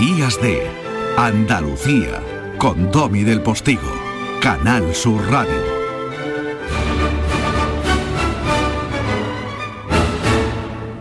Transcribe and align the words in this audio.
Días 0.00 0.40
de 0.40 0.62
Andalucía 1.16 2.22
con 2.56 2.88
Domi 2.92 3.24
del 3.24 3.42
Postigo, 3.42 3.90
Canal 4.40 4.94
Sur 4.94 5.20
Radio. 5.28 5.60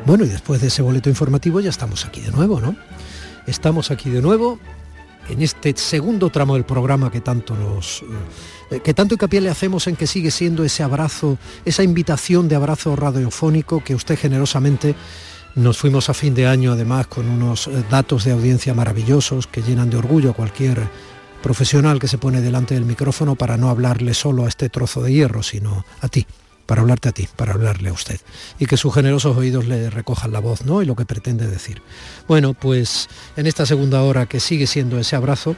Bueno, 0.04 0.26
y 0.26 0.30
después 0.30 0.62
de 0.62 0.70
ese 0.70 0.82
boleto 0.82 1.10
informativo 1.10 1.60
ya 1.60 1.70
estamos 1.70 2.06
aquí 2.06 2.22
de 2.22 2.32
nuevo, 2.32 2.60
¿no? 2.60 2.76
Estamos 3.46 3.92
aquí 3.92 4.10
de 4.10 4.24
nuevo 4.24 4.58
en 5.30 5.44
este 5.44 5.78
segundo 5.78 6.32
tramo 6.32 6.56
del 6.56 6.66
programa 6.66 7.12
que 7.12 7.22
tanto 7.22 7.56
nos 7.56 8.04
eh, 8.72 8.80
que 8.80 8.96
tanto 8.96 9.14
hincapié 9.14 9.42
le 9.42 9.50
hacemos 9.50 9.86
en 9.86 9.96
que 9.96 10.08
sigue 10.08 10.32
siendo 10.32 10.64
ese 10.64 10.82
abrazo, 10.82 11.38
esa 11.66 11.84
invitación 11.84 12.48
de 12.48 12.56
abrazo 12.56 12.96
radiofónico 12.96 13.84
que 13.84 13.94
usted 13.94 14.18
generosamente 14.18 14.96
nos 15.58 15.80
fuimos 15.80 16.10
a 16.10 16.14
fin 16.14 16.36
de 16.36 16.46
año 16.46 16.72
además 16.72 17.08
con 17.08 17.28
unos 17.28 17.68
eh, 17.68 17.84
datos 17.90 18.24
de 18.24 18.32
audiencia 18.32 18.76
maravillosos 18.76 19.48
que 19.48 19.64
llenan 19.64 19.90
de 19.90 19.98
orgullo 19.98 20.32
a 20.32 20.34
cualquier 20.34 20.88
profesional 21.42 22.00
que 22.00 22.08
se 22.08 22.20
pone 22.20 22.42
delante 22.42 22.76
del 22.76 22.86
micrófono 22.86 23.36
para 23.36 23.58
no 23.58 23.70
hablarle 23.70 24.14
solo 24.14 24.46
a 24.46 24.48
este 24.48 24.70
trozo 24.70 25.02
de 25.02 25.12
hierro, 25.12 25.42
sino 25.42 25.84
a 26.02 26.08
ti 26.08 26.26
para 26.68 26.82
hablarte 26.82 27.10
a 27.10 27.12
ti, 27.14 27.28
para 27.36 27.54
hablarle 27.54 27.90
a 27.90 27.94
usted, 27.94 28.20
y 28.60 28.66
que 28.66 28.76
sus 28.76 28.94
generosos 28.94 29.38
oídos 29.38 29.66
le 29.68 29.90
recojan 29.90 30.34
la 30.34 30.40
voz, 30.40 30.66
¿no? 30.66 30.82
Y 30.82 30.86
lo 30.86 30.98
que 30.98 31.06
pretende 31.06 31.48
decir. 31.48 31.82
Bueno, 32.28 32.54
pues 32.54 33.08
en 33.38 33.48
esta 33.48 33.66
segunda 33.66 34.04
hora 34.04 34.26
que 34.26 34.42
sigue 34.42 34.68
siendo 34.68 35.00
ese 35.00 35.16
abrazo, 35.16 35.56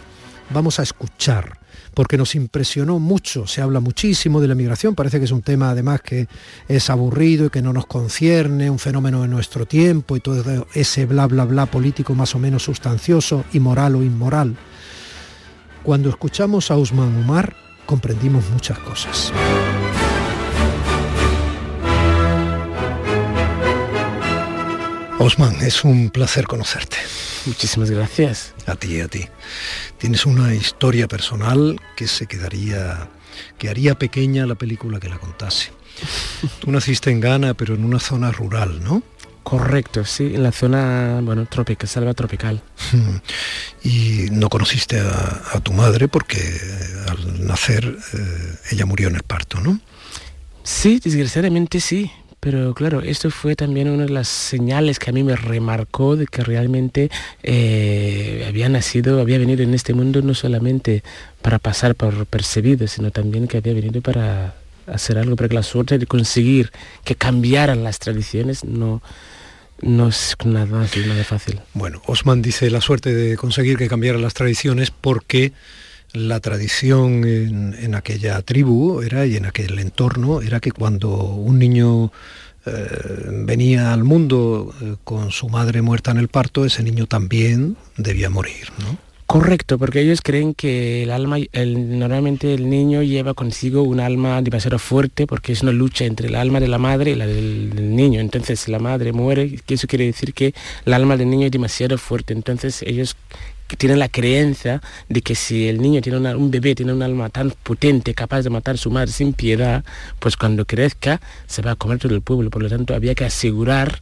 vamos 0.49 0.79
a 0.79 0.83
escuchar, 0.83 1.59
porque 1.93 2.17
nos 2.17 2.35
impresionó 2.35 2.99
mucho, 2.99 3.47
se 3.47 3.61
habla 3.61 3.79
muchísimo 3.79 4.41
de 4.41 4.47
la 4.47 4.55
migración, 4.55 4.95
parece 4.95 5.19
que 5.19 5.25
es 5.25 5.31
un 5.31 5.41
tema 5.41 5.69
además 5.69 6.01
que 6.01 6.27
es 6.67 6.89
aburrido 6.89 7.47
y 7.47 7.49
que 7.49 7.61
no 7.61 7.73
nos 7.73 7.85
concierne, 7.85 8.69
un 8.69 8.79
fenómeno 8.79 9.21
de 9.21 9.27
nuestro 9.27 9.65
tiempo 9.65 10.15
y 10.15 10.19
todo 10.19 10.67
ese 10.73 11.05
bla 11.05 11.27
bla 11.27 11.45
bla 11.45 11.65
político 11.65 12.15
más 12.15 12.35
o 12.35 12.39
menos 12.39 12.63
sustancioso, 12.63 13.43
moral 13.53 13.95
o 13.95 14.03
inmoral. 14.03 14.55
Cuando 15.83 16.09
escuchamos 16.09 16.71
a 16.71 16.77
Usman 16.77 17.15
Umar, 17.15 17.55
comprendimos 17.85 18.49
muchas 18.51 18.79
cosas. 18.79 19.31
Osman, 25.19 25.61
es 25.61 25.83
un 25.83 26.11
placer 26.11 26.47
conocerte. 26.47 26.95
Muchísimas 27.45 27.91
gracias. 27.91 28.53
A 28.65 28.75
ti, 28.75 29.01
a 29.01 29.09
ti. 29.09 29.27
Tienes 29.97 30.25
una 30.25 30.55
historia 30.55 31.09
personal 31.09 31.77
que 31.97 32.07
se 32.07 32.25
quedaría, 32.25 33.09
que 33.57 33.67
haría 33.67 33.95
pequeña 33.95 34.45
la 34.45 34.55
película 34.55 34.97
que 34.97 35.09
la 35.09 35.17
contase. 35.17 35.71
Tú 36.61 36.71
naciste 36.71 37.11
en 37.11 37.19
Ghana, 37.19 37.53
pero 37.53 37.75
en 37.75 37.83
una 37.83 37.99
zona 37.99 38.31
rural, 38.31 38.81
¿no? 38.81 39.03
Correcto, 39.43 40.05
sí, 40.05 40.35
en 40.35 40.41
la 40.41 40.53
zona, 40.53 41.19
bueno, 41.21 41.45
tropical, 41.47 41.89
selva 41.89 42.13
tropical. 42.13 42.61
Y 43.83 44.27
no 44.31 44.47
conociste 44.49 45.01
a, 45.01 45.59
tu 45.61 45.73
madre 45.73 46.07
porque 46.07 46.39
al 47.09 47.45
nacer 47.45 47.83
eh, 48.13 48.55
ella 48.71 48.85
murió 48.85 49.09
en 49.09 49.15
el 49.15 49.23
parto, 49.23 49.59
¿no? 49.59 49.79
Sí, 50.63 51.01
desgraciadamente 51.03 51.81
sí 51.81 52.09
pero 52.39 52.73
claro, 52.73 53.01
esto 53.01 53.29
fue 53.31 53.55
también 53.55 53.89
una 53.89 54.05
de 54.05 54.11
las 54.11 54.27
señales 54.27 54.97
que 54.97 55.09
a 55.09 55.13
mí 55.13 55.23
me 55.23 55.35
remarcó 55.35 56.15
de 56.15 56.25
que 56.25 56.43
realmente 56.43 57.09
eh, 57.43 58.45
había 58.47 58.69
nacido, 58.69 59.19
había 59.19 59.37
venido 59.37 59.63
en 59.63 59.73
este 59.73 59.93
mundo 59.93 60.21
no 60.21 60.33
solamente 60.33 61.03
para 61.41 61.59
pasar 61.59 61.95
por 61.95 62.25
percibido, 62.25 62.87
sino 62.87 63.11
también 63.11 63.47
que 63.47 63.57
había 63.57 63.73
venido 63.73 64.01
para 64.01 64.55
hacer 64.87 65.17
algo, 65.17 65.35
porque 65.35 65.53
la 65.53 65.63
suerte 65.63 65.97
de 65.97 66.05
conseguir 66.05 66.71
que 67.03 67.15
cambiaran 67.15 67.83
las 67.83 67.99
tradiciones 67.99 68.63
no, 68.63 69.01
no 69.81 70.07
es 70.07 70.35
nada, 70.45 70.65
nada 71.07 71.23
fácil. 71.23 71.59
Bueno, 71.73 72.01
Osman 72.05 72.41
dice 72.41 72.69
la 72.69 72.81
suerte 72.81 73.13
de 73.13 73.37
conseguir 73.37 73.77
que 73.77 73.87
cambiaran 73.87 74.21
las 74.21 74.33
tradiciones 74.33 74.91
porque 74.91 75.51
la 76.13 76.39
tradición 76.39 77.23
en, 77.25 77.95
aquella 77.95 78.41
tribu 78.41 79.01
era 79.01 79.25
y 79.25 79.35
en 79.35 79.45
aquel 79.45 79.77
entorno 79.79 80.41
era 80.41 80.59
que 80.59 80.71
cuando 80.71 81.09
un 81.09 81.59
niño 81.59 82.11
eh, 82.65 82.71
venía 83.45 83.93
al 83.93 84.03
mundo 84.03 84.73
eh, 84.81 84.95
con 85.03 85.31
su 85.31 85.49
madre 85.49 85.81
muerta 85.81 86.11
en 86.11 86.17
el 86.17 86.27
parto, 86.27 86.65
ese 86.65 86.83
niño 86.83 87.05
también 87.05 87.77
debía 87.97 88.29
morir, 88.29 88.69
¿no? 88.79 88.97
Correcto, 89.27 89.77
porque 89.77 90.01
ellos 90.01 90.21
creen 90.23 90.55
que 90.55 91.03
el 91.03 91.11
alma, 91.11 91.37
normalmente 91.53 92.51
el 92.55 92.67
niño 92.67 93.03
lleva 93.03 93.35
consigo 93.35 93.83
un 93.83 93.99
alma 93.99 94.41
demasiado 94.41 94.79
fuerte 94.79 95.27
porque 95.27 95.51
es 95.51 95.61
una 95.61 95.71
lucha 95.71 96.05
entre 96.05 96.29
el 96.29 96.35
alma 96.35 96.59
de 96.59 96.67
la 96.67 96.79
madre 96.79 97.11
y 97.11 97.15
la 97.15 97.27
del, 97.27 97.69
del 97.75 97.95
niño. 97.95 98.21
Entonces, 98.21 98.61
si 98.61 98.71
la 98.71 98.79
madre 98.79 99.13
muere, 99.13 99.59
eso 99.67 99.85
quiere 99.85 100.05
decir 100.07 100.33
que 100.33 100.55
el 100.83 100.93
alma 100.93 101.15
del 101.15 101.29
niño 101.29 101.45
es 101.45 101.51
demasiado 101.51 101.99
fuerte. 101.99 102.33
Entonces, 102.33 102.81
ellos 102.81 103.15
que 103.69 103.77
tienen 103.77 103.99
la 103.99 104.09
creencia 104.09 104.81
de 105.07 105.21
que 105.21 105.35
si 105.35 105.69
el 105.69 105.79
niño 105.79 106.01
tiene 106.01 106.17
un 106.17 106.49
bebé 106.51 106.73
tiene 106.73 106.91
un 106.91 107.03
alma 107.03 107.29
tan 107.29 107.51
potente, 107.51 108.15
capaz 108.15 108.41
de 108.41 108.49
matar 108.49 108.75
a 108.75 108.77
su 108.79 108.89
madre 108.89 109.11
sin 109.11 109.31
piedad, 109.31 109.85
pues 110.17 110.35
cuando 110.35 110.65
crezca 110.65 111.21
se 111.45 111.61
va 111.61 111.71
a 111.71 111.75
comer 111.75 111.99
todo 111.99 112.15
el 112.15 112.21
pueblo. 112.21 112.49
Por 112.49 112.63
lo 112.63 112.69
tanto, 112.69 112.95
había 112.95 113.13
que 113.13 113.25
asegurar 113.25 114.01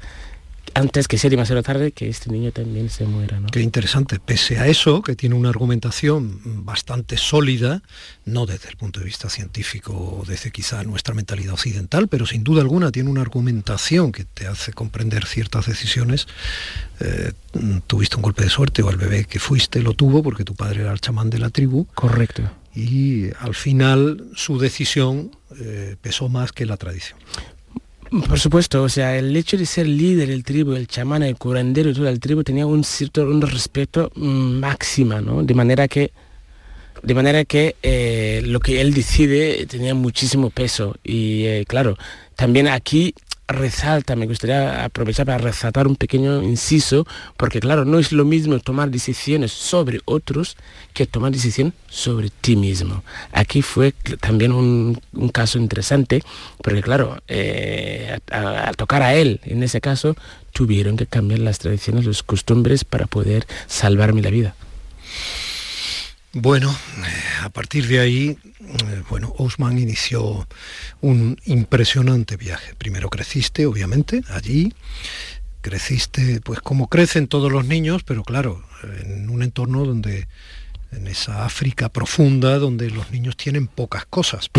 antes 0.78 1.08
que 1.08 1.18
sea 1.18 1.30
demasiado 1.30 1.64
tarde 1.64 1.92
que 1.92 2.08
este 2.08 2.32
niño 2.32 2.52
también 2.52 2.90
se 2.90 3.06
muera. 3.06 3.42
Qué 3.52 3.62
interesante. 3.62 4.20
Pese 4.20 4.60
a 4.60 4.68
eso, 4.68 5.02
que 5.02 5.16
tiene 5.16 5.36
una 5.36 5.50
argumentación 5.50 6.66
bastante 6.66 7.18
sólida, 7.18 7.82
no 8.26 8.46
desde 8.46 8.70
el 8.70 8.78
punto 8.78 9.00
de 9.00 9.06
vista 9.06 9.30
científico 9.30 9.94
o 9.94 10.26
desde 10.26 10.52
quizá 10.52 10.84
nuestra 10.84 11.14
mentalidad 11.14 11.54
occidental, 11.54 12.08
pero 12.08 12.26
sin 12.26 12.44
duda 12.44 12.62
alguna 12.62 12.92
tiene 12.92 13.10
una 13.10 13.22
argumentación 13.22 14.12
que 14.12 14.26
te 14.26 14.48
hace 14.48 14.72
comprender 14.74 15.26
ciertas 15.26 15.66
decisiones. 15.66 16.28
Eh, 17.00 17.32
tuviste 17.88 18.16
un 18.16 18.22
golpe 18.22 18.44
de 18.44 18.50
suerte 18.50 18.84
o 18.84 18.90
el 18.90 18.98
bebé 18.98 19.26
que 19.26 19.40
fuiste 19.40 19.82
lo 19.82 19.94
tuvo 19.94 20.22
porque 20.22 20.44
tu 20.44 20.56
padre 20.56 20.82
era 20.82 20.92
el 20.92 21.02
chamán 21.02 21.30
de 21.30 21.40
la 21.40 21.50
tribu. 21.50 21.88
Correcto. 21.96 22.44
Y 22.76 23.30
al 23.40 23.56
final 23.56 24.30
su 24.36 24.60
decisión 24.60 25.32
eh, 25.60 25.96
pesó 26.00 26.30
más 26.30 26.52
que 26.52 26.68
la 26.68 26.78
tradición. 26.78 27.18
Por 28.10 28.40
supuesto, 28.40 28.84
o 28.84 28.90
sea, 28.90 29.18
el 29.18 29.36
hecho 29.36 29.58
de 29.58 29.66
ser 29.66 29.86
líder 29.86 30.30
del 30.30 30.44
tribu, 30.44 30.74
el 30.74 30.88
chamán, 30.88 31.24
el 31.24 31.36
curandero 31.36 31.90
y 31.90 31.94
todo 31.94 32.08
el 32.08 32.20
tribu 32.20 32.44
tenía 32.44 32.66
un 32.66 32.84
cierto 32.84 33.24
un 33.24 33.42
respeto 33.42 34.12
mm, 34.16 34.60
máxima, 34.60 35.22
¿no? 35.22 35.44
De 35.44 35.54
manera 35.54 35.88
que 35.88 36.12
de 37.04 37.14
manera 37.14 37.46
que 37.46 37.76
eh, 37.84 38.42
lo 38.46 38.60
que 38.60 38.82
él 38.82 38.94
decide 38.94 39.66
tenía 39.68 39.94
muchísimo 39.94 40.50
peso 40.50 40.96
y 41.04 41.46
eh, 41.46 41.66
claro, 41.68 41.98
también 42.36 42.68
aquí 42.68 43.14
resalta, 43.48 44.16
me 44.16 44.28
gustaría 44.28 44.84
aprovechar 44.84 45.26
para 45.26 45.38
resaltar 45.38 45.88
un 45.88 45.96
pequeño 45.96 46.44
inciso, 46.44 47.08
porque 47.38 47.60
claro, 47.60 47.86
no 47.86 48.00
es 48.00 48.12
lo 48.12 48.26
mismo 48.26 48.60
tomar 48.60 48.90
decisiones 48.90 49.52
sobre 49.52 50.02
otros 50.06 50.58
que 50.94 51.06
tomar 51.06 51.32
decisión 51.32 51.74
sobre 51.88 52.30
ti 52.30 52.56
mismo. 52.56 53.04
Aquí 53.32 53.62
fue 53.62 53.94
también 54.20 54.52
un, 54.52 55.00
caso 55.32 55.60
interesante, 55.60 56.24
porque 56.62 56.82
claro, 56.82 57.18
eh, 57.28 58.20
al 58.32 58.76
tocar 58.76 59.02
a 59.02 59.16
él, 59.16 59.40
en 59.44 59.64
ese 59.64 59.82
caso, 59.82 60.16
tuvieron 60.52 60.98
que 60.98 61.06
cambiar 61.06 61.40
las 61.40 61.60
tradiciones, 61.60 62.06
los 62.06 62.24
costumbres 62.24 62.84
para 62.84 63.08
poder 63.08 63.48
salvarme 63.68 64.22
la 64.22 64.30
vida. 64.30 64.56
Bueno, 66.40 66.70
eh, 66.70 67.44
a 67.46 67.50
partir 67.50 67.88
de 67.88 68.00
ahí, 68.00 68.38
eh, 68.60 69.04
bueno, 69.10 69.34
Osman 69.40 69.80
inició 69.80 70.48
un 71.02 71.36
impresionante 71.46 72.38
viaje. 72.38 72.76
Primero 72.76 73.10
creciste, 73.10 73.66
obviamente, 73.66 74.22
allí. 74.30 74.72
Creciste, 75.62 76.40
pues 76.42 76.60
como 76.60 76.90
crecen 76.90 77.28
todos 77.28 77.52
los 77.52 77.66
niños, 77.66 78.04
pero 78.04 78.24
claro, 78.24 78.64
en 79.04 79.32
un 79.32 79.42
entorno 79.42 79.84
donde 79.84 80.28
en 80.92 81.08
esa 81.08 81.46
África 81.46 81.90
profunda 81.90 82.58
donde 82.60 82.90
los 82.90 83.12
niños 83.12 83.36
tienen 83.36 83.68
pocas 83.68 84.06
cosas 84.06 84.50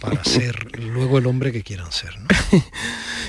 para, 0.00 0.24
ser 0.24 0.78
luego 0.78 1.18
el 1.18 1.26
hombre 1.26 1.52
que 1.52 1.62
quieran 1.62 1.90
ser. 1.92 2.14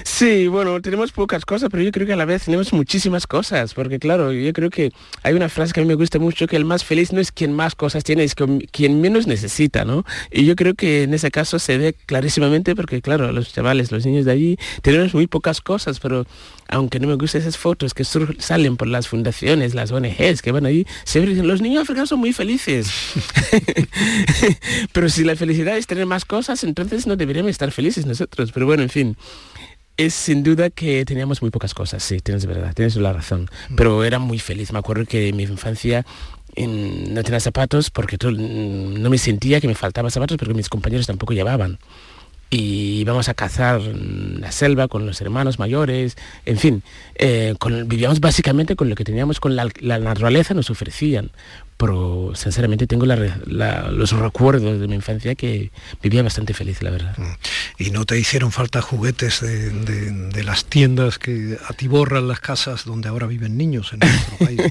Sí, 0.03 0.47
bueno, 0.47 0.81
tenemos 0.81 1.11
pocas 1.11 1.45
cosas, 1.45 1.69
pero 1.71 1.83
yo 1.83 1.91
creo 1.91 2.05
que 2.05 2.13
a 2.13 2.15
la 2.15 2.25
vez 2.25 2.45
tenemos 2.45 2.71
muchísimas 2.73 3.27
cosas, 3.27 3.73
porque 3.73 3.99
claro, 3.99 4.31
yo 4.31 4.53
creo 4.53 4.69
que 4.69 4.91
hay 5.23 5.33
una 5.33 5.49
frase 5.49 5.73
que 5.73 5.79
a 5.79 5.83
mí 5.83 5.87
me 5.87 5.95
gusta 5.95 6.19
mucho, 6.19 6.47
que 6.47 6.55
el 6.55 6.65
más 6.65 6.83
feliz 6.83 7.11
no 7.11 7.19
es 7.19 7.31
quien 7.31 7.53
más 7.53 7.75
cosas 7.75 8.03
tiene, 8.03 8.23
es 8.23 8.35
quien 8.35 9.01
menos 9.01 9.27
necesita, 9.27 9.83
¿no? 9.83 10.05
Y 10.31 10.45
yo 10.45 10.55
creo 10.55 10.75
que 10.75 11.03
en 11.03 11.13
ese 11.13 11.31
caso 11.31 11.59
se 11.59 11.77
ve 11.77 11.95
clarísimamente, 12.05 12.75
porque 12.75 13.01
claro, 13.01 13.31
los 13.31 13.51
chavales, 13.53 13.91
los 13.91 14.05
niños 14.05 14.25
de 14.25 14.31
allí, 14.31 14.57
tenemos 14.81 15.13
muy 15.13 15.27
pocas 15.27 15.61
cosas, 15.61 15.99
pero 15.99 16.25
aunque 16.67 16.99
no 16.99 17.07
me 17.07 17.15
gusten 17.15 17.41
esas 17.41 17.57
fotos 17.57 17.93
que 17.93 18.03
salen 18.03 18.77
por 18.77 18.87
las 18.87 19.07
fundaciones, 19.07 19.73
las 19.73 19.91
ONGs 19.91 20.41
que 20.41 20.51
van 20.51 20.65
ahí, 20.65 20.85
se 21.03 21.21
dicen, 21.21 21.47
los 21.47 21.61
niños 21.61 21.83
africanos 21.83 22.09
son 22.09 22.19
muy 22.19 22.33
felices. 22.35 22.87
Pero 24.91 25.09
si 25.09 25.23
la 25.23 25.35
felicidad 25.35 25.77
es 25.77 25.87
tener 25.87 26.05
más 26.05 26.25
cosas, 26.25 26.63
entonces 26.63 27.07
no 27.07 27.15
deberíamos 27.15 27.51
estar 27.51 27.71
felices 27.71 28.05
nosotros. 28.05 28.51
Pero 28.51 28.65
bueno, 28.65 28.83
en 28.83 28.89
fin. 28.89 29.17
Es 29.97 30.13
sin 30.13 30.43
duda 30.43 30.69
que 30.69 31.05
teníamos 31.05 31.41
muy 31.41 31.51
pocas 31.51 31.73
cosas, 31.73 32.03
sí, 32.03 32.19
tienes 32.19 32.45
verdad, 32.45 32.73
tienes 32.73 32.97
la 32.97 33.13
razón. 33.13 33.49
Mm. 33.69 33.75
Pero 33.75 34.03
era 34.03 34.19
muy 34.19 34.39
feliz. 34.39 34.73
Me 34.73 34.79
acuerdo 34.79 35.05
que 35.05 35.29
en 35.29 35.37
mi 35.37 35.43
infancia 35.43 36.05
no 36.63 37.23
tenía 37.23 37.39
zapatos 37.39 37.89
porque 37.89 38.17
no 38.21 39.09
me 39.09 39.17
sentía 39.17 39.59
que 39.59 39.67
me 39.67 39.75
faltaban 39.75 40.11
zapatos 40.11 40.37
porque 40.37 40.53
mis 40.53 40.69
compañeros 40.69 41.07
tampoco 41.07 41.33
llevaban. 41.33 41.79
y 42.51 43.01
íbamos 43.01 43.27
a 43.27 43.33
cazar 43.33 43.81
la 43.81 44.51
selva 44.51 44.87
con 44.87 45.05
los 45.05 45.19
hermanos 45.19 45.57
mayores, 45.59 46.15
en 46.45 46.57
fin, 46.57 46.83
eh, 47.15 47.55
vivíamos 47.87 48.19
básicamente 48.19 48.75
con 48.75 48.87
lo 48.87 48.95
que 48.95 49.03
teníamos, 49.03 49.39
con 49.39 49.55
la, 49.55 49.65
naturaleza 49.99 50.53
nos 50.53 50.69
ofrecían, 50.69 51.31
pero 51.77 52.31
sinceramente 52.35 52.87
tengo 52.87 53.05
los 53.05 54.11
recuerdos 54.11 54.79
de 54.79 54.87
mi 54.87 54.95
infancia 54.95 55.35
que 55.35 55.71
vivía 56.01 56.23
bastante 56.23 56.53
feliz, 56.53 56.81
la 56.81 56.89
verdad. 56.89 57.17
Mm. 57.17 57.83
¿Y 57.83 57.91
no 57.91 58.05
te 58.05 58.17
hicieron 58.17 58.51
falta 58.51 58.81
juguetes 58.81 59.41
de, 59.41 60.43
las 60.43 60.65
tiendas 60.65 61.17
que 61.17 61.57
atiborran 61.67 62.27
las 62.27 62.39
casas 62.39 62.85
donde 62.85 63.09
ahora 63.09 63.27
viven 63.27 63.57
niños 63.57 63.91
en 63.93 63.99
nuestro 63.99 64.37
país? 64.45 64.61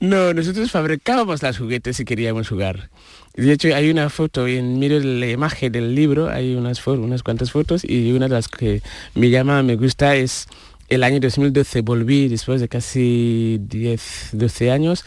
¿no? 0.00 0.08
no, 0.08 0.34
nosotros 0.34 0.70
fabricábamos 0.70 1.42
los 1.42 1.58
juguetes 1.58 1.96
si 1.96 2.04
queríamos 2.04 2.48
jugar. 2.48 2.90
De 3.34 3.50
hecho, 3.50 3.74
hay 3.74 3.90
una 3.90 4.10
foto, 4.10 4.42
medio 4.44 5.00
de 5.00 5.06
la 5.06 5.26
imagen 5.28 5.72
del 5.72 5.94
libro, 5.94 6.28
hay 6.28 6.54
unas, 6.54 6.86
unas 6.86 7.22
cuantas 7.22 7.50
fotos 7.50 7.82
y 7.82 8.12
una 8.12 8.28
de 8.28 8.34
las 8.34 8.48
que 8.48 8.82
me 9.14 9.30
llama, 9.30 9.62
me 9.62 9.76
gusta 9.76 10.16
es 10.16 10.48
el 10.94 11.04
año 11.04 11.20
2012. 11.20 11.80
Volví 11.82 12.28
después 12.28 12.60
de 12.60 12.68
casi 12.68 13.58
10, 13.62 14.30
12 14.32 14.70
años 14.70 15.04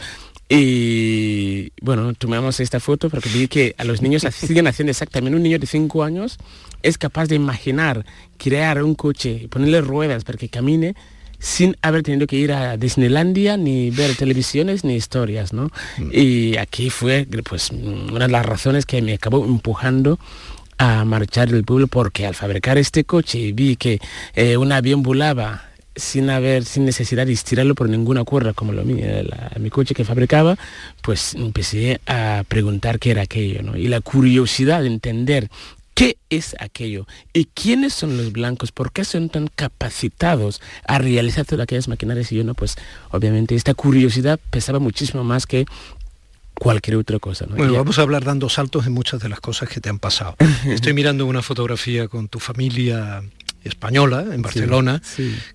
y 0.48 1.72
bueno, 1.80 2.14
tomamos 2.14 2.60
esta 2.60 2.78
foto 2.78 3.10
porque 3.10 3.28
vi 3.28 3.48
que 3.48 3.74
a 3.78 3.84
los 3.84 4.00
niños 4.02 4.26
siguen 4.32 4.66
haciendo 4.66 4.90
exactamente. 4.90 5.36
Un 5.36 5.42
niño 5.42 5.58
de 5.58 5.66
5 5.66 6.04
años 6.04 6.38
es 6.82 6.98
capaz 6.98 7.26
de 7.26 7.34
imaginar, 7.34 8.04
crear 8.36 8.82
un 8.82 8.94
coche, 8.94 9.48
ponerle 9.50 9.80
ruedas 9.80 10.24
para 10.24 10.38
que 10.38 10.48
camine 10.48 10.94
sin 11.38 11.76
haber 11.82 12.02
tenido 12.02 12.26
que 12.26 12.36
ir 12.36 12.52
a 12.52 12.76
Disneylandia 12.76 13.56
ni 13.56 13.90
ver 13.90 14.16
televisiones 14.16 14.84
ni 14.84 14.94
historias, 14.94 15.52
¿no? 15.52 15.70
Mm. 15.98 16.10
Y 16.12 16.56
aquí 16.56 16.90
fue 16.90 17.26
pues 17.44 17.70
una 17.70 18.26
de 18.26 18.32
las 18.32 18.46
razones 18.46 18.86
que 18.86 19.02
me 19.02 19.14
acabó 19.14 19.44
empujando 19.44 20.18
a 20.78 21.04
marchar 21.04 21.50
del 21.50 21.64
pueblo 21.64 21.88
porque 21.88 22.26
al 22.26 22.34
fabricar 22.34 22.78
este 22.78 23.04
coche 23.04 23.52
vi 23.52 23.76
que 23.76 23.98
eh, 24.34 24.56
un 24.56 24.72
avión 24.72 25.02
volaba 25.02 25.64
sin 25.96 26.30
haber, 26.30 26.64
sin 26.64 26.84
necesidad 26.84 27.26
de 27.26 27.32
estirarlo 27.32 27.74
por 27.74 27.88
ninguna 27.88 28.22
cuerda 28.24 28.52
como 28.52 28.72
lo 28.72 28.84
mío, 28.84 29.06
mi 29.58 29.70
coche 29.70 29.94
que 29.94 30.04
fabricaba, 30.04 30.56
pues 31.02 31.34
empecé 31.34 32.00
a 32.06 32.44
preguntar 32.46 32.98
qué 32.98 33.10
era 33.10 33.22
aquello, 33.22 33.62
¿no? 33.62 33.76
Y 33.76 33.88
la 33.88 34.00
curiosidad 34.00 34.82
de 34.82 34.88
entender 34.88 35.50
¿Qué 35.96 36.18
es 36.28 36.54
aquello? 36.60 37.06
¿Y 37.32 37.46
quiénes 37.46 37.94
son 37.94 38.18
los 38.18 38.30
blancos? 38.30 38.70
¿Por 38.70 38.92
qué 38.92 39.02
son 39.02 39.30
tan 39.30 39.48
capacitados 39.48 40.60
a 40.86 40.98
realizar 40.98 41.46
todas 41.46 41.62
aquellas 41.62 41.88
maquinarias? 41.88 42.30
Y 42.32 42.36
yo 42.36 42.44
no, 42.44 42.52
pues 42.52 42.76
obviamente 43.12 43.54
esta 43.54 43.72
curiosidad 43.72 44.38
pesaba 44.50 44.78
muchísimo 44.78 45.24
más 45.24 45.46
que 45.46 45.64
cualquier 46.52 46.98
otra 46.98 47.18
cosa. 47.18 47.46
Bueno, 47.48 47.72
vamos 47.72 47.98
a 47.98 48.02
hablar 48.02 48.24
dando 48.24 48.50
saltos 48.50 48.86
en 48.86 48.92
muchas 48.92 49.20
de 49.22 49.30
las 49.30 49.40
cosas 49.40 49.70
que 49.70 49.80
te 49.80 49.88
han 49.88 49.98
pasado. 49.98 50.36
Estoy 50.66 50.92
mirando 50.92 51.24
una 51.24 51.40
fotografía 51.40 52.08
con 52.08 52.28
tu 52.28 52.40
familia 52.40 53.22
española 53.66 54.24
en 54.32 54.42
Barcelona, 54.42 55.02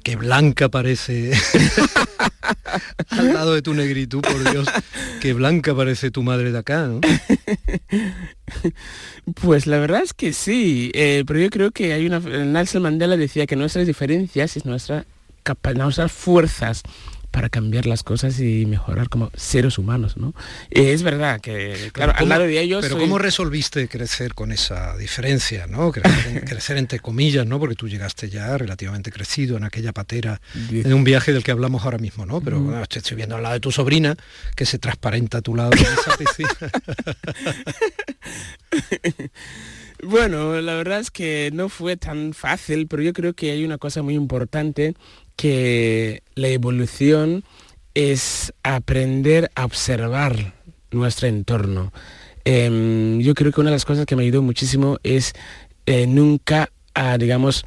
que 0.04 0.16
blanca 0.16 0.70
parece 0.70 1.32
al 3.10 3.34
lado 3.34 3.54
de 3.54 3.62
tu 3.62 3.74
negritud, 3.74 4.22
por 4.22 4.52
Dios, 4.52 4.68
que 5.22 5.34
blanca 5.34 5.76
parece 5.76 6.12
tu 6.12 6.24
madre 6.24 6.52
de 6.52 6.58
acá, 6.58 6.88
¿no? 6.88 7.02
Pues 9.42 9.68
la 9.68 9.78
verdad 9.78 10.02
es 10.04 10.14
que 10.14 10.34
sí, 10.34 10.92
eh, 10.94 11.24
pero 11.26 11.40
yo 11.40 11.50
creo 11.50 11.72
que 11.72 11.94
hay 11.94 12.06
una... 12.06 12.20
Nelson 12.20 12.82
Mandela 12.82 13.16
decía 13.16 13.46
que 13.46 13.56
nuestras 13.56 13.88
diferencias 13.88 14.58
es 14.58 14.66
nuestra, 14.66 15.06
nuestras 15.76 16.12
fuerzas 16.12 16.84
para 17.32 17.50
cambiar 17.50 17.86
las 17.86 18.04
cosas 18.04 18.40
y 18.40 18.66
mejorar 18.66 19.10
como 19.10 19.32
seres 19.36 19.78
humanos, 19.78 20.18
¿no? 20.18 20.34
es 20.70 21.02
verdad 21.02 21.40
que, 21.40 21.90
claro, 21.94 22.14
al 22.16 22.30
lado 22.30 22.44
de 22.44 22.60
ellos... 22.60 22.84
Pero 22.84 23.00
¿cómo 23.00 23.18
resolviste 23.18 23.88
crecer 23.88 24.34
con 24.34 24.52
esa 24.52 24.98
diferencia, 24.98 25.68
¿no? 25.68 25.92
Crecer, 26.46 26.78
entre 26.78 27.00
comillas, 27.00 27.46
¿no? 27.46 27.60
Porque 27.60 27.76
tú 27.76 27.88
llegaste 27.88 28.30
ya 28.30 28.58
relativamente 28.58 29.12
crecido 29.12 29.58
en 29.58 29.64
aquella 29.64 29.94
patera, 29.94 30.42
en 30.70 30.94
un 30.94 31.04
viaje 31.04 31.34
del 31.34 31.44
que 31.44 31.52
hablamos 31.52 31.84
ahora 31.84 31.98
mismo, 31.98 32.26
¿no? 32.26 32.42
Pero 32.42 32.84
estoy 32.84 33.16
viendo 33.16 33.36
al 33.36 33.44
lado 33.44 33.54
de 33.54 33.62
tu 33.62 33.72
sobrina, 33.72 34.16
que 34.56 34.66
se 34.66 34.78
transparenta 34.78 35.40
a 35.40 35.42
tu 35.42 35.56
lado 35.56 35.72
esa 35.72 36.18
piscina. 36.18 36.50
Bueno, 40.04 40.60
la 40.62 40.74
verdad 40.74 41.00
es 41.00 41.12
que 41.12 41.52
no 41.54 41.70
fue 41.70 41.96
tan 41.96 42.34
fácil, 42.34 42.88
pero 42.88 43.04
yo 43.04 43.14
creo 43.14 43.34
que 43.34 43.52
hay 43.52 43.64
una 43.64 43.78
cosa 43.78 44.02
muy 44.02 44.16
importante 44.16 44.96
que 45.36 46.24
la 46.36 46.48
evolución 46.50 47.44
es 47.94 48.54
aprender 48.64 49.52
a 49.56 49.66
observar 49.66 50.54
nuestro 50.92 51.28
entorno. 51.28 51.92
Em, 52.46 53.20
yo 53.20 53.34
creo 53.34 53.52
que 53.52 53.62
una 53.62 53.70
de 53.70 53.76
las 53.76 53.86
cosas 53.86 54.06
que 54.06 54.16
me 54.16 54.24
ayudó 54.24 54.42
muchísimo 54.42 54.98
es 55.04 55.34
eh, 55.86 56.08
nunca, 56.08 56.72
digamos, 57.20 57.66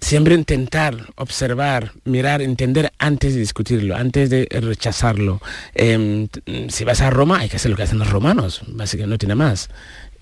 siempre 0.00 0.34
intentar 0.34 1.12
observar, 1.16 1.92
mirar, 2.04 2.42
entender 2.42 2.92
antes 2.98 3.34
de 3.34 3.40
discutirlo, 3.40 3.96
antes 3.96 4.28
de 4.30 4.46
rechazarlo. 4.50 5.40
Em, 5.74 6.28
si 6.68 6.84
vas 6.84 7.00
a 7.00 7.10
Roma, 7.10 7.38
hay 7.40 7.48
que 7.48 7.56
hacer 7.56 7.70
lo 7.70 7.76
que 7.76 7.84
hacen 7.84 7.98
los 7.98 8.10
romanos, 8.10 8.62
básicamente 8.66 9.14
no 9.14 9.18
tiene 9.18 9.34
más. 9.34 9.70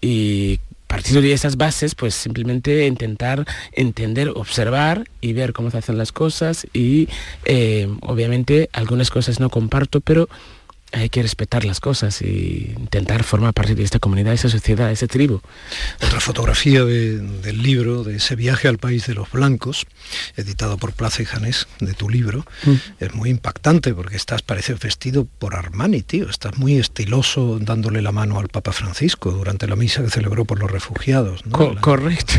Y 0.00 0.60
partir 0.92 1.22
de 1.22 1.32
esas 1.32 1.56
bases, 1.56 1.94
pues 1.94 2.14
simplemente 2.14 2.86
intentar 2.86 3.46
entender, 3.72 4.28
observar 4.28 5.08
y 5.22 5.32
ver 5.32 5.54
cómo 5.54 5.70
se 5.70 5.78
hacen 5.78 5.96
las 5.96 6.12
cosas 6.12 6.66
y 6.74 7.08
eh, 7.46 7.88
obviamente 8.02 8.68
algunas 8.74 9.08
cosas 9.08 9.40
no 9.40 9.48
comparto, 9.48 10.02
pero 10.02 10.28
hay 10.92 11.08
que 11.08 11.22
respetar 11.22 11.64
las 11.64 11.80
cosas 11.80 12.22
y 12.22 12.74
intentar 12.76 13.24
formar 13.24 13.54
parte 13.54 13.74
de 13.74 13.82
esta 13.82 13.98
comunidad, 13.98 14.30
de 14.30 14.36
esa 14.36 14.48
sociedad, 14.48 14.88
de 14.88 14.92
esa 14.92 15.06
tribu. 15.06 15.40
Otra 16.04 16.20
fotografía 16.20 16.84
del 16.84 17.62
libro, 17.62 18.04
de 18.04 18.16
ese 18.16 18.36
viaje 18.36 18.68
al 18.68 18.78
país 18.78 19.06
de 19.06 19.14
los 19.14 19.30
blancos, 19.30 19.86
editado 20.36 20.76
por 20.76 20.92
Plaza 20.92 21.22
y 21.22 21.24
Janés, 21.24 21.66
de 21.80 21.94
tu 21.94 22.08
libro, 22.08 22.44
mm. 22.64 22.74
es 23.00 23.14
muy 23.14 23.30
impactante 23.30 23.94
porque 23.94 24.16
estás, 24.16 24.42
parece 24.42 24.74
vestido 24.74 25.26
por 25.38 25.54
Armani, 25.54 26.02
tío. 26.02 26.28
Estás 26.28 26.58
muy 26.58 26.78
estiloso 26.78 27.58
dándole 27.60 28.02
la 28.02 28.12
mano 28.12 28.38
al 28.38 28.48
Papa 28.48 28.72
Francisco 28.72 29.32
durante 29.32 29.66
la 29.66 29.76
misa 29.76 30.02
que 30.02 30.10
celebró 30.10 30.44
por 30.44 30.58
los 30.58 30.70
refugiados. 30.70 31.42
correcto. 31.80 32.34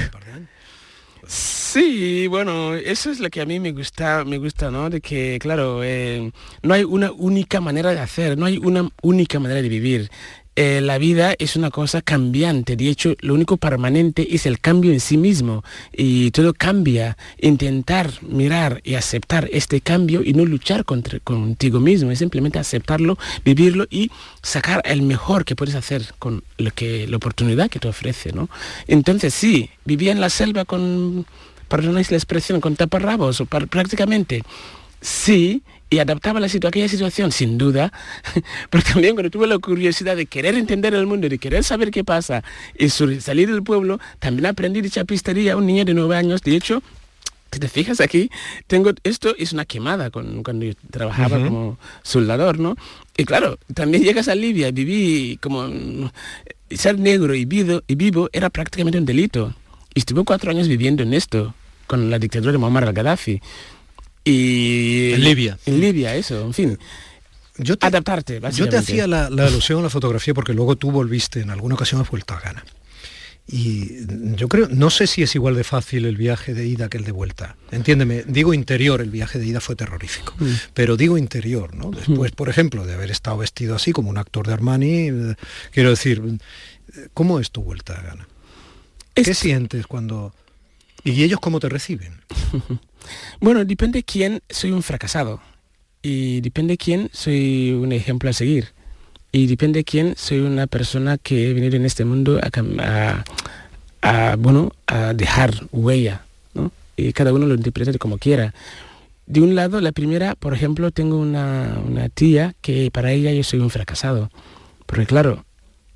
Sí, 1.35 2.27
bueno, 2.27 2.75
eso 2.75 3.09
es 3.09 3.19
lo 3.19 3.27
que 3.31 3.41
a 3.41 3.45
mí 3.47 3.59
me 3.59 3.71
gusta, 3.71 4.23
me 4.23 4.37
gusta, 4.37 4.69
¿no? 4.69 4.91
De 4.91 5.01
que, 5.01 5.39
claro, 5.41 5.83
eh, 5.83 6.31
no 6.61 6.75
hay 6.75 6.83
una 6.83 7.11
única 7.11 7.59
manera 7.59 7.89
de 7.91 7.99
hacer, 7.99 8.37
no 8.37 8.45
hay 8.45 8.59
una 8.59 8.87
única 9.01 9.39
manera 9.39 9.59
de 9.59 9.67
vivir. 9.67 10.11
Eh, 10.55 10.81
la 10.81 10.99
vida 10.99 11.33
es 11.39 11.55
una 11.55 11.71
cosa 11.71 12.03
cambiante, 12.03 12.75
de 12.75 12.87
hecho 12.87 13.15
lo 13.21 13.33
único 13.33 13.57
permanente 13.57 14.35
es 14.35 14.45
el 14.45 14.59
cambio 14.59 14.91
en 14.93 14.99
sí 14.99 15.17
mismo 15.17 15.63
y 15.91 16.29
todo 16.31 16.53
cambia. 16.53 17.17
Intentar 17.39 18.11
mirar 18.21 18.79
y 18.83 18.95
aceptar 18.95 19.49
este 19.51 19.81
cambio 19.81 20.21
y 20.23 20.33
no 20.33 20.45
luchar 20.45 20.85
contra, 20.85 21.19
contigo 21.19 21.79
mismo, 21.79 22.11
es 22.11 22.19
simplemente 22.19 22.59
aceptarlo, 22.59 23.17
vivirlo 23.43 23.87
y 23.89 24.11
sacar 24.41 24.81
el 24.85 25.01
mejor 25.01 25.43
que 25.43 25.55
puedes 25.55 25.75
hacer 25.75 26.13
con 26.19 26.43
lo 26.57 26.71
que, 26.71 27.07
la 27.07 27.17
oportunidad 27.17 27.69
que 27.69 27.79
te 27.79 27.87
ofrece. 27.87 28.31
¿no? 28.31 28.49
Entonces 28.87 29.33
sí, 29.33 29.71
vivía 29.85 30.11
en 30.11 30.21
la 30.21 30.29
selva 30.29 30.65
con, 30.65 31.25
perdonáis 31.67 32.11
la 32.11 32.17
expresión, 32.17 32.61
con 32.61 32.75
taparrabos 32.75 33.41
o 33.41 33.45
prácticamente. 33.45 34.43
Sí, 35.03 35.63
y 35.89 35.99
adaptaba 35.99 36.39
la 36.39 36.47
situación, 36.47 36.69
aquella 36.69 36.87
situación, 36.87 37.31
sin 37.33 37.57
duda, 37.57 37.91
pero 38.69 38.83
también 38.83 39.15
cuando 39.15 39.29
tuve 39.29 39.47
la 39.47 39.59
curiosidad 39.59 40.15
de 40.15 40.25
querer 40.25 40.55
entender 40.55 40.93
el 40.93 41.05
mundo, 41.05 41.27
de 41.27 41.37
querer 41.37 41.63
saber 41.63 41.91
qué 41.91 42.05
pasa 42.05 42.41
y 42.79 42.87
salir 42.89 43.51
del 43.51 43.63
pueblo, 43.63 43.99
también 44.19 44.45
aprendí 44.45 44.81
de 44.81 44.89
chapistería, 44.89 45.57
un 45.57 45.67
niño 45.67 45.83
de 45.83 45.93
nueve 45.93 46.15
años, 46.15 46.41
de 46.41 46.55
hecho, 46.55 46.81
si 47.51 47.59
te 47.59 47.67
fijas 47.67 47.99
aquí, 47.99 48.31
tengo, 48.65 48.91
esto 49.03 49.35
es 49.37 49.51
una 49.51 49.65
quemada 49.65 50.09
con, 50.09 50.41
cuando 50.41 50.65
yo 50.65 50.73
trabajaba 50.89 51.37
como 51.37 51.77
soldador, 52.01 52.59
¿no? 52.59 52.77
Y 53.17 53.25
claro, 53.25 53.59
también 53.75 54.03
llegas 54.03 54.29
a 54.29 54.35
Libia, 54.35 54.71
viví 54.71 55.37
como 55.41 55.67
ser 56.71 56.97
negro 56.97 57.35
y 57.35 57.43
vivo, 57.43 57.83
y 57.87 57.95
vivo 57.95 58.29
era 58.31 58.49
prácticamente 58.49 58.97
un 58.97 59.05
delito. 59.05 59.53
Y 59.93 59.99
estuve 59.99 60.23
cuatro 60.23 60.49
años 60.49 60.69
viviendo 60.69 61.03
en 61.03 61.13
esto, 61.13 61.53
con 61.85 62.09
la 62.09 62.17
dictadura 62.17 62.53
de 62.53 62.57
Muammar 62.57 62.85
al-Gaddafi. 62.85 63.41
Y 64.23 65.13
en 65.13 65.21
Libia. 65.21 65.57
En 65.65 65.79
Libia, 65.79 66.15
eso, 66.15 66.41
en 66.45 66.53
fin. 66.53 66.79
Yo 67.57 67.77
te, 67.77 67.85
Adaptarte, 67.85 68.41
Yo 68.53 68.67
te 68.67 68.77
hacía 68.77 69.05
la, 69.05 69.25
alusión 69.25 69.79
a 69.79 69.83
la 69.83 69.89
fotografía 69.89 70.33
porque 70.33 70.53
luego 70.53 70.75
tú 70.75 70.91
volviste, 70.91 71.41
en 71.41 71.51
alguna 71.51 71.75
ocasión 71.75 72.01
has 72.01 72.09
vuelto 72.09 72.33
a 72.33 72.39
Ghana. 72.39 72.63
Y 73.45 74.05
yo 74.35 74.47
creo, 74.47 74.69
no 74.69 74.89
sé 74.89 75.05
si 75.05 75.21
es 75.21 75.35
igual 75.35 75.55
de 75.55 75.65
fácil 75.65 76.05
el 76.05 76.15
viaje 76.15 76.53
de 76.53 76.65
ida 76.65 76.87
que 76.87 76.97
el 76.97 77.03
de 77.03 77.11
vuelta. 77.11 77.57
Entiéndeme, 77.71 78.23
digo 78.25 78.53
interior, 78.53 79.01
el 79.01 79.09
viaje 79.09 79.37
de 79.37 79.45
ida 79.45 79.59
fue 79.59 79.75
terrorífico, 79.75 80.33
mm. 80.39 80.53
pero 80.73 80.95
digo 80.95 81.17
interior, 81.17 81.75
¿no? 81.75 81.91
Después, 81.91 82.31
mm. 82.31 82.35
por 82.35 82.47
ejemplo, 82.47 82.85
de 82.85 82.93
haber 82.93 83.11
estado 83.11 83.37
vestido 83.37 83.75
así 83.75 83.91
como 83.91 84.09
un 84.09 84.17
actor 84.17 84.47
de 84.47 84.53
Armani, 84.53 85.09
eh, 85.09 85.35
quiero 85.71 85.89
decir, 85.89 86.23
¿cómo 87.13 87.39
es 87.39 87.51
tu 87.51 87.63
vuelta 87.63 87.99
a 87.99 88.01
Ghana? 88.01 88.27
¿Qué 89.13 89.33
sientes 89.33 89.87
cuando... 89.87 90.33
¿Y 91.03 91.21
ellos 91.23 91.41
cómo 91.41 91.59
te 91.59 91.67
reciben? 91.67 92.21
Bueno, 93.39 93.65
depende 93.65 94.03
quién 94.03 94.41
soy 94.49 94.71
un 94.71 94.83
fracasado 94.83 95.41
y 96.01 96.41
depende 96.41 96.77
quién 96.77 97.09
soy 97.13 97.71
un 97.71 97.91
ejemplo 97.91 98.29
a 98.29 98.33
seguir 98.33 98.69
y 99.31 99.47
depende 99.47 99.83
quién 99.83 100.15
soy 100.15 100.39
una 100.39 100.67
persona 100.67 101.17
que 101.17 101.49
he 101.49 101.53
venido 101.53 101.75
en 101.75 101.85
este 101.85 102.05
mundo 102.05 102.39
a, 102.39 103.23
a, 104.01 104.35
bueno, 104.37 104.71
a 104.85 105.13
dejar 105.13 105.53
huella, 105.71 106.23
¿no? 106.53 106.71
Y 106.95 107.13
cada 107.13 107.33
uno 107.33 107.47
lo 107.47 107.55
interpreta 107.55 107.97
como 107.97 108.19
quiera. 108.19 108.53
De 109.25 109.41
un 109.41 109.55
lado, 109.55 109.81
la 109.81 109.91
primera, 109.91 110.35
por 110.35 110.53
ejemplo, 110.53 110.91
tengo 110.91 111.17
una, 111.17 111.79
una 111.83 112.09
tía 112.09 112.53
que 112.61 112.91
para 112.91 113.11
ella 113.11 113.31
yo 113.31 113.43
soy 113.43 113.59
un 113.59 113.71
fracasado. 113.71 114.29
Porque 114.85 115.07
claro, 115.07 115.45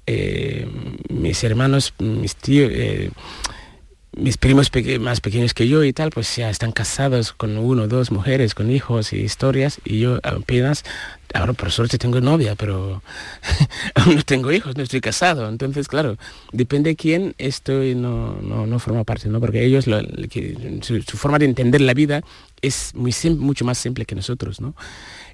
eh, 0.07 0.67
mis 1.09 1.43
hermanos, 1.43 1.93
mis 1.99 2.35
tíos, 2.35 2.71
eh, 2.73 3.11
mis 4.17 4.37
primos 4.37 4.71
más 4.99 5.21
pequeños 5.21 5.53
que 5.53 5.67
yo 5.67 5.83
y 5.83 5.93
tal, 5.93 6.09
pues 6.09 6.35
ya 6.35 6.49
están 6.49 6.71
casados 6.71 7.31
con 7.31 7.57
uno 7.57 7.87
dos 7.87 8.11
mujeres, 8.11 8.55
con 8.55 8.71
hijos 8.71 9.13
y 9.13 9.17
historias, 9.17 9.79
y 9.85 9.99
yo 9.99 10.19
apenas, 10.23 10.83
ahora 11.33 11.53
por 11.53 11.71
suerte 11.71 11.97
tengo 11.97 12.19
novia, 12.21 12.55
pero 12.55 13.01
aún 13.95 14.15
no 14.15 14.23
tengo 14.23 14.51
hijos, 14.51 14.75
no 14.75 14.83
estoy 14.83 15.01
casado. 15.01 15.47
Entonces, 15.47 15.87
claro, 15.87 16.17
depende 16.51 16.91
de 16.91 16.95
quién 16.95 17.35
estoy, 17.37 17.95
no, 17.95 18.39
no, 18.41 18.65
no 18.65 18.79
forma 18.79 19.03
parte, 19.03 19.29
¿no? 19.29 19.39
Porque 19.39 19.63
ellos, 19.63 19.85
su, 19.85 21.01
su, 21.01 21.17
forma 21.17 21.39
de 21.39 21.45
entender 21.45 21.81
la 21.81 21.93
vida 21.93 22.23
es 22.61 22.93
muy 22.95 23.13
mucho 23.37 23.65
más 23.65 23.77
simple 23.77 24.05
que 24.05 24.15
nosotros, 24.15 24.61
¿no? 24.61 24.75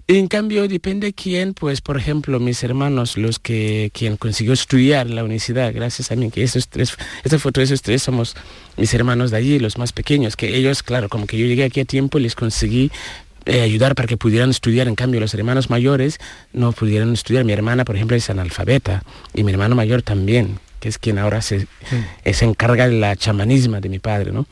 En 0.07 0.27
cambio, 0.27 0.67
depende 0.67 1.13
quién, 1.13 1.53
pues 1.53 1.79
por 1.79 1.95
ejemplo, 1.95 2.37
mis 2.41 2.61
hermanos, 2.63 3.15
los 3.15 3.39
que 3.39 3.89
quien 3.93 4.17
consiguió 4.17 4.51
estudiar 4.51 5.07
en 5.07 5.15
la 5.15 5.23
universidad, 5.23 5.73
gracias 5.73 6.11
a 6.11 6.17
mí, 6.17 6.29
que 6.29 6.43
esos 6.43 6.67
tres, 6.67 6.97
esta 7.23 7.39
foto 7.39 7.61
de 7.61 7.65
esos 7.65 7.81
tres 7.81 8.03
somos 8.03 8.35
mis 8.75 8.93
hermanos 8.93 9.31
de 9.31 9.37
allí, 9.37 9.59
los 9.59 9.77
más 9.77 9.93
pequeños, 9.93 10.35
que 10.35 10.57
ellos, 10.57 10.83
claro, 10.83 11.07
como 11.07 11.25
que 11.25 11.37
yo 11.37 11.45
llegué 11.45 11.63
aquí 11.63 11.79
a 11.79 11.85
tiempo 11.85 12.19
y 12.19 12.23
les 12.23 12.35
conseguí 12.35 12.91
eh, 13.45 13.61
ayudar 13.61 13.95
para 13.95 14.07
que 14.07 14.17
pudieran 14.17 14.49
estudiar. 14.49 14.89
En 14.89 14.95
cambio, 14.95 15.21
los 15.21 15.33
hermanos 15.33 15.69
mayores 15.69 16.19
no 16.51 16.73
pudieron 16.73 17.13
estudiar. 17.13 17.45
Mi 17.45 17.53
hermana, 17.53 17.85
por 17.85 17.95
ejemplo, 17.95 18.17
es 18.17 18.29
analfabeta 18.29 19.03
y 19.33 19.45
mi 19.45 19.53
hermano 19.53 19.73
mayor 19.73 20.01
también, 20.01 20.59
que 20.81 20.89
es 20.89 20.97
quien 20.97 21.17
ahora 21.17 21.41
se, 21.41 21.67
se 22.25 22.45
encarga 22.45 22.89
de 22.89 22.99
la 22.99 23.15
chamanismo 23.15 23.79
de 23.79 23.87
mi 23.87 23.99
padre, 23.99 24.33
¿no? 24.33 24.45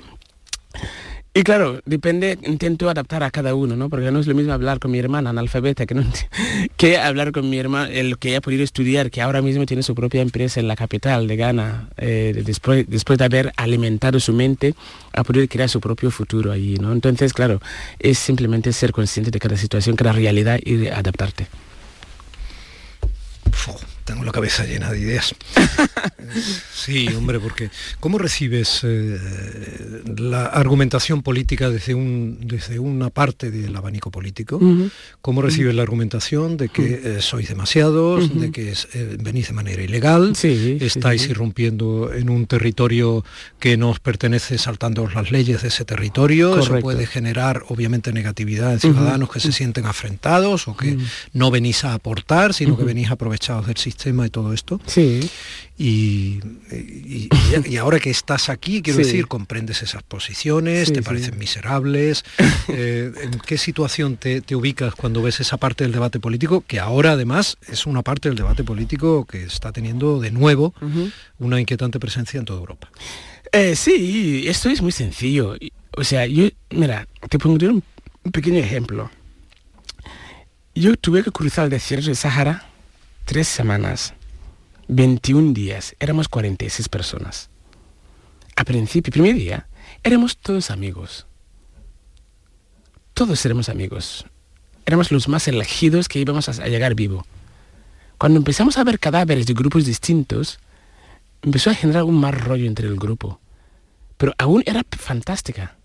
Y 1.34 1.44
claro, 1.44 1.80
depende, 1.86 2.38
intento 2.44 2.90
adaptar 2.90 3.24
a 3.24 3.32
cada 3.32 3.56
uno, 3.56 3.78
¿no? 3.78 3.90
Porque 3.90 4.12
no 4.12 4.20
es 4.20 4.28
lo 4.28 4.36
mismo 4.36 4.52
hablar 4.52 4.80
con 4.80 4.92
mi 4.92 5.00
hermana 5.00 5.30
analfabeta 5.30 5.86
que, 5.86 5.96
que 6.78 6.98
hablar 6.98 7.32
con 7.32 7.50
mi 7.50 7.58
hermana, 7.58 7.90
el 7.90 8.18
que 8.18 8.36
ha 8.36 8.42
podido 8.42 8.66
estudiar, 8.66 9.10
que 9.12 9.22
ahora 9.22 9.42
mismo 9.42 9.66
tiene 9.66 9.82
su 9.82 9.96
propia 9.96 10.22
empresa 10.22 10.60
en 10.60 10.68
la 10.68 10.76
capital 10.76 11.28
de 11.28 11.38
Ghana, 11.38 11.88
eh, 11.96 12.42
después, 12.46 12.86
después 12.90 13.18
de 13.18 13.26
haber 13.26 13.54
alimentado 13.56 14.20
su 14.20 14.34
mente, 14.34 14.76
ha 15.14 15.24
podido 15.24 15.48
crear 15.48 15.70
su 15.70 15.80
propio 15.80 16.12
futuro 16.12 16.52
allí, 16.52 16.76
¿no? 16.76 16.92
Entonces, 16.92 17.32
claro, 17.32 17.62
es 18.00 18.18
simplemente 18.18 18.74
ser 18.74 18.92
consciente 18.92 19.32
de 19.32 19.40
cada 19.40 19.56
situación, 19.56 19.96
cada 19.96 20.12
realidad 20.12 20.60
y 20.62 20.88
adaptarte 20.88 21.48
tengo 24.03 24.24
la 24.24 24.31
cabeza 24.31 24.65
llena 24.65 24.91
de 24.91 25.00
ideas. 25.00 25.36
sí, 26.74 27.08
hombre, 27.10 27.39
porque 27.39 27.70
¿cómo 28.00 28.17
recibes 28.17 28.81
eh, 28.84 29.17
la 30.17 30.46
argumentación 30.46 31.22
política 31.22 31.70
desde, 31.70 31.93
un, 31.93 32.39
desde 32.41 32.79
una 32.79 33.10
parte 33.10 33.51
del 33.51 33.75
abanico 33.75 34.12
político? 34.12 34.60
¿Cómo 35.22 35.41
recibes 35.41 35.75
la 35.75 35.84
argumentación 35.84 36.58
de 36.58 36.70
que 36.70 37.01
eh, 37.03 37.22
sois 37.22 37.48
demasiados, 37.48 38.39
de 38.39 38.51
que 38.51 38.74
eh, 38.93 39.17
venís 39.20 39.48
de 39.48 39.53
manera 39.53 39.81
ilegal, 39.81 40.34
estáis 40.41 41.27
irrumpiendo 41.27 42.12
en 42.13 42.29
un 42.29 42.48
territorio 42.48 43.24
que 43.60 43.77
no 43.77 43.89
os 43.89 44.00
pertenece 44.00 44.58
saltando 44.58 45.08
las 45.08 45.31
leyes 45.31 45.62
de 45.62 45.67
ese 45.67 45.86
territorio? 45.86 46.58
Eso 46.58 46.79
puede 46.79 47.05
generar 47.05 47.63
obviamente 47.70 48.12
negatividad 48.13 48.74
en 48.74 48.79
ciudadanos 48.79 49.29
que 49.29 49.39
se 49.39 49.51
sienten 49.51 49.86
afrentados 49.86 50.67
o 50.67 50.75
que 50.75 50.98
no 51.34 51.51
venís 51.51 51.84
a 51.86 51.93
aportar, 51.93 52.53
sino 52.53 52.77
que 52.77 52.84
venís 52.84 53.12
aprovechados 53.12 53.67
del 53.67 53.77
sistema 53.77 53.91
tema 53.96 54.28
y 54.28 54.30
todo 54.30 54.54
esto. 54.54 54.80
Sí. 54.86 55.30
Y, 55.78 56.40
y, 57.68 57.78
ahora 57.78 58.00
que 58.00 58.12
estás 58.12 58.50
aquí, 58.50 58.82
quiero 58.82 59.00
decir, 59.00 59.28
comprendes 59.28 59.82
esas 59.82 60.04
posiciones, 60.04 60.94
te 60.94 61.02
parecen 61.02 61.38
miserables. 61.38 62.24
Eh, 62.74 63.12
¿En 63.24 63.40
qué 63.40 63.58
situación 63.58 64.18
te, 64.18 64.44
ubicas 64.56 64.96
cuando 64.96 65.22
ves 65.22 65.40
esa 65.40 65.58
parte 65.58 65.84
del 65.84 65.92
debate 65.92 66.20
político? 66.20 66.64
Que 66.66 66.80
ahora 66.80 67.14
además 67.14 67.58
es 67.68 67.86
una 67.86 68.02
parte 68.02 68.30
del 68.30 68.38
debate 68.38 68.64
político 68.64 69.26
que 69.26 69.44
está 69.44 69.72
teniendo 69.72 70.20
de 70.20 70.32
nuevo 70.32 70.74
una 71.40 71.60
inquietante 71.60 72.00
presencia 72.00 72.40
en 72.40 72.46
toda 72.46 72.60
Europa. 72.60 72.90
Eh, 73.52 73.76
sí, 73.76 74.46
esto 74.48 74.70
es 74.70 74.82
muy 74.82 74.92
sencillo. 74.92 75.56
O 75.98 76.04
sea, 76.04 76.26
yo, 76.28 76.48
mira, 76.70 77.08
te 77.30 77.40
pondré 77.40 77.70
un 77.70 77.84
pequeño 78.32 78.60
ejemplo. 78.60 79.10
Yo 80.74 80.96
tuve 80.96 81.24
que 81.24 81.32
cruzar 81.32 81.66
el 81.66 81.72
desierto 81.72 82.08
de 82.08 82.16
Sahara 82.16 82.71
tres 83.25 83.48
semanas, 83.48 84.13
21 84.88 85.54
días, 85.54 85.96
éramos 86.00 86.28
46 86.28 86.90
personas. 86.90 87.50
A 88.56 88.63
principio, 88.63 89.12
primer 89.12 89.36
día, 89.36 89.68
éramos 90.04 90.38
todos 90.38 90.70
amigos. 90.72 91.25
Todos 93.13 93.46
éramos 93.46 93.70
amigos. 93.70 94.25
Éramos 94.86 95.12
los 95.12 95.28
más 95.28 95.48
elegidos 95.48 96.08
que 96.08 96.20
íbamos 96.20 96.50
a 96.50 96.68
llegar 96.68 96.96
vivo. 96.96 97.25
Cuando 98.18 98.38
empezamos 98.38 98.78
a 98.78 98.84
ver 98.84 99.00
cadáveres 99.00 99.48
de 99.48 99.54
grupos 99.54 99.86
distintos, 99.86 100.60
empezó 101.42 101.70
a 101.70 101.75
generar 101.75 102.04
un 102.04 102.20
mal 102.20 102.34
rollo 102.34 102.66
entre 102.66 102.88
el 102.88 102.98
grupo. 102.98 103.40
Pero 104.18 104.34
aún 104.38 104.63
era 104.66 104.84
fantástica. 104.98 105.78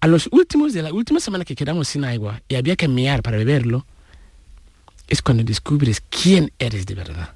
A 0.00 0.06
los 0.06 0.28
últimos 0.32 0.72
de 0.72 0.82
la 0.82 0.92
última 0.92 1.20
semana 1.20 1.44
que 1.44 1.54
quedamos 1.54 1.88
sin 1.88 2.04
agua 2.04 2.42
y 2.48 2.56
había 2.56 2.76
que 2.76 2.88
mear 2.88 3.22
para 3.22 3.36
beberlo, 3.36 3.86
es 5.08 5.22
cuando 5.22 5.44
descubres 5.44 6.00
quién 6.00 6.52
eres 6.58 6.86
de 6.86 6.94
verdad. 6.94 7.34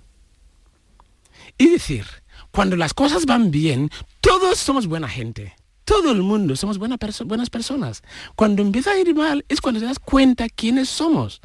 Y 1.59 1.69
decir, 1.69 2.05
cuando 2.51 2.77
las 2.77 2.95
cosas 2.95 3.27
van 3.27 3.51
bien, 3.51 3.91
todos 4.21 4.59
somos 4.59 4.87
buena 4.87 5.09
gente. 5.09 5.55
Todo 5.85 6.11
el 6.11 6.23
mundo 6.23 6.57
somos 6.57 6.79
buenas 6.79 7.51
personas. 7.51 8.03
Cuando 8.35 8.63
empieza 8.63 8.91
a 8.91 8.99
ir 8.99 9.15
mal 9.15 9.45
es 9.49 9.61
cuando 9.61 9.81
te 9.81 9.87
das 9.87 9.99
cuenta 9.99 10.49
quiénes 10.49 10.89
somos. 10.89 11.41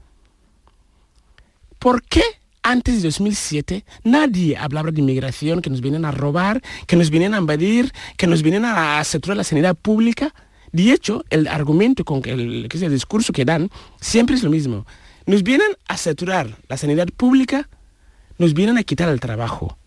¿Por 1.77 2.01
qué 2.03 2.23
antes 2.63 2.95
de 2.95 3.07
2007 3.07 3.85
nadie 4.03 4.57
hablaba 4.57 4.91
de 4.91 5.01
inmigración, 5.01 5.61
que 5.61 5.69
nos 5.69 5.81
vienen 5.81 6.05
a 6.05 6.11
robar, 6.11 6.61
que 6.87 6.95
nos 6.95 7.09
vienen 7.09 7.33
a 7.33 7.37
invadir, 7.37 7.91
que 8.17 8.27
nos 8.27 8.41
vienen 8.41 8.65
a 8.65 9.03
saturar 9.03 9.37
la 9.37 9.43
sanidad 9.43 9.75
pública? 9.75 10.33
De 10.71 10.91
hecho, 10.91 11.23
el 11.29 11.47
argumento 11.47 12.05
con 12.05 12.21
el, 12.25 12.67
que 12.69 12.77
es 12.77 12.83
el 12.83 12.91
discurso 12.91 13.33
que 13.33 13.45
dan 13.45 13.69
siempre 13.99 14.35
es 14.35 14.43
lo 14.43 14.49
mismo. 14.49 14.85
Nos 15.25 15.43
vienen 15.43 15.69
a 15.87 15.97
saturar 15.97 16.57
la 16.67 16.77
sanidad 16.77 17.07
pública, 17.15 17.69
nos 18.37 18.53
vienen 18.53 18.77
a 18.77 18.83
quitar 18.83 19.09
el 19.09 19.19
trabajo. 19.19 19.77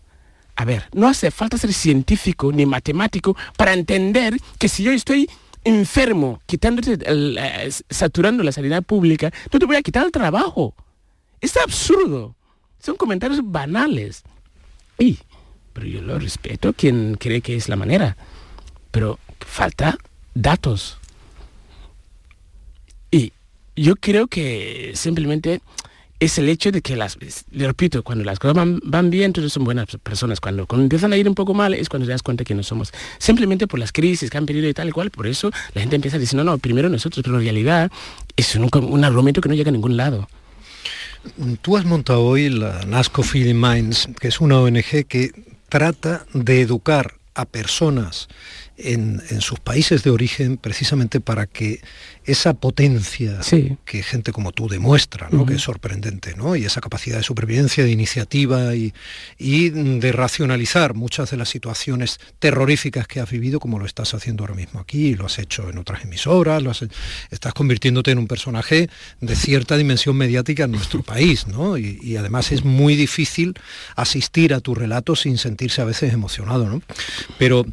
A 0.55 0.63
ver, 0.63 0.85
no 0.93 1.07
hace 1.07 1.31
falta 1.31 1.57
ser 1.57 1.73
científico 1.73 2.51
ni 2.51 2.65
matemático 2.65 3.35
para 3.57 3.73
entender 3.73 4.37
que 4.57 4.69
si 4.69 4.83
yo 4.83 4.91
estoy 4.91 5.29
enfermo, 5.65 6.39
quitándote 6.45 6.97
eh, 7.05 7.69
saturando 7.89 8.43
la 8.43 8.53
sanidad 8.53 8.83
pública, 8.83 9.31
no 9.51 9.59
te 9.59 9.65
voy 9.65 9.75
a 9.75 9.81
quitar 9.81 10.05
el 10.05 10.11
trabajo. 10.11 10.73
Es 11.41 11.57
absurdo. 11.57 12.35
Son 12.79 12.95
comentarios 12.95 13.39
banales. 13.43 14.23
Y, 14.97 15.19
pero 15.73 15.87
yo 15.87 16.01
lo 16.01 16.17
respeto 16.19 16.71
quien 16.71 17.15
cree 17.15 17.41
que 17.41 17.55
es 17.55 17.67
la 17.67 17.75
manera. 17.75 18.15
Pero 18.91 19.19
falta 19.39 19.97
datos 20.33 20.97
yo 23.75 23.95
creo 23.95 24.27
que 24.27 24.91
simplemente 24.95 25.61
es 26.19 26.37
el 26.37 26.47
hecho 26.47 26.71
de 26.71 26.81
que 26.81 26.95
las, 26.95 27.17
le 27.51 27.67
repito, 27.67 28.01
cuando 28.01 28.23
las 28.23 28.39
cosas 28.39 28.55
van, 28.83 29.09
bien, 29.09 29.33
todos 29.33 29.51
son 29.51 29.65
buenas 29.65 29.87
personas. 30.01 30.39
Cuando, 30.39 30.65
empiezan 30.71 31.11
a 31.11 31.17
ir 31.17 31.27
un 31.27 31.35
poco 31.35 31.53
mal 31.53 31.73
es 31.73 31.89
cuando 31.89 32.05
te 32.05 32.11
das 32.11 32.23
cuenta 32.23 32.43
que 32.43 32.55
no 32.55 32.63
somos. 32.63 32.93
Simplemente 33.17 33.67
por 33.67 33.79
las 33.79 33.91
crisis 33.91 34.29
que 34.29 34.37
han 34.37 34.45
pedido 34.45 34.67
y 34.69 34.73
tal 34.73 34.89
y 34.89 34.91
cual, 34.91 35.11
por 35.11 35.27
eso 35.27 35.51
la 35.73 35.81
gente 35.81 35.95
empieza 35.95 36.17
decir, 36.17 36.37
no, 36.37 36.43
no, 36.43 36.57
primero 36.57 36.89
nosotros, 36.89 37.21
pero 37.23 37.37
en 37.37 37.43
realidad 37.43 37.91
es 38.35 38.55
un, 38.55 38.69
un 38.73 39.03
argumento 39.03 39.41
que 39.41 39.49
no 39.49 39.55
llega 39.55 39.69
a 39.69 39.73
ningún 39.73 39.97
lado. 39.97 40.27
Tú 41.61 41.75
has 41.75 41.85
montado 41.85 42.23
hoy 42.23 42.49
la 42.49 42.85
NASCO 42.85 43.23
Feeding 43.23 43.59
Minds, 43.59 44.09
que 44.19 44.27
es 44.27 44.39
una 44.39 44.59
ONG 44.59 45.05
que 45.07 45.31
trata 45.69 46.25
de 46.33 46.61
educar 46.61 47.15
a 47.33 47.45
personas 47.45 48.29
en, 48.77 49.21
sus 49.41 49.59
países 49.59 50.03
de 50.03 50.09
origen 50.09 50.57
precisamente 50.57 51.19
para 51.19 51.45
que 51.45 51.81
esa 52.25 52.53
potencia 52.53 53.39
que 53.85 54.03
gente 54.03 54.31
como 54.31 54.51
tú 54.51 54.67
demuestra, 54.67 55.29
¿no? 55.31 55.45
que 55.45 55.55
es 55.55 55.61
sorprendente, 55.61 56.35
¿no? 56.35 56.55
y 56.55 56.65
esa 56.65 56.81
capacidad 56.81 57.17
de 57.17 57.23
supervivencia, 57.23 57.83
de 57.83 57.91
iniciativa 57.91 58.73
y, 58.75 58.93
de 59.37 60.11
racionalizar 60.11 60.93
muchas 60.93 61.31
de 61.31 61.37
las 61.37 61.49
situaciones 61.49 62.19
terroríficas 62.39 63.07
que 63.07 63.19
has 63.19 63.29
vivido, 63.29 63.59
como 63.59 63.79
lo 63.79 63.85
estás 63.85 64.13
haciendo 64.13 64.43
ahora 64.43 64.55
mismo 64.55 64.79
aquí, 64.79 65.15
lo 65.15 65.25
has 65.25 65.39
hecho 65.39 65.69
en 65.69 65.77
otras 65.77 66.03
emisoras, 66.03 66.61
lo 66.61 66.71
estás 66.71 67.53
convirtiéndote 67.53 68.11
en 68.11 68.17
un 68.17 68.27
personaje 68.27 68.89
de 69.21 69.35
cierta 69.35 69.77
dimensión 69.77 70.15
mediática 70.17 70.63
en 70.63 70.71
nuestro 70.71 71.03
país, 71.03 71.47
¿no? 71.47 71.77
y, 71.77 71.99
y 72.01 72.17
además 72.17 72.51
es 72.51 72.65
muy 72.65 72.95
difícil 72.95 73.53
asistir 73.95 74.53
a 74.53 74.59
tu 74.59 74.75
relato 74.75 75.15
sin 75.15 75.37
sentirse 75.37 75.81
a 75.81 75.85
veces 75.85 76.13
emocionado. 76.13 76.67
¿no? 76.69 76.81
Pero 77.37 77.65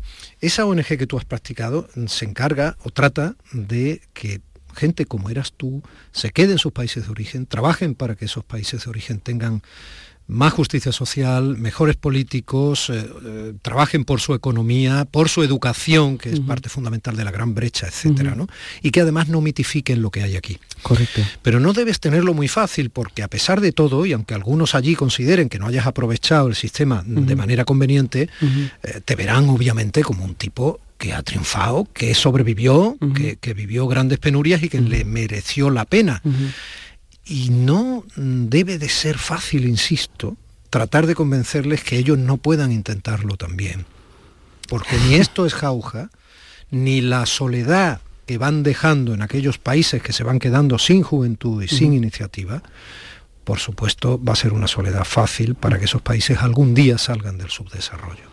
esa 0.43 0.67
ONG 0.67 0.85
que 0.99 1.07
tú 1.07 1.17
has 1.17 1.25
practicado 1.25 1.89
se 2.07 2.25
encarga 2.25 2.77
o 2.83 2.91
trata 2.91 3.37
de 3.53 4.03
que 4.13 4.41
gente 4.75 5.07
como 5.07 5.31
eras 5.31 5.53
tú 5.53 5.83
se 6.11 6.31
quede 6.31 6.53
en 6.53 6.59
sus 6.59 6.73
países 6.73 7.05
de 7.05 7.11
origen, 7.11 7.47
trabajen 7.47 7.95
para 7.95 8.17
que 8.17 8.25
esos 8.25 8.45
países 8.45 8.85
de 8.85 8.91
origen 8.91 9.21
tengan 9.21 9.63
más 10.27 10.53
justicia 10.53 10.93
social, 10.93 11.57
mejores 11.59 11.97
políticos, 11.97 12.91
eh, 12.91 13.07
eh, 13.25 13.53
trabajen 13.61 14.05
por 14.05 14.21
su 14.21 14.35
economía, 14.35 15.05
por 15.05 15.29
su 15.29 15.43
educación, 15.43 16.19
que 16.19 16.31
es 16.31 16.41
parte 16.41 16.69
fundamental 16.69 17.17
de 17.17 17.25
la 17.25 17.31
gran 17.31 17.55
brecha, 17.55 17.87
etcétera, 17.87 18.35
¿no? 18.35 18.47
Y 18.83 18.91
que 18.91 19.01
además 19.01 19.29
no 19.29 19.41
mitifiquen 19.41 20.01
lo 20.01 20.11
que 20.11 20.23
hay 20.23 20.37
aquí. 20.37 20.59
Correcto. 20.83 21.23
Pero 21.43 21.61
no 21.61 21.73
debes 21.73 22.01
tenerlo 22.01 22.35
muy 22.35 22.49
fácil 22.49 22.91
porque 22.91 23.23
a 23.23 23.29
pesar 23.29 23.61
de 23.61 23.73
todo, 23.73 24.07
y 24.07 24.13
aunque 24.13 24.35
algunos 24.35 24.75
allí 24.75 24.95
consideren 24.95 25.49
que 25.49 25.59
no 25.59 25.67
hayas 25.67 25.87
aprovechado 25.87 26.49
el 26.49 26.55
sistema 26.55 27.03
de 27.07 27.37
manera 27.37 27.65
conveniente, 27.65 28.29
eh, 28.83 29.01
te 29.05 29.17
verán 29.17 29.49
obviamente 29.49 30.03
como 30.03 30.25
un 30.25 30.35
tipo 30.35 30.81
que 30.99 31.13
ha 31.13 31.23
triunfado, 31.23 31.89
que 31.93 32.15
sobrevivió, 32.15 32.97
que, 33.41 33.55
vivió 33.55 33.89
grandes 33.89 34.21
penurias 34.21 34.63
y 34.63 34.69
que 34.69 34.81
le 34.81 35.05
mereció 35.05 35.69
la 35.69 35.85
pena. 35.85 36.23
Y 37.33 37.49
no 37.49 38.05
debe 38.15 38.77
de 38.77 38.91
ser 38.91 39.17
fácil, 39.17 39.65
insisto, 39.67 40.37
tratar 40.69 41.07
de 41.07 41.15
convencerles 41.15 41.83
que 41.83 41.97
ellos 41.97 42.19
no 42.19 42.37
puedan 42.37 42.71
intentarlo 42.71 43.39
también. 43.39 43.87
Porque 44.69 44.99
ni 44.99 45.15
esto 45.15 45.47
es 45.47 45.55
jauja, 45.55 46.11
ni 46.71 47.01
la 47.01 47.25
soledad 47.25 48.03
que 48.27 48.37
van 48.37 48.63
dejando 48.63 49.15
en 49.15 49.23
aquellos 49.23 49.57
países 49.57 50.03
que 50.03 50.13
se 50.13 50.25
van 50.25 50.41
quedando 50.41 50.79
sin 50.79 51.03
juventud 51.03 51.63
y 51.63 51.69
sin 51.69 51.95
iniciativa, 51.95 52.63
por 53.45 53.61
supuesto 53.61 54.23
va 54.23 54.35
a 54.35 54.37
ser 54.37 54.53
una 54.53 54.69
soledad 54.69 55.05
fácil 55.05 55.55
para 55.55 55.79
que 55.79 55.87
esos 55.87 56.03
países 56.03 56.37
algún 56.41 56.75
día 56.75 56.99
salgan 56.99 57.39
del 57.39 57.49
subdesarrollo. 57.49 58.32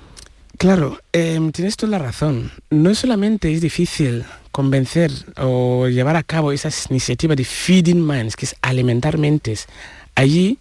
Claro, 0.58 1.00
em, 1.14 1.52
tienes 1.52 1.78
toda 1.78 1.92
la 1.92 2.00
razón. 2.00 2.52
No 2.70 2.94
solamente 2.94 3.54
es 3.54 3.62
difícil 3.62 4.26
convencer 4.52 5.12
o 5.38 5.88
llevar 5.88 6.16
a 6.16 6.24
cabo 6.24 6.52
esa 6.52 6.70
iniciativa 6.90 7.36
de 7.36 7.46
feeding 7.46 8.06
minds, 8.06 8.36
que 8.36 8.46
es 8.46 8.56
alimentar 8.62 9.18
mentes, 9.18 9.68
allí, 10.16 10.58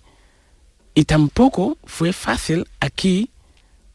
y 0.94 1.04
tampoco 1.04 1.78
fue 1.84 2.12
fácil 2.12 2.66
aquí 2.80 3.30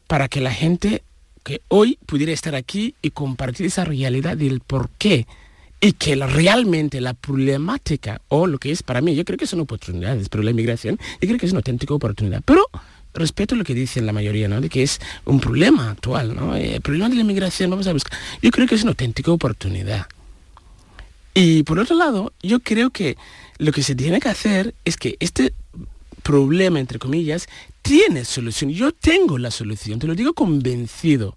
para 0.06 0.28
que 0.28 0.40
la 0.40 0.52
gente 0.52 1.02
que 1.42 1.60
hoy 1.68 1.98
pudiera 2.06 2.32
estar 2.32 2.54
aquí 2.54 2.94
y 3.02 3.10
compartir 3.10 3.66
esa 3.66 3.84
realidad 3.84 4.36
del 4.36 4.60
por 4.60 4.90
qué 4.98 5.26
y 5.80 5.92
que 5.92 6.16
realmente 6.16 7.00
la 7.02 7.12
problemática 7.12 8.22
o 8.28 8.46
lo 8.46 8.58
que 8.58 8.70
es 8.70 8.82
para 8.82 9.02
mí, 9.02 9.14
yo 9.14 9.24
creo 9.26 9.36
que 9.36 9.46
son 9.46 9.60
oportunidades, 9.60 10.30
pero 10.30 10.42
la 10.42 10.50
inmigración, 10.50 10.98
yo 11.20 11.28
creo 11.28 11.38
que 11.38 11.44
es 11.44 11.52
una 11.52 11.58
auténtica 11.58 11.92
oportunidad. 11.92 12.40
Pero 12.44 12.64
respeto 13.14 13.54
lo 13.54 13.64
que 13.64 13.74
dicen 13.74 14.06
la 14.06 14.12
mayoría, 14.12 14.48
¿no? 14.48 14.60
De 14.60 14.68
que 14.68 14.82
es 14.82 15.00
un 15.24 15.40
problema 15.40 15.90
actual, 15.90 16.34
¿no? 16.34 16.56
Eh, 16.56 16.76
el 16.76 16.80
problema 16.80 17.08
de 17.08 17.14
la 17.14 17.20
inmigración, 17.22 17.70
vamos 17.70 17.86
a 17.86 17.92
buscar. 17.92 18.18
Yo 18.42 18.50
creo 18.50 18.66
que 18.66 18.74
es 18.74 18.82
una 18.82 18.90
auténtica 18.90 19.30
oportunidad. 19.30 20.06
Y 21.34 21.62
por 21.64 21.78
otro 21.78 21.96
lado, 21.96 22.32
yo 22.42 22.60
creo 22.60 22.90
que 22.90 23.16
lo 23.58 23.72
que 23.72 23.82
se 23.82 23.94
tiene 23.94 24.20
que 24.20 24.28
hacer 24.28 24.74
es 24.84 24.96
que 24.96 25.16
este 25.20 25.54
problema, 26.22 26.80
entre 26.80 26.98
comillas, 26.98 27.48
tiene 27.82 28.24
solución. 28.24 28.70
Yo 28.70 28.92
tengo 28.92 29.38
la 29.38 29.50
solución, 29.50 29.98
te 29.98 30.06
lo 30.06 30.14
digo 30.14 30.32
convencido. 30.34 31.36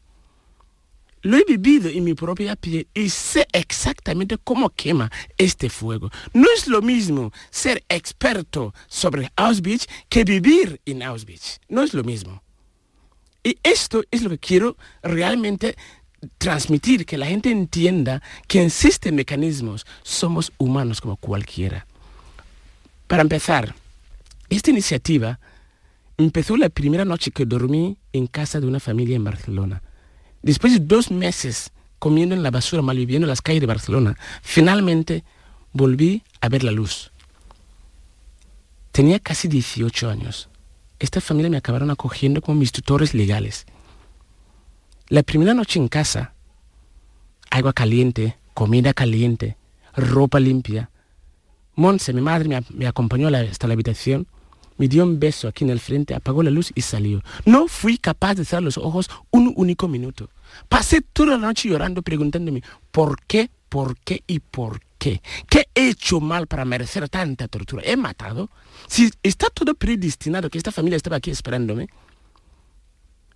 Lo 1.22 1.38
he 1.38 1.44
vivido 1.44 1.90
en 1.90 2.04
mi 2.04 2.14
propia 2.14 2.56
piel 2.56 2.88
y 2.94 3.10
sé 3.10 3.48
exactamente 3.52 4.38
cómo 4.38 4.70
quema 4.70 5.12
este 5.38 5.70
fuego. 5.70 6.10
No 6.34 6.48
es 6.56 6.68
lo 6.68 6.82
mismo 6.82 7.32
ser 7.50 7.84
experto 7.90 8.74
sobre 8.88 9.32
Auschwitz 9.36 9.88
que 10.10 10.24
vivir 10.24 10.80
en 10.86 11.04
Auschwitz. 11.04 11.60
No 11.70 11.84
es 11.84 11.94
lo 11.94 12.04
mismo. 12.04 12.44
Y 13.44 13.58
esto 13.64 14.04
es 14.12 14.22
lo 14.24 14.30
que 14.30 14.40
quiero 14.40 14.78
realmente 15.02 15.76
transmitir, 16.38 17.06
que 17.06 17.18
la 17.18 17.28
gente 17.28 17.50
entienda 17.52 18.22
que 18.48 18.64
existen 18.64 19.16
mecanismos, 19.16 19.86
somos 20.04 20.52
humanos 20.58 21.02
como 21.02 21.18
cualquiera. 21.18 21.88
Para 23.08 23.22
empezar, 23.22 23.76
esta 24.50 24.72
iniciativa 24.72 25.40
empezó 26.18 26.58
la 26.58 26.70
primera 26.70 27.06
noche 27.06 27.32
que 27.32 27.46
dormí 27.46 27.98
en 28.14 28.28
casa 28.28 28.60
de 28.60 28.68
una 28.68 28.80
familia 28.80 29.16
en 29.16 29.24
Barcelona. 29.24 29.82
Después 30.48 30.72
de 30.72 30.80
dos 30.80 31.12
meses 31.12 31.72
comiendo 32.00 32.34
en 32.34 32.42
la 32.42 32.52
basura, 32.52 32.82
malviviendo 32.82 33.26
en 33.26 33.30
las 33.30 33.42
calles 33.42 33.60
de 33.60 33.68
Barcelona, 33.68 34.18
finalmente 34.42 35.26
volví 35.74 36.24
a 36.40 36.48
ver 36.48 36.64
la 36.64 36.72
luz. 36.72 37.12
Tenía 38.94 39.20
casi 39.20 39.50
18 39.50 40.10
años. 40.10 40.48
Esta 41.00 41.20
familia 41.20 41.50
me 41.50 41.58
acabaron 41.58 41.92
acogiendo 41.92 42.40
como 42.42 42.62
mis 42.62 42.72
tutores 42.72 43.14
legales. 43.14 43.66
La 45.10 45.22
primera 45.22 45.54
noche 45.54 45.80
en 45.80 45.90
casa, 45.90 46.34
agua 47.50 47.74
caliente, 47.74 48.38
comida 48.54 48.94
caliente, 48.94 49.58
ropa 49.98 50.40
limpia. 50.40 50.92
Monse, 51.76 52.14
mi 52.14 52.22
madre, 52.22 52.48
me, 52.48 52.64
me 52.70 52.88
acompañó 52.88 53.28
hasta 53.28 53.68
la 53.68 53.74
habitación 53.74 54.28
me 54.78 54.88
dio 54.88 55.04
un 55.04 55.20
beso 55.20 55.48
aquí 55.48 55.64
en 55.64 55.72
el 55.72 55.80
frente, 55.80 56.14
apagó 56.14 56.44
la 56.44 56.52
luz 56.52 56.72
y 56.76 56.82
salió. 56.82 57.24
No 57.46 57.68
fui 57.68 57.98
capaz 57.98 58.36
de 58.36 58.46
cerrar 58.46 58.64
los 58.64 58.78
ojos 58.78 59.10
un 59.32 59.54
único 59.56 59.88
minuto. 59.88 60.30
Pasé 60.70 61.02
toda 61.02 61.38
la 61.38 61.48
noche 61.48 61.70
llorando, 61.70 62.02
preguntándome, 62.02 62.64
¿por 62.92 63.22
qué, 63.26 63.50
por 63.70 63.98
qué 64.00 64.24
y 64.28 64.40
por 64.40 64.82
qué? 64.98 65.22
¿Qué 65.50 65.68
he 65.76 65.90
hecho 65.90 66.20
mal 66.20 66.48
para 66.48 66.66
merecer 66.66 67.08
tanta 67.10 67.48
tortura? 67.48 67.84
¿He 67.86 67.96
matado? 67.98 68.50
Si 68.88 69.12
está 69.24 69.50
todo 69.50 69.74
predestinado, 69.76 70.50
que 70.50 70.58
esta 70.58 70.72
familia 70.72 70.98
estaba 70.98 71.18
aquí 71.18 71.32
esperándome, 71.32 71.88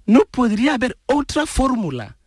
no 0.05 0.21
podría 0.29 0.75
haber 0.75 0.97
otra 1.05 1.45
fórmula. 1.45 2.17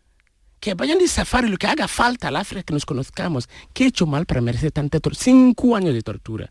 Que 0.59 0.73
vayan 0.73 0.97
de 0.97 1.07
safari, 1.07 1.47
lo 1.49 1.57
que 1.57 1.67
haga 1.67 1.87
falta 1.87 2.29
al 2.29 2.37
África 2.37 2.63
que 2.63 2.73
nos 2.73 2.85
conozcamos. 2.85 3.47
¿Qué 3.73 3.83
he 3.83 3.87
hecho 3.87 4.07
mal 4.07 4.25
para 4.25 4.41
merecer 4.41 4.71
tanta 4.71 4.99
tortura? 4.99 5.23
Cinco 5.23 5.75
años 5.75 5.93
de 5.93 6.01
tortura 6.01 6.49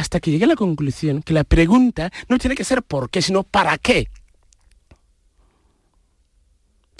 hasta 0.00 0.20
que 0.20 0.30
llegué 0.30 0.44
a 0.44 0.48
la 0.48 0.56
conclusión 0.56 1.22
que 1.22 1.34
la 1.34 1.44
pregunta 1.44 2.10
no 2.28 2.38
tiene 2.38 2.56
que 2.56 2.64
ser 2.64 2.82
por 2.82 3.10
qué, 3.10 3.22
sino 3.22 3.42
para 3.42 3.76
qué. 3.78 4.08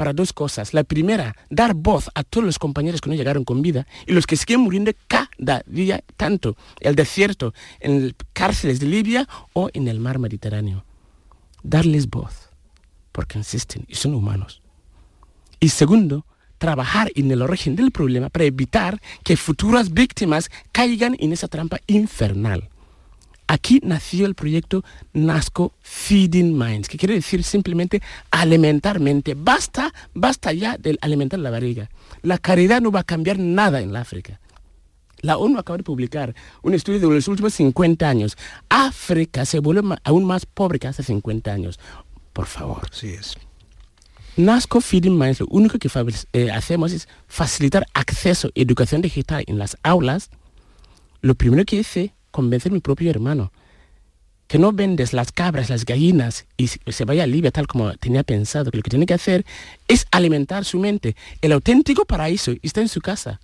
Para 0.01 0.15
dos 0.15 0.33
cosas. 0.33 0.73
La 0.73 0.83
primera, 0.83 1.37
dar 1.51 1.75
voz 1.75 2.09
a 2.15 2.25
todos 2.25 2.43
los 2.43 2.59
compañeros 2.59 3.03
que 3.03 3.11
no 3.11 3.17
llegaron 3.17 3.45
con 3.45 3.61
vida 3.61 3.87
y 4.07 4.15
los 4.15 4.27
que 4.27 4.35
siguen 4.35 4.61
muriendo 4.61 4.91
cada 5.07 5.63
día, 5.67 6.03
tanto 6.17 6.57
en 6.81 6.89
el 6.89 6.95
desierto, 6.95 7.53
en 7.81 8.17
cárceles 8.33 8.81
de 8.81 8.87
Libia 8.87 9.29
o 9.53 9.69
en 9.75 9.89
el 9.89 10.01
mar 10.01 10.19
Mediterráneo. 10.19 10.87
Darles 11.63 12.09
voz, 12.09 12.49
porque 13.13 13.37
insisten 13.37 13.85
y 13.89 13.97
son 13.97 14.15
humanos. 14.15 14.63
Y 15.61 15.69
segundo, 15.69 16.25
trabajar 16.57 17.13
en 17.15 17.31
el 17.31 17.43
origen 17.43 17.77
del 17.77 17.91
problema 17.91 18.31
para 18.31 18.47
evitar 18.47 19.03
que 19.23 19.37
futuras 19.37 19.93
víctimas 19.93 20.51
caigan 20.73 21.15
en 21.21 21.35
esa 21.35 21.47
trampa 21.47 21.79
infernal. 21.87 22.71
Aquí 23.51 23.81
nació 23.83 24.27
el 24.27 24.37
proyecto 24.37 24.85
Nasco 25.13 25.73
Feeding 25.81 26.57
Minds, 26.57 26.89
que 26.89 26.97
quiere 26.97 27.15
decir 27.15 27.43
simplemente 27.43 28.01
alimentar 28.31 29.01
mente. 29.01 29.35
Basta, 29.37 29.93
basta 30.15 30.53
ya 30.53 30.79
de 30.79 30.97
alimentar 31.01 31.41
la 31.41 31.51
barriga. 31.51 31.91
La 32.23 32.39
caridad 32.39 32.81
no 32.81 32.93
va 32.93 33.01
a 33.01 33.05
cambiar 33.05 33.41
nada 33.41 33.81
en 33.81 33.93
la 33.93 34.03
África. 34.03 34.39
La 35.23 35.37
ONU 35.37 35.59
acaba 35.59 35.79
de 35.79 35.83
publicar 35.83 36.33
un 36.63 36.75
estudio 36.75 37.01
de 37.01 37.13
los 37.13 37.27
últimos 37.27 37.53
50 37.55 38.09
años. 38.09 38.39
África 38.69 39.45
se 39.45 39.59
vuelve 39.59 39.97
aún 40.05 40.25
más 40.27 40.47
pobre 40.47 40.79
que 40.79 40.87
hace 40.87 41.03
50 41.03 41.53
años. 41.53 41.81
Por 42.33 42.47
favor. 42.47 42.89
Sí 42.93 43.09
es. 43.09 43.37
Nasco 44.37 44.81
Feeding 44.81 45.19
Minds, 45.19 45.41
lo 45.41 45.47
único 45.51 45.77
que 45.81 45.91
eh, 46.35 46.53
hacemos 46.53 46.93
es 46.93 47.09
facilitar 47.27 47.85
acceso 47.95 48.47
a 48.47 48.51
educación 48.55 49.03
digital 49.03 49.43
en 49.49 49.59
las 49.59 49.77
aulas. 49.83 50.31
Lo 51.21 51.35
primero 51.35 51.65
que 51.65 51.81
hice 51.81 52.15
convencer 52.31 52.73
a 52.73 52.75
mi 52.75 52.81
propio 52.81 53.11
hermano. 53.11 53.53
Que 54.47 54.59
no 54.59 54.73
vendes 54.73 55.13
las 55.13 55.31
cabras, 55.31 55.71
las 55.71 55.85
gallinas 55.85 56.47
y 56.57 56.67
se 56.67 57.05
vaya 57.05 57.23
a 57.23 57.27
Libia 57.27 57.53
tal 57.53 57.69
como 57.69 57.95
tenía 57.95 58.25
pensado. 58.25 58.71
Que 58.71 58.79
lo 58.79 58.83
que 58.83 58.91
tiene 58.91 59.07
que 59.07 59.15
hacer 59.15 59.45
es 59.87 60.07
alimentar 60.11 60.65
su 60.65 60.79
mente. 60.79 61.15
El 61.41 61.53
auténtico 61.53 62.05
paraíso 62.05 62.53
está 62.63 62.81
en 62.81 62.89
su 62.89 63.01
casa. 63.01 63.41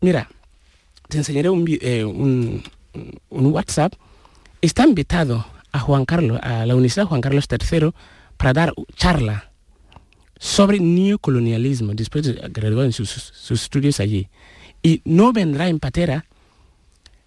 Mira, 0.00 0.30
te 1.10 1.18
enseñaré 1.18 1.50
un, 1.50 1.66
eh, 1.68 2.04
un, 2.04 2.62
WhatsApp. 3.30 3.92
Está 4.62 4.86
invitado 4.86 5.44
a 5.72 5.78
Juan 5.80 6.06
Carlos, 6.06 6.40
a 6.42 6.64
la 6.64 6.74
Universidad 6.74 7.06
Juan 7.06 7.20
Carlos 7.20 7.46
III, 7.50 7.90
para 8.38 8.52
dar 8.54 8.72
charla 8.96 9.50
sobre 10.38 10.80
neocolonialismo 10.80 11.92
después 11.94 12.24
de 12.24 12.32
graduar 12.48 12.86
en 12.86 12.92
sus, 12.92 13.10
sus, 13.10 13.62
estudios 13.62 14.00
allí. 14.00 14.28
Y 14.82 15.02
no 15.04 15.34
vendrá 15.34 15.68
en 15.68 15.78
patera 15.78 16.24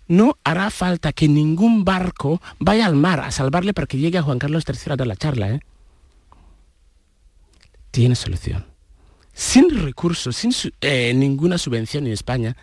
no 0.08 0.38
hará 0.44 0.70
falta 0.70 1.14
que 1.14 1.28
ningún 1.28 1.86
barco 1.86 2.42
vaya 2.60 2.86
al 2.86 2.96
mar 2.96 3.20
a 3.20 3.32
salvarle 3.32 3.74
para 3.74 3.88
que 3.88 3.98
llegue 3.98 4.18
a 4.18 4.24
Juan 4.24 4.40
Carlos 4.40 4.64
III 4.68 4.94
a 4.94 4.96
dar 4.96 5.08
la 5.08 5.16
charla. 5.16 5.50
¿eh? 5.52 5.60
Tiene 7.92 8.16
solución. 8.16 8.66
Sin 9.34 9.70
recursos, 9.70 10.36
sin 10.36 10.52
eh, 10.82 11.14
ninguna 11.16 11.58
subvención 11.58 12.06
en 12.06 12.14
España, 12.14 12.56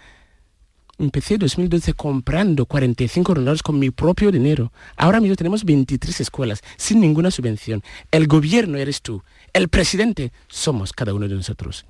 empecé 0.99 1.35
en 1.35 1.41
2012 1.41 1.95
comprando 1.95 2.67
45 2.67 3.33
ordenadores 3.33 3.63
con 3.63 3.79
mi 3.79 3.91
propio 3.91 4.31
dinero. 4.31 4.73
Ahora 4.97 5.21
mismo 5.21 5.35
tenemos 5.35 5.65
23 5.65 6.21
escuelas 6.21 6.61
sin 6.77 7.01
ninguna 7.01 7.31
subvención. 7.31 7.83
El 8.11 8.29
gobierno 8.29 8.79
eres 8.79 9.03
tú. 9.03 9.23
El 9.53 9.69
presidente 9.69 10.33
somos 10.47 10.93
cada 10.93 11.15
uno 11.15 11.27
de 11.27 11.35
nosotros. 11.35 11.87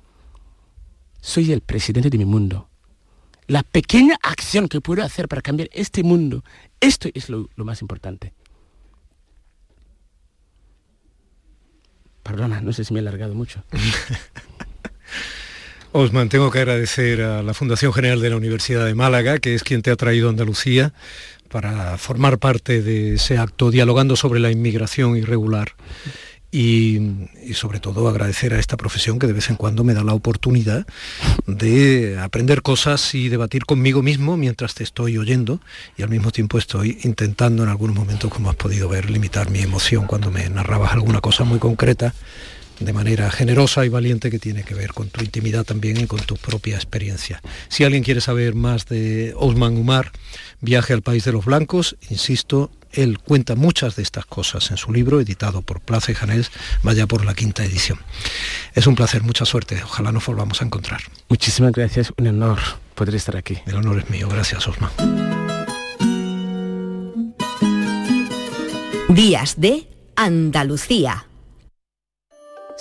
Soy 1.19 1.51
el 1.51 1.61
presidente 1.61 2.09
de 2.09 2.17
mi 2.17 2.25
mundo 2.25 2.70
la 3.47 3.63
pequeña 3.63 4.17
acción 4.21 4.67
que 4.67 4.81
puedo 4.81 5.03
hacer 5.03 5.27
para 5.27 5.41
cambiar 5.41 5.69
este 5.73 6.03
mundo, 6.03 6.43
esto 6.79 7.09
es 7.13 7.29
lo, 7.29 7.49
más 7.57 7.81
importante. 7.81 8.33
Perdona, 12.23 12.61
no 12.61 12.71
sé 12.71 12.83
si 12.83 12.93
me 12.93 12.99
he 12.99 13.01
alargado 13.01 13.33
mucho. 13.33 13.63
Osman, 15.91 16.29
tengo 16.29 16.51
que 16.51 16.59
agradecer 16.59 17.21
a 17.21 17.43
la 17.43 17.53
Fundación 17.53 17.91
General 17.91 18.21
de 18.21 18.29
la 18.29 18.37
Universidad 18.37 18.85
de 18.85 18.95
Málaga, 18.95 19.39
que 19.39 19.55
es 19.55 19.63
quien 19.63 19.81
te 19.81 19.91
ha 19.91 19.97
traído 19.97 20.27
a 20.27 20.31
Andalucía 20.31 20.93
para 21.49 21.97
formar 21.97 22.39
parte 22.39 22.81
de 22.81 23.15
ese 23.15 23.37
acto 23.37 23.71
dialogando 23.71 24.15
sobre 24.15 24.39
la 24.39 24.51
inmigración 24.51 25.17
irregular. 25.17 25.73
Y, 26.51 26.99
sobre 27.53 27.79
todo 27.79 28.09
agradecer 28.09 28.53
a 28.53 28.59
esta 28.59 28.75
profesión 28.75 29.19
que 29.19 29.27
de 29.27 29.33
vez 29.33 29.49
en 29.49 29.55
cuando 29.55 29.83
me 29.83 29.93
da 29.93 30.03
la 30.03 30.13
oportunidad 30.13 30.85
de 31.47 32.17
aprender 32.19 32.61
cosas 32.61 33.15
y 33.15 33.29
debatir 33.29 33.65
conmigo 33.65 34.01
mismo 34.01 34.35
mientras 34.35 34.73
te 34.75 34.83
estoy 34.83 35.17
oyendo 35.17 35.61
y 35.97 36.03
al 36.03 36.09
mismo 36.09 36.31
tiempo 36.31 36.57
estoy 36.57 36.97
intentando 37.03 37.63
en 37.63 37.69
algunos 37.69 37.95
momentos, 37.95 38.31
como 38.31 38.49
has 38.49 38.55
podido 38.55 38.89
ver, 38.89 39.09
limitar 39.09 39.49
mi 39.49 39.59
emoción 39.59 40.07
cuando 40.07 40.29
me 40.29 40.49
narrabas 40.49 40.93
alguna 40.93 41.21
cosa 41.21 41.43
muy 41.43 41.59
concreta 41.59 42.13
de 42.81 42.93
manera 42.93 43.29
generosa 43.31 43.85
y 43.85 43.89
valiente 43.89 44.31
que 44.31 44.39
tiene 44.39 44.63
que 44.63 44.73
ver 44.73 44.93
con 44.93 45.09
tu 45.09 45.23
intimidad 45.23 45.63
también 45.63 45.99
y 45.99 46.07
con 46.07 46.19
tu 46.19 46.35
propia 46.35 46.75
experiencia. 46.75 47.41
Si 47.69 47.83
alguien 47.83 48.03
quiere 48.03 48.21
saber 48.21 48.55
más 48.55 48.85
de 48.87 49.33
Osman 49.37 49.77
Umar, 49.77 50.11
Viaje 50.59 50.93
al 50.93 51.01
País 51.01 51.23
de 51.23 51.31
los 51.31 51.45
Blancos, 51.45 51.95
insisto, 52.09 52.71
él 52.91 53.19
cuenta 53.19 53.55
muchas 53.55 53.95
de 53.95 54.03
estas 54.03 54.25
cosas 54.25 54.69
en 54.71 54.77
su 54.77 54.91
libro, 54.91 55.21
editado 55.21 55.61
por 55.61 55.81
Plaza 55.81 56.11
y 56.11 56.15
Janés, 56.15 56.51
vaya 56.83 57.07
por 57.07 57.25
la 57.25 57.33
quinta 57.33 57.63
edición. 57.63 57.99
Es 58.73 58.87
un 58.87 58.95
placer, 58.95 59.23
mucha 59.23 59.45
suerte, 59.45 59.81
ojalá 59.83 60.11
nos 60.11 60.25
volvamos 60.25 60.61
a 60.61 60.65
encontrar. 60.65 61.01
Muchísimas 61.29 61.71
gracias, 61.71 62.11
un 62.17 62.27
honor 62.27 62.59
poder 62.95 63.15
estar 63.15 63.37
aquí. 63.37 63.57
El 63.65 63.75
honor 63.75 63.99
es 63.99 64.09
mío, 64.09 64.27
gracias 64.29 64.67
Osman. 64.67 64.91
Días 69.09 69.55
de 69.59 69.87
Andalucía. 70.15 71.30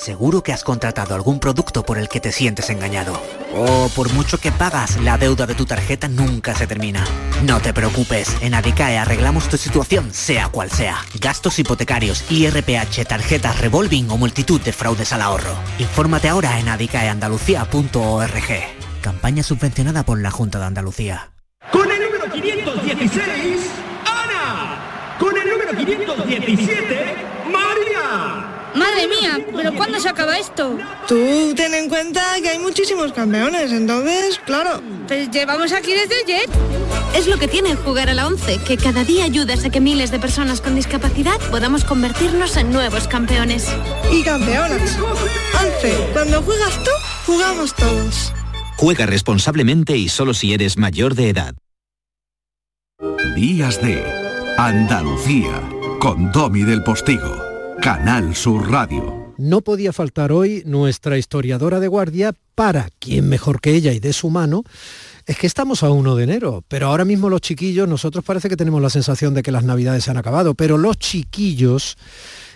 Seguro 0.00 0.42
que 0.42 0.52
has 0.54 0.64
contratado 0.64 1.14
algún 1.14 1.38
producto 1.40 1.84
por 1.84 1.98
el 1.98 2.08
que 2.08 2.20
te 2.20 2.32
sientes 2.32 2.70
engañado. 2.70 3.20
O 3.54 3.90
por 3.94 4.10
mucho 4.14 4.38
que 4.38 4.50
pagas, 4.50 4.98
la 5.02 5.18
deuda 5.18 5.46
de 5.46 5.54
tu 5.54 5.66
tarjeta 5.66 6.08
nunca 6.08 6.54
se 6.54 6.66
termina. 6.66 7.04
No 7.44 7.60
te 7.60 7.74
preocupes, 7.74 8.34
en 8.40 8.54
Adicae 8.54 8.96
arreglamos 8.96 9.50
tu 9.50 9.58
situación, 9.58 10.14
sea 10.14 10.48
cual 10.48 10.70
sea. 10.70 11.04
Gastos 11.20 11.58
hipotecarios, 11.58 12.24
IRPH, 12.30 13.04
tarjetas 13.06 13.60
revolving 13.60 14.10
o 14.10 14.16
multitud 14.16 14.58
de 14.62 14.72
fraudes 14.72 15.12
al 15.12 15.20
ahorro. 15.20 15.54
Infórmate 15.78 16.30
ahora 16.30 16.58
en 16.58 16.70
adicaeandalucía.org. 16.70 19.02
Campaña 19.02 19.42
subvencionada 19.42 20.02
por 20.02 20.18
la 20.18 20.30
Junta 20.30 20.58
de 20.60 20.64
Andalucía. 20.64 21.32
Con 21.70 21.92
el 21.92 22.02
número 22.02 22.24
516, 22.32 23.70
Ana. 24.06 25.16
Con 25.18 25.36
el 25.36 25.50
número 25.50 25.76
517, 25.76 26.94
María. 26.94 27.19
Madre 28.74 29.08
mía, 29.08 29.38
¿pero 29.54 29.74
cuándo 29.74 29.98
se 29.98 30.08
acaba 30.08 30.38
esto? 30.38 30.78
Tú 31.08 31.54
ten 31.56 31.74
en 31.74 31.88
cuenta 31.88 32.22
que 32.40 32.50
hay 32.50 32.58
muchísimos 32.58 33.12
campeones, 33.12 33.72
entonces, 33.72 34.40
claro. 34.44 34.80
Pues 35.08 35.30
llevamos 35.30 35.72
aquí 35.72 35.92
desde 35.92 36.14
ayer. 36.22 36.48
Es 37.14 37.26
lo 37.26 37.38
que 37.38 37.48
tiene 37.48 37.74
jugar 37.74 38.08
a 38.08 38.14
la 38.14 38.28
11, 38.28 38.58
que 38.58 38.76
cada 38.76 39.02
día 39.02 39.24
ayudas 39.24 39.64
a 39.64 39.70
que 39.70 39.80
miles 39.80 40.12
de 40.12 40.20
personas 40.20 40.60
con 40.60 40.76
discapacidad 40.76 41.38
podamos 41.50 41.84
convertirnos 41.84 42.56
en 42.56 42.70
nuevos 42.70 43.08
campeones. 43.08 43.66
Y 44.12 44.22
campeonas. 44.22 44.96
11. 45.80 46.10
Cuando 46.12 46.42
juegas 46.42 46.84
tú, 46.84 46.90
jugamos 47.26 47.74
todos. 47.74 48.32
Juega 48.76 49.06
responsablemente 49.06 49.96
y 49.96 50.08
solo 50.08 50.32
si 50.32 50.54
eres 50.54 50.78
mayor 50.78 51.14
de 51.14 51.30
edad. 51.30 51.54
Días 53.34 53.82
de 53.82 54.04
Andalucía 54.56 55.60
con 56.00 56.30
Domi 56.32 56.62
del 56.62 56.82
Postigo. 56.82 57.49
Canal 57.82 58.36
Sur 58.36 58.70
Radio. 58.70 59.34
No 59.38 59.62
podía 59.62 59.94
faltar 59.94 60.32
hoy 60.32 60.62
nuestra 60.66 61.16
historiadora 61.16 61.80
de 61.80 61.88
guardia 61.88 62.34
para, 62.54 62.90
quien 62.98 63.26
mejor 63.30 63.62
que 63.62 63.74
ella 63.74 63.94
y 63.94 64.00
de 64.00 64.12
su 64.12 64.28
mano, 64.28 64.64
es 65.24 65.38
que 65.38 65.46
estamos 65.46 65.82
a 65.82 65.90
1 65.90 66.14
de 66.14 66.24
enero, 66.24 66.62
pero 66.68 66.88
ahora 66.88 67.06
mismo 67.06 67.30
los 67.30 67.40
chiquillos, 67.40 67.88
nosotros 67.88 68.22
parece 68.22 68.50
que 68.50 68.56
tenemos 68.58 68.82
la 68.82 68.90
sensación 68.90 69.32
de 69.32 69.42
que 69.42 69.50
las 69.50 69.64
navidades 69.64 70.04
se 70.04 70.10
han 70.10 70.18
acabado, 70.18 70.54
pero 70.54 70.76
los 70.76 70.98
chiquillos 70.98 71.96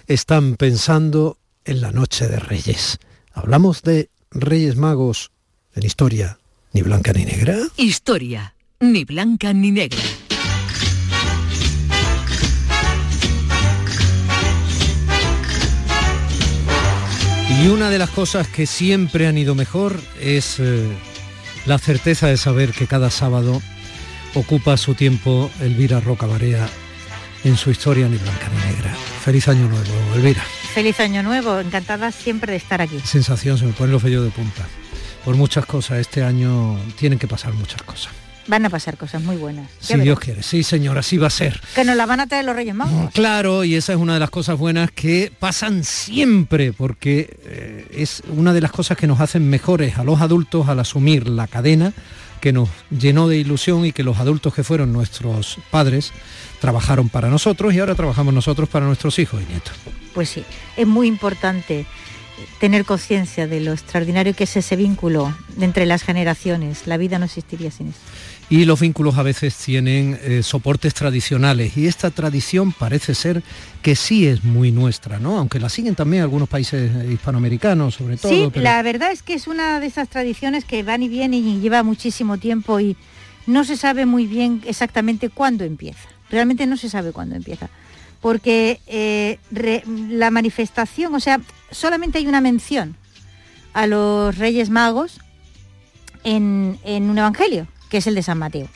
están 0.07 0.57
pensando 0.57 1.39
en 1.65 1.81
la 1.81 1.91
noche 1.91 2.29
de 2.29 2.39
Reyes. 2.39 2.99
Hablamos 3.33 3.81
de 3.81 4.11
Reyes 4.31 4.77
Magos 4.77 5.31
en 5.75 5.85
historia, 5.85 6.39
ni 6.75 6.83
blanca 6.83 7.15
ni 7.15 7.25
negra. 7.25 7.57
Historia, 7.79 8.55
ni 8.79 9.05
blanca 9.05 9.55
ni 9.55 9.71
negra. 9.71 10.03
Y 17.63 17.69
una 17.69 17.89
de 17.89 17.99
las 17.99 18.11
cosas 18.11 18.49
que 18.49 18.67
siempre 18.67 19.27
han 19.27 19.39
ido 19.39 19.55
mejor 19.55 20.01
es 20.21 20.59
eh, 20.59 20.89
la 21.67 21.79
certeza 21.79 22.27
de 22.27 22.37
saber 22.37 22.73
que 22.73 22.87
cada 22.87 23.11
sábado 23.11 23.63
ocupa 24.35 24.77
su 24.77 24.95
tiempo 24.95 25.51
Elvira 25.61 26.01
Roca 26.01 26.27
Barea 26.27 26.69
en 27.45 27.57
su 27.57 27.71
historia 27.71 28.09
ni 28.09 28.17
blanca 28.17 28.49
ni 28.49 28.73
negra. 28.73 28.95
Feliz 29.25 29.49
año 29.49 29.69
nuevo, 29.69 30.15
Elvira. 30.15 30.43
Feliz 30.75 30.99
año 31.01 31.23
nuevo, 31.23 31.61
encantada 31.61 32.11
siempre 32.11 32.53
de 32.53 32.59
estar 32.59 32.83
aquí. 32.83 32.99
Sensación, 33.01 33.57
se 33.57 33.67
me 33.67 33.73
ponen 33.73 33.93
los 33.93 34.03
vellos 34.03 34.25
de 34.25 34.31
punta. 34.31 34.67
Por 35.25 35.37
muchas 35.37 35.65
cosas, 35.65 35.99
este 35.99 36.23
año 36.23 36.77
tienen 36.99 37.19
que 37.19 37.29
pasar 37.29 37.55
muchas 37.55 37.83
cosas. 37.83 38.13
Van 38.47 38.65
a 38.67 38.71
pasar 38.71 38.97
cosas 38.97 39.23
muy 39.23 39.37
buenas. 39.37 39.71
Si 39.81 39.95
Dios 39.99 40.19
quiere, 40.19 40.43
sí 40.43 40.63
señor, 40.63 40.99
así 40.99 41.17
va 41.17 41.29
a 41.29 41.31
ser. 41.31 41.61
Que 41.75 41.85
nos 41.85 41.97
la 41.97 42.07
van 42.07 42.21
a 42.21 42.27
traer 42.27 42.45
los 42.45 42.55
Reyes 42.55 42.75
Magos. 42.75 43.13
Claro, 43.13 43.65
y 43.65 43.75
esa 43.75 43.93
es 43.95 43.99
una 43.99 44.15
de 44.15 44.21
las 44.21 44.31
cosas 44.31 44.59
buenas 44.59 44.91
que 44.91 45.33
pasan 45.39 45.85
siempre, 45.85 46.73
porque 46.73 47.39
eh, 47.45 47.87
es 47.97 48.23
una 48.29 48.53
de 48.53 48.61
las 48.61 48.71
cosas 48.71 48.99
que 48.99 49.07
nos 49.07 49.21
hacen 49.21 49.49
mejores 49.49 49.99
a 49.99 50.05
los 50.05 50.21
adultos 50.21 50.69
al 50.69 50.81
asumir 50.81 51.29
la 51.29 51.47
cadena 51.47 51.93
que 52.41 52.53
nos 52.53 52.69
llenó 52.91 53.27
de 53.27 53.39
ilusión 53.39 53.87
y 53.87 53.93
que 53.93 54.03
los 54.03 54.19
adultos 54.19 54.53
que 54.53 54.63
fueron 54.63 54.93
nuestros 54.93 55.57
padres 55.71 56.13
trabajaron 56.61 57.09
para 57.09 57.31
nosotros 57.31 57.73
y 57.73 57.79
ahora 57.79 57.95
trabajamos 57.95 58.35
nosotros 58.35 58.69
para 58.69 58.85
nuestros 58.85 59.19
hijos 59.19 59.41
y 59.43 59.51
nietos. 59.51 59.73
Pues 60.13 60.29
sí, 60.29 60.45
es 60.77 60.87
muy 60.87 61.09
importante 61.09 61.87
tener 62.61 62.85
conciencia 62.85 63.47
de 63.47 63.61
lo 63.61 63.73
extraordinario 63.73 64.35
que 64.35 64.45
es 64.45 64.57
ese 64.59 64.77
vínculo 64.77 65.35
entre 65.59 65.87
las 65.87 66.03
generaciones. 66.03 66.87
La 66.87 66.99
vida 66.99 67.19
no 67.19 67.25
existiría 67.25 67.71
sin 67.71 67.89
eso 67.89 67.99
y 68.51 68.65
los 68.67 68.81
vínculos 68.81 69.17
a 69.17 69.23
veces 69.23 69.57
tienen 69.57 70.19
eh, 70.23 70.43
soportes 70.43 70.95
tradicionales 70.95 71.77
y 71.77 71.87
esta 71.87 72.11
tradición 72.11 72.73
parece 72.73 73.15
ser 73.15 73.43
que 73.83 73.97
sí 73.97 74.27
es 74.27 74.45
muy 74.45 74.71
nuestra, 74.71 75.19
¿no? 75.19 75.39
Aunque 75.39 75.59
la 75.59 75.69
siguen 75.69 75.95
también 75.95 76.23
algunos 76.23 76.49
países 76.49 76.91
hispanoamericanos, 77.11 77.95
sobre 77.95 78.17
todo. 78.17 78.31
Sí, 78.31 78.51
la 78.55 78.83
verdad 78.83 79.13
es 79.13 79.23
que 79.23 79.35
es 79.35 79.47
una 79.47 79.81
de 79.81 79.87
esas 79.87 80.09
tradiciones 80.09 80.65
que 80.65 80.83
van 80.83 81.03
y 81.03 81.09
vienen 81.09 81.47
y 81.47 81.61
lleva 81.61 81.83
muchísimo 81.83 82.39
tiempo 82.39 82.81
y 82.81 82.97
no 83.47 83.65
se 83.65 83.77
sabe 83.77 84.07
muy 84.07 84.27
bien 84.27 84.63
exactamente 84.67 85.31
cuándo 85.31 85.65
empieza. 85.65 86.09
Realmente 86.31 86.67
no 86.67 86.77
se 86.77 86.91
sabe 86.91 87.13
cuándo 87.13 87.37
empieza. 87.37 87.71
Porque 88.21 88.81
eh, 88.87 89.39
la 90.09 90.31
manifestación, 90.31 91.15
o 91.15 91.21
sea, 91.21 91.41
solamente 91.71 92.19
hay 92.19 92.27
una 92.27 92.41
mención 92.41 92.97
a 93.75 93.87
los 93.87 94.37
Reyes 94.39 94.71
Magos 94.71 95.21
en, 96.25 96.79
en 96.85 97.11
un 97.11 97.19
Evangelio 97.19 97.69
que 97.95 97.99
es 97.99 98.09
el 98.09 98.17
de 98.17 98.25
San 98.25 98.39
Mateo. 98.39 98.67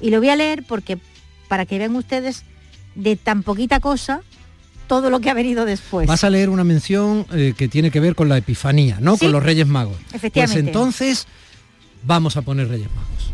Y 0.00 0.10
lo 0.10 0.18
voy 0.18 0.30
a 0.30 0.34
leer 0.34 0.64
porque 0.66 0.98
para 1.46 1.64
que 1.64 1.78
vean 1.78 1.94
ustedes 1.94 2.42
de 2.96 3.14
tan 3.14 3.44
poquita 3.44 3.78
cosa 3.78 4.22
todo 4.88 5.10
lo 5.10 5.20
que 5.20 5.30
ha 5.30 5.34
venido 5.34 5.64
después. 5.64 6.08
Vas 6.08 6.24
a 6.24 6.30
leer 6.30 6.50
una 6.50 6.64
mención 6.64 7.24
eh, 7.32 7.54
que 7.56 7.68
tiene 7.68 7.92
que 7.92 8.00
ver 8.00 8.16
con 8.16 8.28
la 8.28 8.36
Epifanía, 8.36 8.98
¿no? 9.00 9.16
Con 9.16 9.30
los 9.30 9.44
Reyes 9.44 9.68
Magos. 9.68 9.96
Efectivamente. 10.12 10.60
Pues 10.60 10.66
entonces 10.66 11.28
vamos 12.02 12.36
a 12.36 12.42
poner 12.42 12.66
Reyes 12.66 12.88
Magos. 12.92 13.32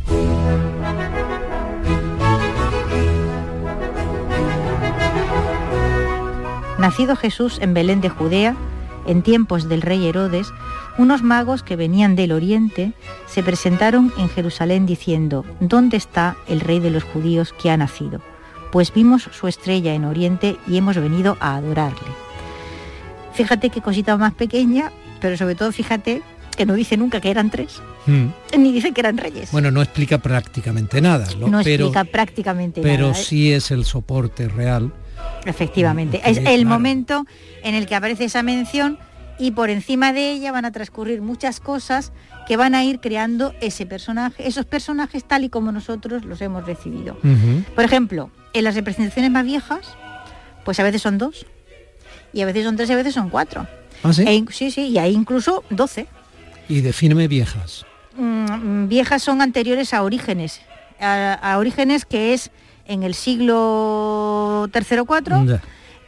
Nacido 6.79 7.17
Jesús 7.17 7.57
en 7.63 7.73
Belén 7.73 8.03
de 8.03 8.11
Judea, 8.11 8.57
en 9.07 9.23
tiempos 9.23 9.71
del 9.71 9.81
rey 9.81 10.07
Herodes, 10.07 10.53
unos 11.01 11.23
magos 11.23 11.63
que 11.63 11.77
venían 11.77 12.15
del 12.15 12.31
oriente 12.31 12.93
se 13.27 13.43
presentaron 13.43 14.13
en 14.19 14.29
Jerusalén 14.29 14.85
diciendo, 14.85 15.47
¿dónde 15.59 15.97
está 15.97 16.37
el 16.47 16.61
rey 16.61 16.79
de 16.79 16.91
los 16.91 17.05
judíos 17.05 17.55
que 17.55 17.71
ha 17.71 17.77
nacido? 17.79 18.21
Pues 18.71 18.93
vimos 18.93 19.23
su 19.33 19.49
estrella 19.49 19.95
en 19.95 20.05
oriente 20.05 20.59
y 20.69 20.77
hemos 20.77 20.97
venido 20.97 21.39
a 21.41 21.57
adorarle. 21.57 22.07
Fíjate 23.33 23.71
qué 23.71 23.81
cosita 23.81 24.19
más 24.19 24.35
pequeña, 24.35 24.93
pero 25.23 25.39
sobre 25.39 25.55
todo 25.55 25.73
fíjate 25.73 26.21
que 26.55 26.67
no 26.67 26.75
dice 26.75 26.99
nunca 26.99 27.23
que 27.23 27.31
eran 27.31 27.49
tres, 27.49 27.81
hmm. 28.07 28.27
ni 28.59 28.71
dice 28.71 28.93
que 28.93 29.01
eran 29.01 29.17
reyes. 29.17 29.51
Bueno, 29.53 29.71
no 29.71 29.81
explica 29.81 30.19
prácticamente 30.19 31.01
nada. 31.01 31.27
No 31.39 31.61
explica 31.61 32.05
prácticamente 32.05 32.83
pero 32.83 33.05
nada. 33.05 33.15
Pero 33.15 33.19
¿eh? 33.19 33.25
sí 33.25 33.53
es 33.55 33.71
el 33.71 33.87
soporte 33.87 34.49
real. 34.49 34.93
Efectivamente, 35.47 36.21
es 36.27 36.37
el 36.37 36.67
momento 36.67 37.25
en 37.63 37.75
el 37.75 37.87
que 37.87 37.95
aparece 37.95 38.25
esa 38.25 38.43
mención 38.43 38.99
y 39.41 39.53
por 39.53 39.71
encima 39.71 40.13
de 40.13 40.31
ella 40.31 40.53
van 40.53 40.67
a 40.67 40.71
transcurrir 40.71 41.23
muchas 41.23 41.61
cosas 41.61 42.13
que 42.47 42.59
van 42.59 42.75
a 42.75 42.85
ir 42.85 43.01
creando 43.01 43.55
ese 43.63 43.87
personaje, 43.87 44.47
esos 44.47 44.67
personajes 44.67 45.25
tal 45.25 45.45
y 45.45 45.49
como 45.49 45.73
nosotros 45.73 46.27
los 46.27 46.43
hemos 46.43 46.67
recibido. 46.67 47.17
Por 47.75 47.85
ejemplo, 47.85 48.31
en 48.53 48.65
las 48.65 48.75
representaciones 48.75 49.31
más 49.31 49.45
viejas, 49.45 49.97
pues 50.65 50.79
a 50.79 50.83
veces 50.83 51.01
son 51.01 51.17
dos, 51.17 51.47
y 52.35 52.43
a 52.43 52.47
veces 52.47 52.65
son 52.65 52.77
tres 52.77 52.91
y 52.91 52.93
a 52.93 52.97
veces 52.97 53.15
son 53.15 53.31
cuatro. 53.31 53.67
¿Ah, 54.03 54.13
sí? 54.13 54.25
E 54.27 54.45
sí, 54.53 54.71
sí, 54.71 54.89
y 54.89 54.99
hay 54.99 55.15
incluso 55.15 55.65
doce. 55.71 56.07
Y 56.69 56.83
defíneme 56.83 57.27
viejas. 57.27 57.87
Mm, 58.17 58.89
viejas 58.89 59.23
son 59.23 59.41
anteriores 59.41 59.95
a 59.95 60.03
Orígenes, 60.03 60.61
a, 61.01 61.33
a 61.33 61.59
Orígenes 61.59 62.05
que 62.05 62.35
es 62.35 62.51
en 62.87 63.05
el 63.05 63.15
siglo 63.15 64.69
III 64.75 64.99
o 64.99 65.07
IV, 65.17 65.61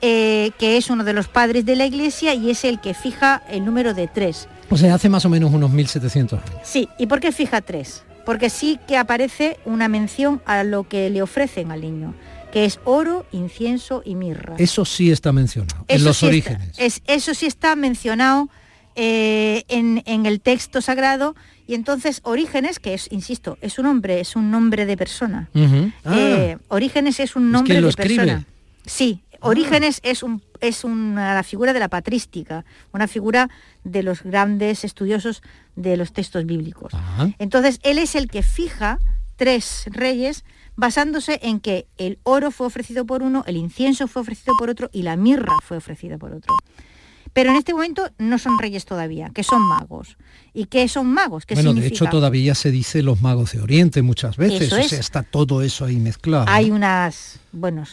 eh, 0.03 0.51
que 0.59 0.77
es 0.77 0.91
uno 0.91 1.05
de 1.05 1.13
los 1.15 1.29
padres 1.29 1.65
de 1.65 1.77
la 1.77 1.87
Iglesia 1.87 2.35
y 2.35 2.51
es 2.51 2.65
el 2.65 2.81
que 2.81 2.93
fija 2.95 3.43
el 3.49 3.65
número 3.65 3.95
de 3.95 4.09
tres. 4.09 4.49
O 4.69 4.77
sea, 4.77 4.95
hace 4.95 5.09
más 5.09 5.25
o 5.25 5.29
menos 5.29 5.53
unos 5.53 5.71
1700 5.71 6.41
años. 6.41 6.57
Sí, 6.65 6.89
¿y 6.99 7.07
por 7.07 7.21
qué 7.21 7.33
fija 7.33 7.61
tres? 7.61 8.03
Porque 8.27 8.51
sí 8.51 8.79
que 8.87 8.97
aparece 8.97 9.59
una 9.65 9.89
mención 9.89 10.43
a 10.45 10.65
lo 10.65 10.89
que 10.89 11.09
le 11.11 11.23
ofrecen 11.23 11.71
al 11.73 11.81
niño, 11.81 12.15
que 12.53 12.65
es 12.65 12.79
oro, 12.85 13.27
incienso 13.33 14.03
y 14.05 14.15
mirra. 14.15 14.55
Eso 14.59 14.85
sí 14.85 15.11
está 15.11 15.33
mencionado, 15.33 15.85
en 15.89 15.97
Eso 15.97 16.05
los 16.07 16.17
sí 16.19 16.27
está- 16.27 16.29
orígenes. 16.53 16.79
es, 16.79 17.03
eso 17.07 17.35
sí 17.35 17.47
está 17.47 17.75
mencionado 17.77 18.49
eh, 18.95 19.65
en, 19.69 20.03
en 20.07 20.27
el 20.27 20.41
texto 20.41 20.81
sagrado 20.83 21.35
y 21.67 21.75
entonces 21.75 22.21
Orígenes, 22.25 22.79
que 22.79 22.93
es, 22.95 23.09
insisto, 23.11 23.57
es 23.63 23.79
un 23.79 23.87
nombre, 23.87 24.21
es 24.21 24.37
un 24.37 24.51
nombre 24.51 24.85
de 24.85 24.97
persona. 24.97 25.49
Ah, 26.05 26.15
Eh, 26.17 26.59
Orígenes 26.69 27.19
es 27.21 27.35
un 27.37 27.51
nombre 27.51 27.77
lo 27.81 27.87
de 27.87 27.91
escribe. 27.91 28.17
Persona. 28.25 28.47
Sí, 28.85 29.21
Orígenes 29.43 30.01
es, 30.03 30.23
un, 30.23 30.43
es 30.61 30.85
una, 30.85 31.35
la 31.35 31.43
figura 31.43 31.73
de 31.73 31.81
la 31.81 31.89
patrística, 31.89 32.65
una 32.93 33.09
figura 33.09 33.51
de 33.85 34.03
los 34.03 34.23
grandes 34.23 34.85
estudiosos 34.85 35.43
de 35.77 35.97
los 35.97 36.13
textos 36.13 36.47
bíblicos. 36.47 36.93
ah. 36.95 37.29
Entonces, 37.39 37.79
él 37.83 37.99
es 37.99 38.15
el 38.15 38.29
que 38.29 38.43
fija 38.43 38.99
tres 39.37 39.85
reyes 39.87 40.45
basándose 40.77 41.41
en 41.43 41.61
que 41.61 41.87
el 41.99 42.19
oro 42.23 42.51
fue 42.51 42.67
ofrecido 42.67 43.05
por 43.05 43.23
uno, 43.23 43.45
el 43.47 43.57
incienso 43.57 44.09
fue 44.09 44.23
ofrecido 44.23 44.55
por 44.59 44.71
otro 44.71 44.89
y 44.93 45.03
la 45.03 45.17
mirra 45.17 45.53
fue 45.63 45.77
ofrecida 45.77 46.19
por 46.19 46.33
otro. 46.33 46.55
Pero 47.33 47.51
en 47.51 47.57
este 47.57 47.73
momento 47.73 48.11
no 48.19 48.39
son 48.39 48.59
reyes 48.59 48.85
todavía, 48.85 49.31
que 49.35 49.43
son 49.43 49.63
magos. 49.63 50.19
¿Y 50.53 50.67
qué 50.67 50.87
son 50.89 51.07
magos? 51.07 51.47
¿Qué 51.47 51.55
bueno, 51.55 51.73
de 51.73 51.87
hecho 51.87 52.07
todavía 52.07 52.55
se 52.55 52.71
dice 52.71 53.03
los 53.03 53.23
magos 53.23 53.53
de 53.53 53.61
Oriente 53.61 54.03
muchas 54.03 54.37
veces, 54.37 54.63
Eso 54.63 54.77
o 54.77 54.79
es. 54.79 54.89
sea, 54.89 55.01
está 55.01 55.23
todo 55.23 55.63
eso 55.63 55.87
ahí 55.87 55.97
mezclado. 55.97 56.45
Hay 56.49 56.69
¿no? 56.69 56.77
unas, 56.77 57.41
bueno, 57.53 57.85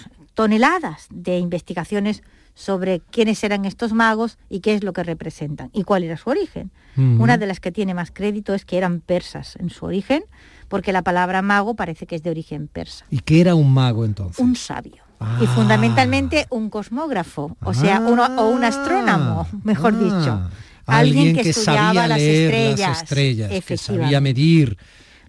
toneladas 0.44 1.08
de 1.10 1.38
investigaciones 1.38 2.24
sobre 2.56 3.02
quiénes 3.12 3.44
eran 3.44 3.66
estos 3.66 3.92
magos 3.92 4.38
y 4.50 4.62
qué 4.62 4.74
es 4.74 4.86
lo 4.86 4.94
que 4.94 5.04
representan 5.04 5.70
y 5.74 5.84
cuál 5.84 6.06
era 6.06 6.16
su 6.16 6.30
origen. 6.30 6.72
Una 6.96 7.38
de 7.38 7.46
las 7.46 7.60
que 7.60 7.74
tiene 7.74 7.94
más 7.94 8.12
crédito 8.12 8.54
es 8.54 8.64
que 8.64 8.78
eran 8.78 9.02
persas 9.02 9.58
en 9.60 9.70
su 9.70 9.86
origen, 9.86 10.24
porque 10.70 10.94
la 10.94 11.02
palabra 11.02 11.42
mago 11.42 11.76
parece 11.76 12.06
que 12.08 12.16
es 12.16 12.24
de 12.24 12.30
origen 12.30 12.70
persa. 12.70 13.06
¿Y 13.10 13.20
qué 13.20 13.42
era 13.42 13.54
un 13.56 13.74
mago 13.74 14.06
entonces? 14.06 14.40
Un 14.40 14.56
sabio. 14.56 15.04
Y 15.42 15.46
Ah. 15.46 15.52
fundamentalmente 15.56 16.46
un 16.50 16.70
cosmógrafo, 16.70 17.58
o 17.62 17.74
sea, 17.74 18.00
uno, 18.00 18.24
o 18.38 18.48
un 18.50 18.64
astrónomo, 18.64 19.46
mejor 19.66 19.94
Ah. 19.98 20.04
dicho. 20.04 20.50
Alguien, 20.86 21.36
que, 21.36 21.50
estudiaba 21.50 21.88
sabía 21.88 22.08
las 22.08 22.18
leer 22.18 22.46
estrellas. 22.54 22.80
las 22.90 23.04
estrellas, 23.04 23.66
que 23.66 23.78
sabía 23.78 24.22
medir. 24.22 24.78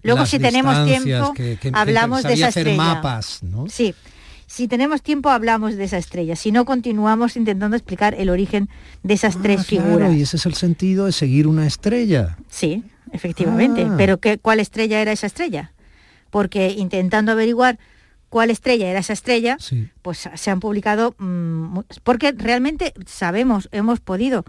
Luego, 0.03 0.25
si 0.25 0.39
tenemos 0.39 0.85
tiempo, 0.85 1.33
que- 1.33 1.57
que- 1.61 1.69
que 1.71 1.77
hablamos 1.77 2.19
de 2.23 2.29
sabía 2.29 2.35
esa 2.47 2.47
hacer 2.47 2.67
estrella. 2.69 2.93
mapas, 2.95 3.43
¿no? 3.43 3.65
Sí. 3.69 3.93
Si 4.53 4.67
tenemos 4.67 5.01
tiempo 5.01 5.29
hablamos 5.29 5.77
de 5.77 5.85
esa 5.85 5.97
estrella, 5.97 6.35
si 6.35 6.51
no 6.51 6.65
continuamos 6.65 7.37
intentando 7.37 7.77
explicar 7.77 8.15
el 8.15 8.29
origen 8.29 8.67
de 9.01 9.13
esas 9.13 9.41
tres 9.41 9.61
Ah, 9.61 9.65
claro, 9.65 9.85
figuras. 9.85 10.13
y 10.13 10.21
ese 10.23 10.35
es 10.35 10.45
el 10.45 10.55
sentido 10.55 11.05
de 11.05 11.13
seguir 11.13 11.47
una 11.47 11.65
estrella. 11.65 12.37
Sí, 12.49 12.83
efectivamente. 13.13 13.87
Ah. 13.89 13.93
Pero 13.97 14.17
¿qué, 14.19 14.39
¿cuál 14.39 14.59
estrella 14.59 14.99
era 15.01 15.13
esa 15.13 15.27
estrella? 15.27 15.71
Porque 16.31 16.71
intentando 16.71 17.31
averiguar 17.31 17.79
cuál 18.27 18.49
estrella 18.49 18.89
era 18.89 18.99
esa 18.99 19.13
estrella, 19.13 19.55
Sí. 19.57 19.87
pues 20.01 20.27
se 20.33 20.51
han 20.51 20.59
publicado, 20.59 21.15
mm, 21.17 21.79
porque 22.03 22.33
realmente 22.33 22.93
sabemos, 23.05 23.69
hemos 23.71 24.01
podido 24.01 24.43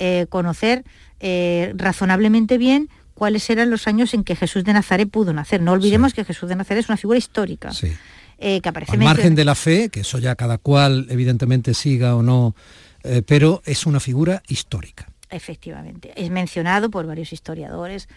eh, 0.00 0.26
conocer 0.28 0.82
eh, 1.20 1.72
razonablemente 1.76 2.58
bien 2.58 2.88
cuáles 3.14 3.48
eran 3.50 3.70
los 3.70 3.86
años 3.86 4.14
en 4.14 4.24
que 4.24 4.34
Jesús 4.36 4.64
de 4.64 4.72
Nazaret 4.72 5.08
pudo 5.08 5.32
nacer. 5.32 5.60
No 5.60 5.72
olvidemos 5.72 6.12
que 6.12 6.24
Jesús 6.24 6.48
de 6.48 6.56
Nazaret 6.56 6.82
es 6.84 6.88
una 6.88 6.96
figura 6.96 7.18
histórica, 7.18 7.70
Sí. 7.72 7.92
Eh, 8.38 8.60
que 8.60 8.68
aparece 8.68 8.92
Al 8.92 8.98
margen 8.98 9.34
de 9.34 9.44
la 9.44 9.54
fe, 9.54 9.88
que 9.88 10.00
eso 10.00 10.18
ya 10.18 10.34
cada 10.36 10.58
cual 10.58 11.06
evidentemente 11.10 11.74
siga 11.74 12.14
o 12.14 12.22
no, 12.22 12.54
eh, 13.02 13.22
pero 13.26 13.62
es 13.64 13.86
una 13.86 14.00
figura 14.00 14.42
histórica. 14.48 15.08
Efectivamente, 15.30 16.12
es 16.16 16.30
mencionado 16.30 16.90
por 16.90 17.06
varios 17.06 17.32
historiadores 17.32 18.08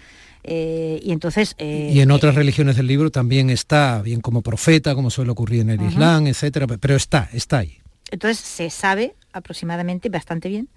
eh, 0.44 1.00
y 1.04 1.12
entonces... 1.12 1.56
eh, 1.58 1.92
y 1.94 2.00
en 2.00 2.10
otras 2.12 2.36
religiones 2.36 2.78
del 2.78 2.88
libro 2.88 3.12
también 3.12 3.50
está, 3.50 4.02
bien 4.02 4.22
como 4.22 4.42
profeta, 4.42 4.96
como 4.96 5.10
suele 5.10 5.32
ocurrir 5.32 5.62
en 5.62 5.72
el. 5.72 5.82
Islam, 5.82 6.28
etcétera, 6.28 6.68
pero 6.68 6.96
está, 6.96 7.30
está 7.34 7.60
ahí. 7.60 7.80
entonces 8.12 8.40
se 8.40 8.70
sabe 8.70 9.16
aproximadamente 9.34 10.10
bastante 10.10 10.50
bien 10.50 10.70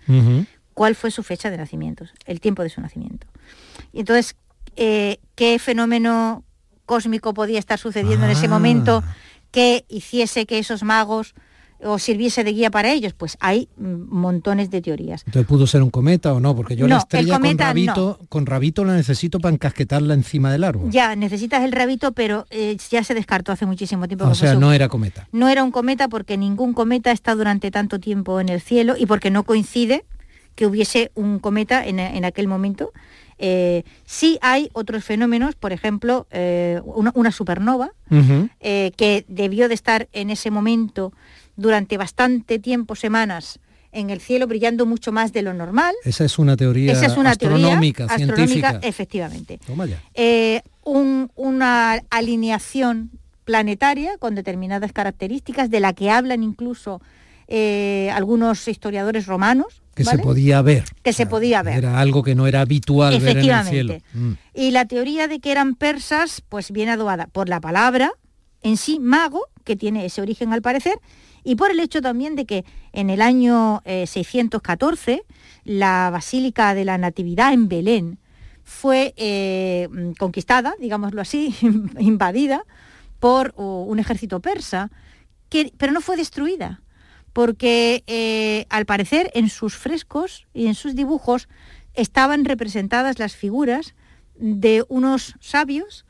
cuál 0.75 0.95
fue 0.97 1.11
su 1.13 1.23
fecha 1.23 1.51
de 1.51 1.57
nacimiento, 1.57 2.05
el 2.27 2.41
tiempo 2.41 2.63
de 2.63 2.69
su 2.71 2.81
nacimiento. 2.81 3.27
Y 3.93 4.01
entonces, 4.01 4.35
¿qué 4.77 5.59
fenómeno 5.61 6.43
cósmico 6.85 7.33
podía 7.33 7.59
estar 7.59 7.79
sucediendo 7.79 8.27
en 8.27 8.33
ese 8.33 8.47
Ah. 8.47 8.51
momento 8.51 9.05
que 9.55 9.85
hiciese 9.89 10.45
que 10.47 10.59
esos 10.59 10.83
magos 10.83 11.35
o 11.87 11.99
sirviese 11.99 12.45
de 12.45 12.53
guía 12.53 12.71
para 12.71 12.91
ellos? 12.93 13.13
Pues 13.15 13.37
hay 13.41 13.69
mm, 13.77 14.09
montones 14.09 14.71
de 14.71 14.81
teorías. 14.81 15.23
Entonces 15.27 15.47
pudo 15.47 15.67
ser 15.67 15.83
un 15.83 15.91
cometa 15.91 16.33
o 16.33 16.41
no, 16.41 16.57
porque 16.57 16.77
yo 16.77 16.87
No, 16.87 16.89
la 16.89 16.97
el 16.97 17.03
estrella 17.03 17.35
cometa 17.35 17.65
con 17.65 17.67
rabito, 17.69 18.19
con 18.29 18.47
rabito 18.47 18.85
la 18.85 18.95
necesito 18.95 19.39
para 19.39 19.53
encasquetarla 19.55 20.15
encima 20.15 20.51
del 20.51 20.65
árbol. 20.65 20.91
Ya, 20.91 21.15
necesitas 21.15 21.63
el 21.63 21.73
rabito, 21.73 22.13
pero 22.13 22.47
eh, 22.51 22.77
ya 22.91 23.05
se 23.05 23.15
descartó 23.15 23.53
hace 23.53 23.67
muchísimo 23.67 24.07
tiempo. 24.09 24.25
o 24.27 24.35
sea, 24.35 24.55
su- 24.55 24.61
no 24.61 24.73
era 24.73 24.89
cometa. 24.89 25.29
No 25.33 25.49
era 25.49 25.63
un 25.63 25.71
cometa 25.71 26.09
porque 26.09 26.37
ningún 26.39 26.73
cometa 26.75 27.11
está 27.13 27.35
durante 27.35 27.71
tanto 27.71 28.01
tiempo 28.01 28.41
en 28.41 28.49
el 28.49 28.61
cielo 28.61 28.95
y 28.99 29.07
porque 29.07 29.31
no 29.31 29.43
coincide 29.45 30.05
que 30.55 30.67
hubiese 30.67 31.11
un 31.15 31.39
cometa 31.39 31.85
en, 31.87 31.99
en 31.99 32.25
aquel 32.25 32.49
momento. 32.49 32.93
Eh, 33.39 33.83
sí 34.05 34.39
hay 34.43 34.71
otros 34.73 35.05
fenómenos, 35.05 35.55
por 35.55 35.73
ejemplo, 35.73 36.27
eh, 36.31 36.81
una, 36.85 37.11
una 37.15 37.31
supernova, 37.33 37.91
eh, 38.61 38.93
que 38.97 39.25
debió 39.29 39.69
de 39.69 39.75
estar 39.75 40.09
en 40.13 40.31
ese 40.31 40.51
momento 40.51 41.13
durante 41.57 41.97
bastante 41.97 42.59
tiempo, 42.59 42.95
semanas, 42.95 43.59
en 43.93 44.11
el 44.11 44.21
cielo, 44.21 44.47
brillando 44.49 44.87
mucho 44.87 45.13
más 45.13 45.33
de 45.33 45.43
lo 45.43 45.55
normal. 45.55 45.95
Esa 46.05 46.25
es 46.25 46.39
una 46.39 46.57
teoría 46.57 46.93
Esa 46.93 47.07
es 47.07 47.17
una 47.17 47.35
teoría 47.37 47.67
astronómica, 47.67 48.05
astronómica, 48.07 48.47
científica. 48.71 48.79
efectivamente 48.89 49.61
Toma 49.65 49.87
ya. 49.87 50.01
eh, 50.15 50.63
un- 50.83 51.31
una 51.37 52.03
alineación 52.11 53.11
planetaria 53.45 54.17
con 54.19 54.35
determinadas 54.35 54.93
características 54.93 55.71
de 55.71 55.79
la 55.81 55.93
que 55.93 56.11
hablan 56.11 56.43
incluso 56.43 57.01
algunos 58.13 58.67
historiadores 58.69 59.27
romanos. 59.27 59.83
Que 59.95 60.05
¿vale? 60.05 60.19
se 60.19 60.23
podía 60.23 60.63
ver. 60.63 60.85
Que 61.03 61.13
se 61.13 61.27
podía 61.27 61.63
ver. 61.63 61.79
Era 61.79 62.01
algo 62.01 62.23
que 62.23 62.35
no 62.35 62.47
era 62.47 62.61
habitual 62.63 63.21
ver 63.21 63.39
en 63.39 63.51
el 63.51 63.65
cielo. 63.65 63.99
Mm. 64.13 64.33
Y 64.55 64.71
la 64.73 64.87
teoría 64.87 65.29
de 65.29 65.41
que 65.41 65.53
eran 65.53 65.75
persas, 65.75 66.43
pues 66.49 66.71
viene 66.71 66.93
aduada 66.93 67.27
por 67.29 67.49
la 67.49 67.61
palabra 67.61 68.13
en 68.65 68.77
sí, 68.79 68.99
mago, 68.99 69.47
que 69.63 69.77
tiene 69.77 70.05
ese 70.07 70.23
origen 70.23 70.53
al 70.53 70.63
parecer, 70.63 70.99
y 71.45 71.55
por 71.55 71.71
el 71.71 71.79
hecho 71.79 72.01
también 72.01 72.35
de 72.35 72.47
que 72.47 72.65
en 72.93 73.11
el 73.11 73.21
año 73.21 73.83
eh, 73.85 74.07
614 74.07 75.23
la 75.65 76.11
Basílica 76.11 76.75
de 76.75 76.85
la 76.85 76.99
Natividad 76.99 77.53
en 77.53 77.69
Belén 77.69 78.19
fue 78.65 79.13
eh, 79.19 79.89
mm, 79.91 80.13
conquistada, 80.13 80.75
digámoslo 80.81 81.21
así, 81.21 81.55
invadida 81.99 82.65
por 83.21 83.55
uh, 83.57 83.63
un 83.63 83.99
ejército 83.99 84.41
persa, 84.41 84.91
que, 85.51 85.73
pero 85.77 85.93
no 85.93 86.01
fue 86.01 86.17
destruida, 86.17 86.81
porque 87.35 88.05
eh, 88.07 88.65
al 88.71 88.87
parecer 88.87 89.31
en 89.35 89.51
sus 89.51 89.77
frescos 89.77 90.47
y 90.55 90.69
en 90.69 90.75
sus 90.75 90.95
dibujos 90.95 91.49
estaban 91.93 92.45
representadas 92.45 93.19
las 93.19 93.35
figuras 93.35 93.95
de 94.37 94.85
unos 94.89 95.35
sabios 95.41 96.07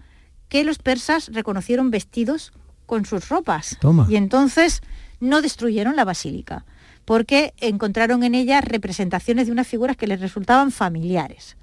que 0.49 0.65
los 0.65 0.79
persas 0.79 1.31
reconocieron 1.33 1.91
vestidos 1.91 2.53
con 2.87 3.07
sus 3.07 3.29
ropas. 3.31 3.77
Toma. 3.81 4.07
Y 4.09 4.17
entonces 4.17 4.83
no 5.19 5.41
destruyeron 5.41 5.97
la 5.97 6.05
basílica, 6.05 6.67
porque 7.07 7.55
encontraron 7.59 8.23
en 8.23 8.35
ella 8.35 8.61
representaciones 8.61 9.47
de 9.47 9.53
unas 9.53 9.67
figuras 9.67 9.97
que 9.97 10.07
les 10.07 10.21
resultaban 10.21 10.71
familiares. 10.71 11.57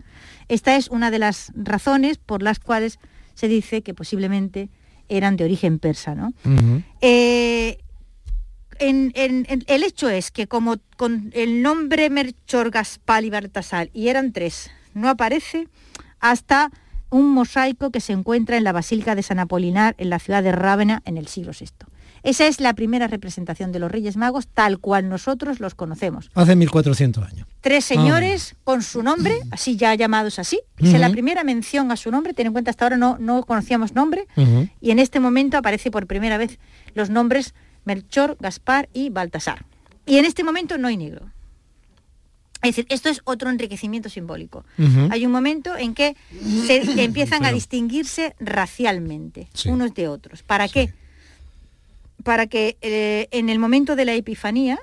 Esta 0.48 0.76
es 0.76 0.90
una 0.90 1.12
de 1.12 1.20
las 1.20 1.52
razones 1.56 2.18
por 2.18 2.42
las 2.42 2.60
cuales 2.60 3.00
se 3.36 3.48
dice 3.48 3.84
que 3.84 3.94
posiblemente 3.94 4.70
eran 5.08 5.38
de 5.38 5.44
origen 5.44 5.78
persa. 5.78 6.16
¿no? 6.16 6.34
Eh, 7.02 7.78
en- 8.82 9.12
en- 9.16 9.46
en- 9.50 9.64
el 9.68 9.84
hecho 9.84 10.10
es 10.10 10.32
que 10.32 10.48
como 10.48 10.76
con 10.98 11.32
el 11.34 11.62
nombre 11.62 12.10
Melchor, 12.10 12.72
Gaspar 12.72 13.24
y 13.24 13.30
Baltasar, 13.30 13.90
y 13.94 14.10
eran 14.10 14.34
tres, 14.34 14.70
no 14.94 15.08
aparece 15.10 15.68
hasta 16.20 16.70
un 17.10 17.30
mosaico 17.34 17.92
que 17.92 18.00
se 18.00 18.14
encuentra 18.14 18.58
en 18.58 18.64
la 18.64 18.72
Basílica 18.72 19.16
de 19.16 19.24
San 19.24 19.40
Apolinar 19.40 19.96
en 19.98 20.10
la 20.10 20.20
ciudad 20.20 20.44
de 20.44 20.52
Rávena 20.54 21.02
en 21.06 21.18
el 21.18 21.28
siglo 21.28 21.52
VI. 21.58 21.68
Esa 22.24 22.46
es 22.46 22.60
la 22.62 22.74
primera 22.76 23.08
representación 23.08 23.72
de 23.72 23.80
los 23.80 23.92
Reyes 23.92 24.16
Magos 24.16 24.48
tal 24.48 24.78
cual 24.78 25.10
nosotros 25.10 25.60
los 25.60 25.74
conocemos. 25.74 26.30
Hace 26.36 26.56
1400 26.56 27.24
años. 27.28 27.48
Tres 27.62 27.84
señores 27.84 28.56
con 28.64 28.84
su 28.84 29.02
nombre, 29.02 29.40
así 29.50 29.76
ya 29.76 29.96
llamados 29.96 30.38
así. 30.38 30.60
Es 30.78 31.00
la 31.00 31.10
primera 31.10 31.44
mención 31.44 31.92
a 31.92 31.96
su 31.98 32.12
nombre, 32.12 32.34
ten 32.36 32.46
en 32.48 32.54
cuenta 32.54 32.70
hasta 32.72 32.86
ahora 32.86 32.98
no, 32.98 33.18
no 33.20 33.44
conocíamos 33.44 33.96
nombre, 33.96 34.28
y 34.80 34.92
en 34.92 35.00
este 35.00 35.20
momento 35.20 35.58
aparece 35.58 35.90
por 35.90 36.06
primera 36.08 36.38
vez 36.38 36.60
los 36.94 37.10
nombres 37.10 37.56
Melchor, 37.86 38.38
Gaspar 38.40 38.90
y 38.94 39.10
Baltasar. 39.10 39.66
Y 40.06 40.18
en 40.18 40.26
este 40.26 40.44
momento 40.44 40.78
no 40.78 40.88
hay 40.88 40.98
negro. 40.98 41.32
Es 42.62 42.76
decir, 42.76 42.86
esto 42.90 43.10
es 43.10 43.22
otro 43.24 43.50
enriquecimiento 43.50 44.08
simbólico. 44.10 44.64
Hay 45.10 45.26
un 45.26 45.32
momento 45.32 45.76
en 45.76 45.96
que 45.96 46.16
se 46.68 47.04
empiezan 47.04 47.44
a 47.44 47.52
distinguirse 47.52 48.36
racialmente 48.40 49.48
unos 49.66 49.94
de 49.96 50.08
otros. 50.08 50.44
¿Para 50.44 50.68
qué? 50.68 50.94
Para 52.24 52.46
que 52.46 52.78
eh, 52.82 53.28
en 53.32 53.50
el 53.50 53.58
momento 53.58 53.96
de 53.96 54.06
la 54.06 54.14
Epifanía 54.14 54.80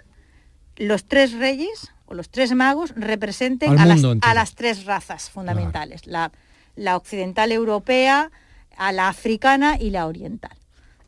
los 0.77 1.05
tres 1.05 1.33
reyes 1.33 1.93
o 2.07 2.15
los 2.15 2.31
tres 2.31 2.53
magos 2.53 2.95
representen 2.97 3.79
a 3.79 3.87
las, 3.87 4.55
tres 4.55 4.85
razas 4.85 5.31
fundamentales, 5.31 6.07
la, 6.07 6.33
la 6.75 6.97
occidental 6.97 7.53
europea, 7.53 8.31
a 8.77 8.93
la 8.93 9.09
africana 9.09 9.77
y 9.79 9.91
la 9.91 10.07
oriental. 10.07 10.57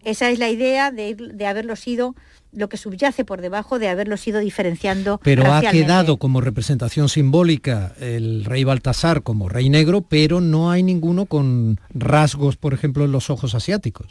Esa 0.05 0.31
es 0.31 0.39
la 0.39 0.49
idea 0.49 0.91
de, 0.91 1.15
de 1.15 1.47
haberlo 1.47 1.77
sido 1.77 2.15
lo 2.53 2.69
que 2.69 2.77
subyace 2.77 3.25
por 3.25 3.41
debajo 3.41 3.79
de 3.79 3.89
haberlo 3.89 4.17
ido 4.25 4.41
diferenciando. 4.41 5.21
Pero 5.23 5.53
ha 5.53 5.61
quedado 5.61 6.17
como 6.17 6.41
representación 6.41 7.09
simbólica 7.09 7.95
el 8.01 8.45
rey 8.45 8.65
Baltasar 8.65 9.23
como 9.23 9.49
rey 9.49 9.69
negro, 9.69 10.03
pero 10.03 10.41
no 10.41 10.71
hay 10.71 10.83
ninguno 10.83 11.27
con 11.27 11.81
rasgos, 11.95 12.57
por 12.57 12.75
ejemplo, 12.75 13.05
en 13.05 13.13
los 13.13 13.31
ojos 13.31 13.55
asiáticos. 13.55 14.09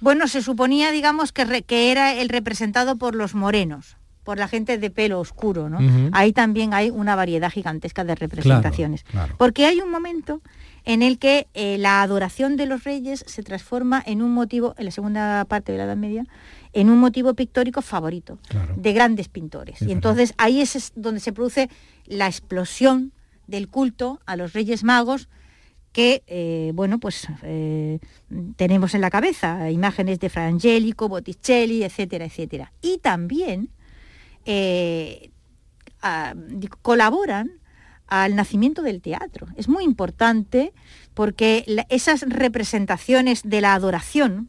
Bueno, 0.00 0.28
se 0.28 0.42
suponía, 0.42 0.92
digamos, 0.92 1.32
que, 1.32 1.62
que 1.62 1.90
era 1.90 2.14
el 2.14 2.28
representado 2.28 2.96
por 2.96 3.14
los 3.14 3.34
morenos 3.34 3.96
por 4.28 4.38
la 4.38 4.46
gente 4.46 4.76
de 4.76 4.90
pelo 4.90 5.20
oscuro, 5.20 5.70
¿no? 5.70 5.78
Ahí 6.12 6.34
también 6.34 6.74
hay 6.74 6.90
una 6.90 7.16
variedad 7.16 7.50
gigantesca 7.50 8.04
de 8.04 8.14
representaciones. 8.14 9.06
Porque 9.38 9.64
hay 9.64 9.80
un 9.80 9.90
momento 9.90 10.42
en 10.84 11.02
el 11.02 11.18
que 11.18 11.48
eh, 11.54 11.78
la 11.78 12.02
adoración 12.02 12.56
de 12.56 12.66
los 12.66 12.84
reyes 12.84 13.24
se 13.26 13.42
transforma 13.42 14.02
en 14.04 14.22
un 14.22 14.32
motivo, 14.32 14.74
en 14.78 14.86
la 14.86 14.90
segunda 14.90 15.44
parte 15.44 15.72
de 15.72 15.78
la 15.78 15.84
Edad 15.84 15.96
Media, 15.96 16.26
en 16.72 16.90
un 16.90 16.98
motivo 16.98 17.34
pictórico 17.34 17.82
favorito 17.82 18.38
de 18.76 18.92
grandes 18.92 19.28
pintores. 19.28 19.80
y 19.82 19.92
entonces 19.92 20.34
ahí 20.38 20.60
es 20.60 20.92
donde 20.94 21.20
se 21.20 21.32
produce 21.32 21.70
la 22.06 22.26
explosión 22.26 23.12
del 23.46 23.68
culto 23.68 24.20
a 24.26 24.36
los 24.36 24.52
Reyes 24.52 24.84
Magos 24.84 25.28
que, 25.92 26.22
eh, 26.26 26.70
bueno, 26.74 26.98
pues 26.98 27.26
eh, 27.42 27.98
tenemos 28.56 28.94
en 28.94 29.00
la 29.00 29.10
cabeza 29.10 29.70
imágenes 29.70 30.20
de 30.20 30.28
Fra 30.28 30.46
Angelico, 30.46 31.08
Botticelli, 31.08 31.82
etcétera, 31.82 32.26
etcétera. 32.26 32.72
Y 32.82 32.98
también 32.98 33.70
eh, 34.44 35.30
colaboran 36.82 37.50
al 38.08 38.34
nacimiento 38.34 38.82
del 38.82 39.00
teatro. 39.00 39.46
Es 39.56 39.68
muy 39.68 39.84
importante 39.84 40.72
porque 41.14 41.64
esas 41.88 42.22
representaciones 42.28 43.42
de 43.44 43.60
la 43.60 43.74
adoración 43.74 44.48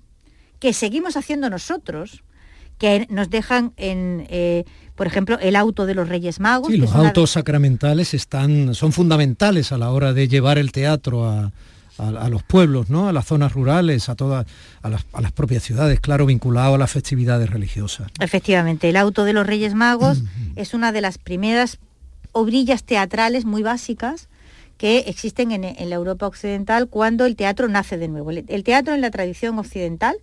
que 0.60 0.74
seguimos 0.74 1.18
haciendo 1.18 1.50
nosotros, 1.50 2.24
que 2.78 3.08
nos 3.10 3.30
dejan 3.30 3.74
en, 3.78 4.26
eh, 4.30 4.66
por 4.96 5.08
ejemplo, 5.08 5.38
el 5.40 5.56
auto 5.56 5.86
de 5.86 5.96
los 5.96 6.08
Reyes 6.08 6.40
Magos. 6.40 6.72
Sí, 6.72 6.78
los 6.78 6.96
autos 6.96 7.32
sacramentales 7.32 8.14
están, 8.14 8.74
son 8.76 8.92
fundamentales 8.92 9.72
a 9.72 9.78
la 9.78 9.92
hora 9.92 10.14
de 10.14 10.28
llevar 10.28 10.58
el 10.58 10.72
teatro 10.72 11.28
a, 11.28 11.52
los 12.30 12.44
pueblos, 12.44 12.90
¿no? 12.90 13.10
a 13.10 13.14
las 13.14 13.26
zonas 13.26 13.52
rurales, 13.52 14.08
a 14.08 14.16
todas, 14.16 14.46
a 14.82 14.90
las, 14.90 15.32
propias 15.34 15.64
ciudades, 15.64 16.00
claro, 16.00 16.26
vinculado 16.26 16.76
a 16.76 16.78
las 16.78 16.90
festividades 16.90 17.50
religiosas. 17.50 18.08
Efectivamente, 18.22 18.88
el 18.88 18.96
auto 18.96 19.26
de 19.26 19.34
los 19.34 19.46
Reyes 19.46 19.74
Magos 19.74 20.24
es 20.56 20.74
una 20.74 20.94
de 20.94 21.02
las 21.02 21.18
primeras 21.18 21.78
obrillas 22.32 22.84
teatrales 22.84 23.46
muy 23.46 23.64
básicas 23.64 24.30
que 24.78 25.00
existen 25.00 25.52
en, 25.52 25.90
la 25.90 25.96
Europa 25.96 26.26
occidental 26.26 26.88
cuando 26.88 27.26
el 27.26 27.36
teatro 27.36 27.68
nace 27.68 27.98
de 27.98 28.08
nuevo. 28.08 28.32
el 28.32 28.64
teatro 28.64 28.94
en 28.94 29.02
la 29.02 29.12
tradición 29.12 29.60
occidental 29.60 30.18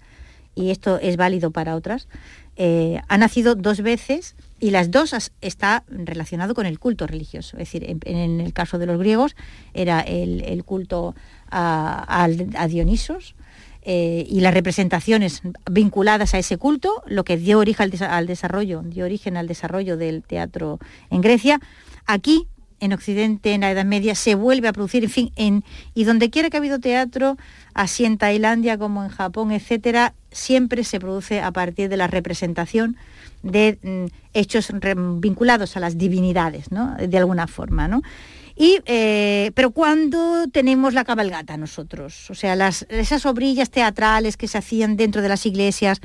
y 0.56 0.70
esto 0.70 0.98
es 0.98 1.16
válido 1.16 1.52
para 1.52 1.76
otras, 1.76 2.08
eh, 2.56 3.00
ha 3.08 3.18
nacido 3.18 3.54
dos 3.54 3.82
veces 3.82 4.34
y 4.58 4.70
las 4.70 4.90
dos 4.90 5.14
está 5.42 5.84
relacionado 5.88 6.54
con 6.54 6.64
el 6.64 6.78
culto 6.78 7.06
religioso. 7.06 7.58
Es 7.58 7.70
decir, 7.70 7.84
en, 8.04 8.40
el 8.40 8.52
caso 8.54 8.78
de 8.78 8.86
los 8.86 8.98
griegos 8.98 9.36
era 9.74 10.00
el, 10.00 10.64
culto 10.64 11.14
a, 11.50 12.26
Dionisos 12.68 13.34
eh, 13.82 14.26
y 14.28 14.40
las 14.40 14.54
representaciones 14.54 15.42
vinculadas 15.70 16.32
a 16.32 16.38
ese 16.38 16.56
culto, 16.56 17.02
lo 17.06 17.22
que 17.22 17.36
dio 17.36 17.58
origen 17.58 17.92
al, 18.08 18.26
desarrollo, 18.26 18.82
dio 18.82 19.04
origen 19.04 19.36
al 19.36 19.46
desarrollo 19.46 19.98
del 19.98 20.22
teatro 20.22 20.78
en 21.10 21.20
Grecia. 21.20 21.60
Aquí 22.06 22.48
en 22.78 22.92
Occidente, 22.92 23.54
en 23.54 23.62
la 23.62 23.70
Edad 23.70 23.84
Media, 23.84 24.14
se 24.14 24.34
vuelve 24.34 24.68
a 24.68 24.72
producir, 24.72 25.04
en 25.04 25.10
fin, 25.10 25.64
y 25.94 26.04
donde 26.04 26.30
quiera 26.30 26.50
que 26.50 26.56
ha 26.56 26.60
habido 26.60 26.78
teatro, 26.78 27.36
así 27.74 28.04
en 28.04 28.18
Tailandia 28.18 28.76
como 28.78 29.02
en 29.02 29.08
Japón, 29.08 29.50
etcétera, 29.50 30.14
siempre 30.30 30.84
se 30.84 31.00
produce 31.00 31.40
a 31.40 31.50
partir 31.52 31.88
de 31.88 31.96
la 31.96 32.06
representación 32.06 32.96
de 33.42 33.78
mm, 33.82 34.14
hechos 34.34 34.70
vinculados 35.18 35.76
a 35.76 35.80
las 35.80 35.96
divinidades. 35.96 36.66
De 36.68 37.18
alguna 37.18 37.46
forma. 37.46 37.88
Y, 38.56 38.78
eh, 38.86 39.50
pero 39.54 39.70
cuando 39.70 40.46
tenemos 40.50 40.94
la 40.94 41.04
cabalgata 41.04 41.58
nosotros, 41.58 42.30
o 42.30 42.34
sea, 42.34 42.56
las, 42.56 42.86
esas 42.88 43.26
obrillas 43.26 43.68
teatrales 43.70 44.38
que 44.38 44.48
se 44.48 44.56
hacían 44.56 44.96
dentro 44.96 45.20
de 45.20 45.28
las 45.28 45.44
iglesias 45.44 46.00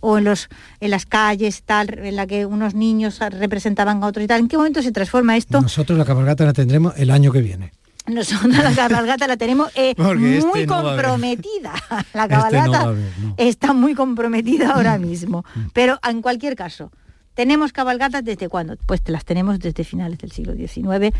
o 0.00 0.18
en, 0.18 0.24
los, 0.24 0.48
en 0.80 0.90
las 0.92 1.04
calles, 1.04 1.64
tal, 1.64 1.98
en 1.98 2.14
la 2.14 2.28
que 2.28 2.46
unos 2.46 2.74
niños 2.74 3.18
representaban 3.18 4.02
a 4.04 4.06
otros 4.06 4.24
y 4.24 4.28
tal, 4.28 4.40
¿en 4.40 4.48
qué 4.48 4.56
momento 4.56 4.82
se 4.82 4.92
transforma 4.92 5.36
esto? 5.36 5.60
Nosotros 5.60 5.98
la 5.98 6.04
cabalgata 6.04 6.44
la 6.44 6.52
tendremos 6.52 6.94
el 6.96 7.10
año 7.10 7.32
que 7.32 7.40
viene. 7.40 7.72
Nosotros 8.06 8.56
la 8.56 8.72
cabalgata 8.72 9.26
la 9.26 9.36
tenemos 9.36 9.72
eh, 9.74 9.94
muy 9.98 10.34
este 10.34 10.66
comprometida. 10.66 11.74
la 12.14 12.22
este 12.22 12.28
cabalgata 12.28 12.94
está 13.36 13.72
muy 13.72 13.94
comprometida 13.94 14.74
ahora 14.74 14.96
mismo. 14.96 15.44
Mm. 15.54 15.60
Pero 15.72 15.98
en 16.08 16.22
cualquier 16.22 16.54
caso, 16.54 16.92
¿Tenemos 17.36 17.72
cabalgatas 17.72 18.24
desde 18.24 18.48
cuándo? 18.48 18.76
Pues 18.86 19.02
las 19.08 19.26
tenemos 19.26 19.60
desde 19.60 19.84
finales 19.84 20.18
del 20.18 20.32
siglo 20.32 20.54
XIX, 20.54 21.14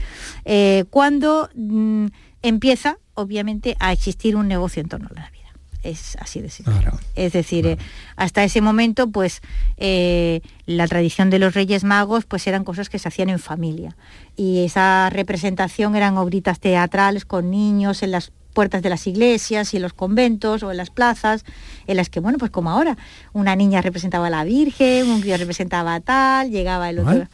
eh, 0.46 0.85
cuando 0.88 1.50
mm, 1.55 2.07
empieza, 2.40 2.96
obviamente, 3.12 3.76
a 3.79 3.92
existir 3.92 4.35
un 4.35 4.48
negocio 4.48 4.81
en 4.81 4.88
torno 4.88 5.09
a 5.11 5.14
la. 5.14 5.36
Es 5.87 6.16
así 6.16 6.40
de 6.40 6.51
simple. 6.51 6.75
es 7.14 7.33
decir, 7.33 7.66
eh, 7.66 7.79
hasta 8.16 8.42
ese 8.42 8.61
momento, 8.61 9.09
pues 9.09 9.40
eh, 9.77 10.40
la 10.66 10.88
tradición 10.88 11.31
de 11.31 11.38
los 11.38 11.55
Reyes 11.55 11.85
Magos, 11.85 12.25
pues 12.25 12.46
eran 12.46 12.64
cosas 12.64 12.88
que 12.88 12.99
se 12.99 13.07
hacían 13.09 13.29
en 13.29 13.38
familia. 13.38 13.96
Y 14.37 14.64
esa 14.64 15.11
representación 15.11 15.94
eran 15.94 16.16
obritas 16.16 16.59
teatrales 16.59 17.25
con 17.25 17.51
niños 17.51 18.03
en 18.03 18.11
las 18.11 18.33
puertas 18.53 18.83
de 18.83 18.88
las 18.88 19.07
iglesias 19.07 19.75
y 19.75 19.77
en 19.77 19.83
los 19.83 19.92
conventos 19.92 20.62
o 20.62 20.70
en 20.70 20.79
las 20.79 20.90
plazas, 20.90 21.44
en 21.87 21.99
las 21.99 22.09
que, 22.09 22.20
bueno, 22.20 22.38
pues 22.38 22.51
como 22.51 22.70
ahora, 22.70 22.96
una 23.35 23.55
niña 23.55 23.83
representaba 23.83 24.29
a 24.29 24.31
la 24.31 24.44
Virgen, 24.44 25.11
un 25.11 25.20
crío 25.20 25.37
representaba 25.37 25.94
a 25.94 26.01
tal, 26.01 26.51
llegaba 26.51 26.88
el 26.88 27.01
otro. 27.01 27.29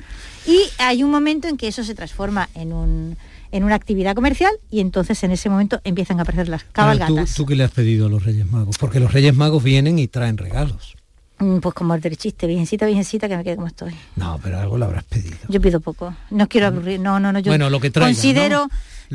Y 0.46 0.58
hay 0.78 1.04
un 1.04 1.12
momento 1.12 1.46
en 1.46 1.56
que 1.56 1.68
eso 1.68 1.84
se 1.84 1.94
transforma 1.94 2.48
en 2.54 2.72
un 2.72 3.16
en 3.52 3.64
una 3.64 3.76
actividad 3.76 4.14
comercial 4.14 4.52
y 4.70 4.80
entonces 4.80 5.22
en 5.22 5.30
ese 5.30 5.48
momento 5.48 5.80
empiezan 5.84 6.18
a 6.18 6.22
aparecer 6.22 6.48
las 6.48 6.64
cabalgatas. 6.64 7.34
¿tú, 7.34 7.46
qué 7.46 7.54
le 7.54 7.64
has 7.64 7.70
pedido 7.70 8.06
a 8.06 8.08
los 8.08 8.24
Reyes 8.24 8.50
Magos? 8.50 8.78
Porque 8.78 8.98
los 8.98 9.12
Reyes 9.12 9.36
Magos 9.36 9.62
vienen 9.62 9.98
y 9.98 10.08
traen 10.08 10.38
regalos. 10.38 10.96
Mm, 11.38 11.58
pues 11.58 11.74
como 11.74 11.94
el 11.94 12.00
del 12.00 12.16
chiste, 12.16 12.46
virgencita, 12.46 12.86
virgencita, 12.86 13.28
que 13.28 13.36
me 13.36 13.44
quede 13.44 13.56
como 13.56 13.66
estoy. 13.66 13.94
No, 14.16 14.38
pero 14.42 14.58
algo 14.58 14.78
le 14.78 14.84
habrás 14.84 15.04
pedido. 15.04 15.36
Yo 15.48 15.60
pido 15.60 15.80
poco. 15.80 16.14
No 16.30 16.48
quiero 16.48 16.68
aburrir. 16.68 17.00
No, 17.00 17.20
no, 17.20 17.32
no. 17.32 17.40
Yo 17.40 17.50
bueno, 17.50 17.68
lo 17.68 17.80
que 17.80 17.90
traiga, 17.90 18.08
considero 18.08 18.68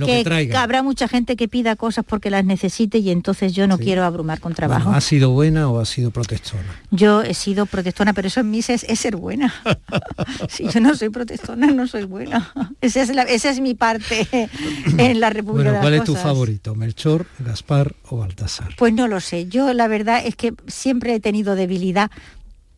que, 0.06 0.56
habrá 0.56 0.84
mucha 0.84 1.08
gente 1.08 1.36
que 1.36 1.48
pida 1.48 1.76
cosas 1.76 2.06
porque 2.08 2.30
las 2.30 2.46
necesite 2.46 3.00
y 3.00 3.10
entonces 3.10 3.54
yo 3.54 3.68
no 3.68 3.78
quiero 3.78 4.04
abrumar 4.04 4.40
con 4.40 4.54
trabajo. 4.54 4.92
¿Ha 4.92 5.02
sido 5.02 5.32
buena 5.32 5.70
o 5.70 5.80
ha 5.80 5.86
sido 5.86 6.12
protestona? 6.12 6.64
Yo 6.92 7.22
he 7.22 7.34
sido 7.34 7.66
protestona, 7.66 8.14
pero 8.14 8.28
eso 8.28 8.42
en 8.42 8.52
mí 8.52 8.60
es, 8.60 8.86
ser 9.00 9.16
buena. 9.16 9.54
si 10.50 10.68
yo 10.70 10.80
no 10.80 10.96
soy 10.96 11.10
protestona, 11.10 11.68
no 11.68 11.88
soy 11.88 12.04
buena. 12.04 12.52
Esa 12.82 13.02
es, 13.02 13.10
esa 13.10 13.50
es 13.50 13.60
mi 13.60 13.74
parte 13.74 14.28
en 14.98 15.20
la 15.20 15.30
República 15.30 15.72
bueno, 15.72 15.82
¿Cuál 15.82 15.94
es 15.96 16.04
tu 16.04 16.16
favorito? 16.16 16.76
¿Melchor, 16.76 17.26
Gaspar 17.40 17.96
o 18.10 18.18
Baltasar? 18.18 18.76
Pues 18.78 18.94
no 18.94 19.08
lo 19.08 19.20
sé. 19.20 19.48
Yo 19.48 19.74
la 19.74 19.88
verdad 19.88 20.22
es 20.24 20.36
que 20.36 20.54
siempre 20.68 21.16
he 21.16 21.20
tenido 21.20 21.56
debilidad 21.56 22.12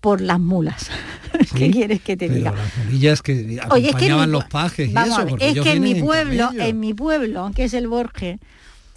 por 0.01 0.21
las 0.21 0.39
mulas. 0.39 0.89
¿Qué 1.55 1.71
quieres 1.71 2.01
que 2.01 2.17
te 2.17 2.29
diga? 2.29 2.51
Las 2.51 2.85
mulillas 2.85 3.21
que 3.21 3.60
acompañaban 3.62 4.31
los 4.31 4.45
pajes 4.45 4.89
y 4.89 4.93
eso, 4.97 5.27
es 5.39 5.60
que 5.60 5.71
en 5.73 5.81
mi 5.81 5.95
pueblo, 5.95 6.50
en, 6.58 6.79
mi 6.79 6.93
pueblo, 6.93 7.52
que 7.56 7.65
es 7.65 7.73
el 7.73 7.87
Borges, 7.87 8.39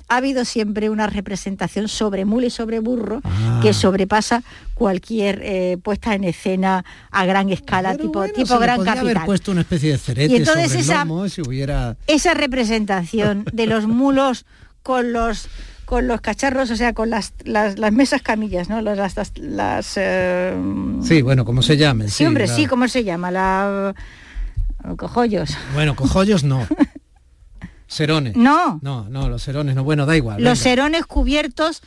ha 0.08 0.16
habido 0.16 0.44
siempre 0.44 0.90
una 0.90 1.06
representación 1.06 1.88
sobre 1.88 2.24
mula 2.24 2.46
y 2.46 2.50
sobre 2.50 2.80
burro 2.80 3.22
que 3.62 3.70
ah. 3.70 3.72
sobrepasa 3.72 4.42
cualquier 4.74 5.40
eh, 5.42 5.78
puesta 5.82 6.14
en 6.14 6.24
escena 6.24 6.84
a 7.10 7.24
gran 7.24 7.48
escala, 7.50 7.96
tipo, 7.96 8.28
tipo 8.28 8.58
gran 8.58 8.84
capital. 8.84 9.16
haber 9.16 9.24
puesto 9.24 9.52
una 9.52 9.62
especie 9.62 9.92
de 9.92 9.98
cerete 9.98 10.32
y 10.32 10.36
entonces 10.36 10.70
sobre 10.70 10.82
esa, 10.82 11.28
si 11.30 11.40
hubiera... 11.40 11.96
esa 12.06 12.34
representación 12.34 13.44
de 13.52 13.66
los 13.66 13.86
mulos 13.88 14.44
con 14.82 15.12
los 15.12 15.48
con 15.92 16.08
los 16.08 16.22
cacharros, 16.22 16.70
o 16.70 16.76
sea, 16.76 16.94
con 16.94 17.10
las, 17.10 17.34
las, 17.44 17.78
las 17.78 17.92
mesas 17.92 18.22
camillas, 18.22 18.70
¿no? 18.70 18.80
Las, 18.80 18.96
las, 19.14 19.36
las, 19.36 19.92
eh, 19.96 20.56
Sí, 21.02 21.20
bueno, 21.20 21.44
como 21.44 21.60
se 21.60 21.76
llamen. 21.76 22.08
sí, 22.08 22.24
hombre, 22.24 22.46
la- 22.46 22.54
sí, 22.56 22.64
¿cómo 22.64 22.88
se 22.88 23.04
llama? 23.04 23.30
La 23.30 23.94
cojollos. 24.96 25.50
Bueno, 25.74 25.94
cojollos 25.94 26.44
no. 26.44 26.66
Serones. 27.88 28.36
No. 28.36 28.78
No, 28.80 29.06
no, 29.10 29.28
los 29.28 29.42
serones 29.42 29.74
no. 29.74 29.84
Bueno, 29.84 30.06
da 30.06 30.16
igual. 30.16 30.36
Los 30.42 30.52
venga. 30.52 30.56
serones 30.56 31.04
cubiertos 31.04 31.82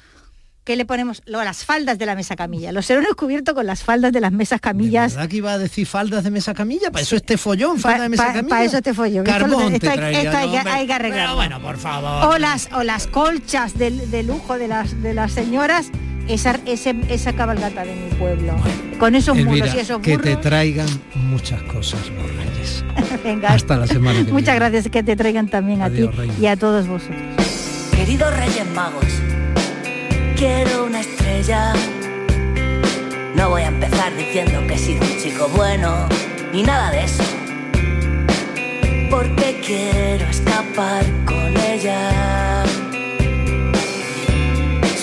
que 0.65 0.75
le 0.75 0.83
ponemos 0.85 1.21
Lo- 1.27 1.43
las 1.43 1.63
faldas 1.63 1.97
de 1.99 2.05
la 2.07 2.15
mesa 2.15 2.35
camilla. 2.35 2.71
Los 2.71 2.87
serones 2.87 3.11
cubiertos 3.15 3.53
con 3.53 3.65
las 3.67 3.83
faldas 3.83 4.11
de 4.11 4.19
las 4.19 4.31
mesas 4.31 4.59
camillas. 4.59 5.13
¿Verdad 5.13 5.29
que 5.29 5.37
iba 5.37 5.53
a 5.53 5.57
decir 5.59 5.85
faldas 5.87 6.23
de 6.23 6.31
mesa 6.31 6.53
camilla? 6.53 6.91
¿Para 6.91 7.03
eso 7.03 7.15
este 7.15 7.37
follón, 7.37 7.79
falda 7.79 8.03
de 8.03 8.09
mesa 8.09 8.23
Para 8.23 8.33
camilla? 8.41 8.63
eso 8.63 8.81
te 8.81 8.93
follón. 8.93 9.25
Esto 9.27 9.39
Carbón 9.39 9.69
te 9.69 9.75
esto 9.75 9.89
hay- 9.91 10.15
esto 10.15 10.37
hay 10.37 10.49
que- 10.51 10.57
hombre. 10.57 10.73
hay 10.73 10.87
que 10.87 10.93
arreglarlo. 10.93 11.23
Pero 11.25 11.35
bueno, 11.35 11.61
por 11.61 11.77
favor. 11.77 12.33
O 12.33 12.37
las, 12.39 12.67
o 12.73 12.83
las 12.83 13.05
colchas 13.07 13.77
de, 13.77 13.91
de 13.91 14.23
lujo 14.23 14.57
de 14.57 14.67
las, 14.67 15.01
de 15.03 15.13
las 15.13 15.31
señoras, 15.33 15.91
esa, 16.27 16.57
ese- 16.65 16.95
esa 17.09 17.33
cabalgata 17.33 17.85
de 17.85 17.93
mi 17.95 18.09
pueblo. 18.15 18.55
Con 18.97 19.13
esos 19.13 19.37
Elvira, 19.37 19.65
muros 19.67 19.75
y 19.75 19.79
esos 19.79 19.99
que 20.01 20.17
te 20.17 20.29
burros. 20.31 20.41
traigan 20.41 20.87
muchas 21.13 21.61
cosas, 21.63 21.99
los 22.09 22.35
reyes. 22.37 22.83
Venga. 23.23 23.49
Hasta 23.49 23.77
la 23.77 23.85
semana 23.85 24.25
que 24.25 24.31
Muchas 24.31 24.55
viene. 24.55 24.59
gracias 24.71 24.89
que 24.91 25.03
te 25.03 25.15
traigan 25.15 25.47
también 25.47 25.83
Adiós, 25.83 26.07
a 26.09 26.11
ti 26.11 26.17
reina. 26.17 26.33
y 26.41 26.47
a 26.47 26.57
todos 26.57 26.87
vosotros. 26.87 27.17
Queridos 27.95 28.35
Reyes 28.35 28.65
Magos, 28.73 29.05
quiero 30.35 30.85
una 30.85 31.01
estrella. 31.01 31.73
No 33.35 33.49
voy 33.49 33.63
a 33.63 33.67
empezar 33.67 34.15
diciendo 34.15 34.65
que 34.67 34.73
he 34.73 34.77
sido 34.77 35.01
un 35.01 35.17
chico 35.17 35.47
bueno, 35.55 36.07
ni 36.53 36.63
nada 36.63 36.91
de 36.91 37.03
eso. 37.03 37.23
Porque 39.09 39.61
quiero 39.65 40.25
escapar 40.25 41.05
con 41.25 41.57
ella. 41.57 42.63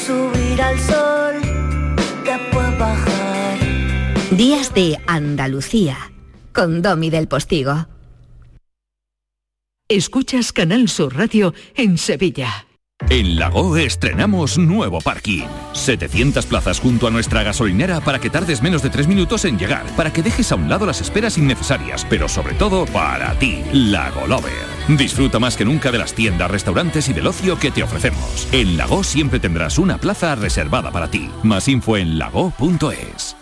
Subir 0.07 0.61
al 0.61 0.79
sol, 0.81 1.35
después 2.25 2.79
bajar. 2.79 3.59
Días 4.31 4.75
de 4.75 4.99
Andalucía 5.07 5.97
con 6.53 6.83
Domi 6.83 7.11
del 7.11 7.29
Postigo. 7.29 7.87
Escuchas 9.89 10.53
Canal 10.53 10.89
Sur 10.89 11.17
Radio 11.17 11.55
en 11.75 11.99
Sevilla. 11.99 12.67
En 13.11 13.37
Lago 13.37 13.77
estrenamos 13.77 14.59
nuevo 14.59 15.01
parking. 15.01 15.45
700 15.73 16.47
plazas 16.47 16.81
junto 16.81 17.07
a 17.07 17.11
nuestra 17.11 17.43
gasolinera 17.43 18.01
para 18.01 18.19
que 18.19 18.31
tardes 18.31 18.63
menos 18.63 18.83
de 18.83 18.91
3 18.91 19.07
minutos 19.07 19.45
en 19.45 19.59
llegar, 19.59 19.85
para 19.97 20.13
que 20.13 20.23
dejes 20.23 20.53
a 20.53 20.57
un 20.57 20.69
lado 20.69 20.87
las 20.87 21.01
esperas 21.01 21.37
innecesarias, 21.37 22.07
pero 22.09 22.29
sobre 22.29 22.55
todo 22.55 22.87
para 22.87 23.35
ti, 23.39 23.63
Lago 23.73 24.27
Lover. 24.27 24.53
Disfruta 24.89 25.39
más 25.39 25.57
que 25.57 25.65
nunca 25.65 25.91
de 25.91 25.99
las 25.99 26.15
tiendas, 26.15 26.51
restaurantes 26.51 27.09
y 27.09 27.13
del 27.13 27.27
ocio 27.27 27.59
que 27.59 27.71
te 27.71 27.83
ofrecemos. 27.83 28.49
En 28.53 28.77
Lago 28.77 29.05
siempre 29.05 29.41
tendrás 29.41 29.79
una 29.79 29.99
plaza 29.99 30.35
reservada 30.35 30.91
para 30.91 31.09
ti. 31.09 31.31
Más 31.43 31.69
info 31.69 31.97
en 31.97 32.19
lago.es. 32.19 33.42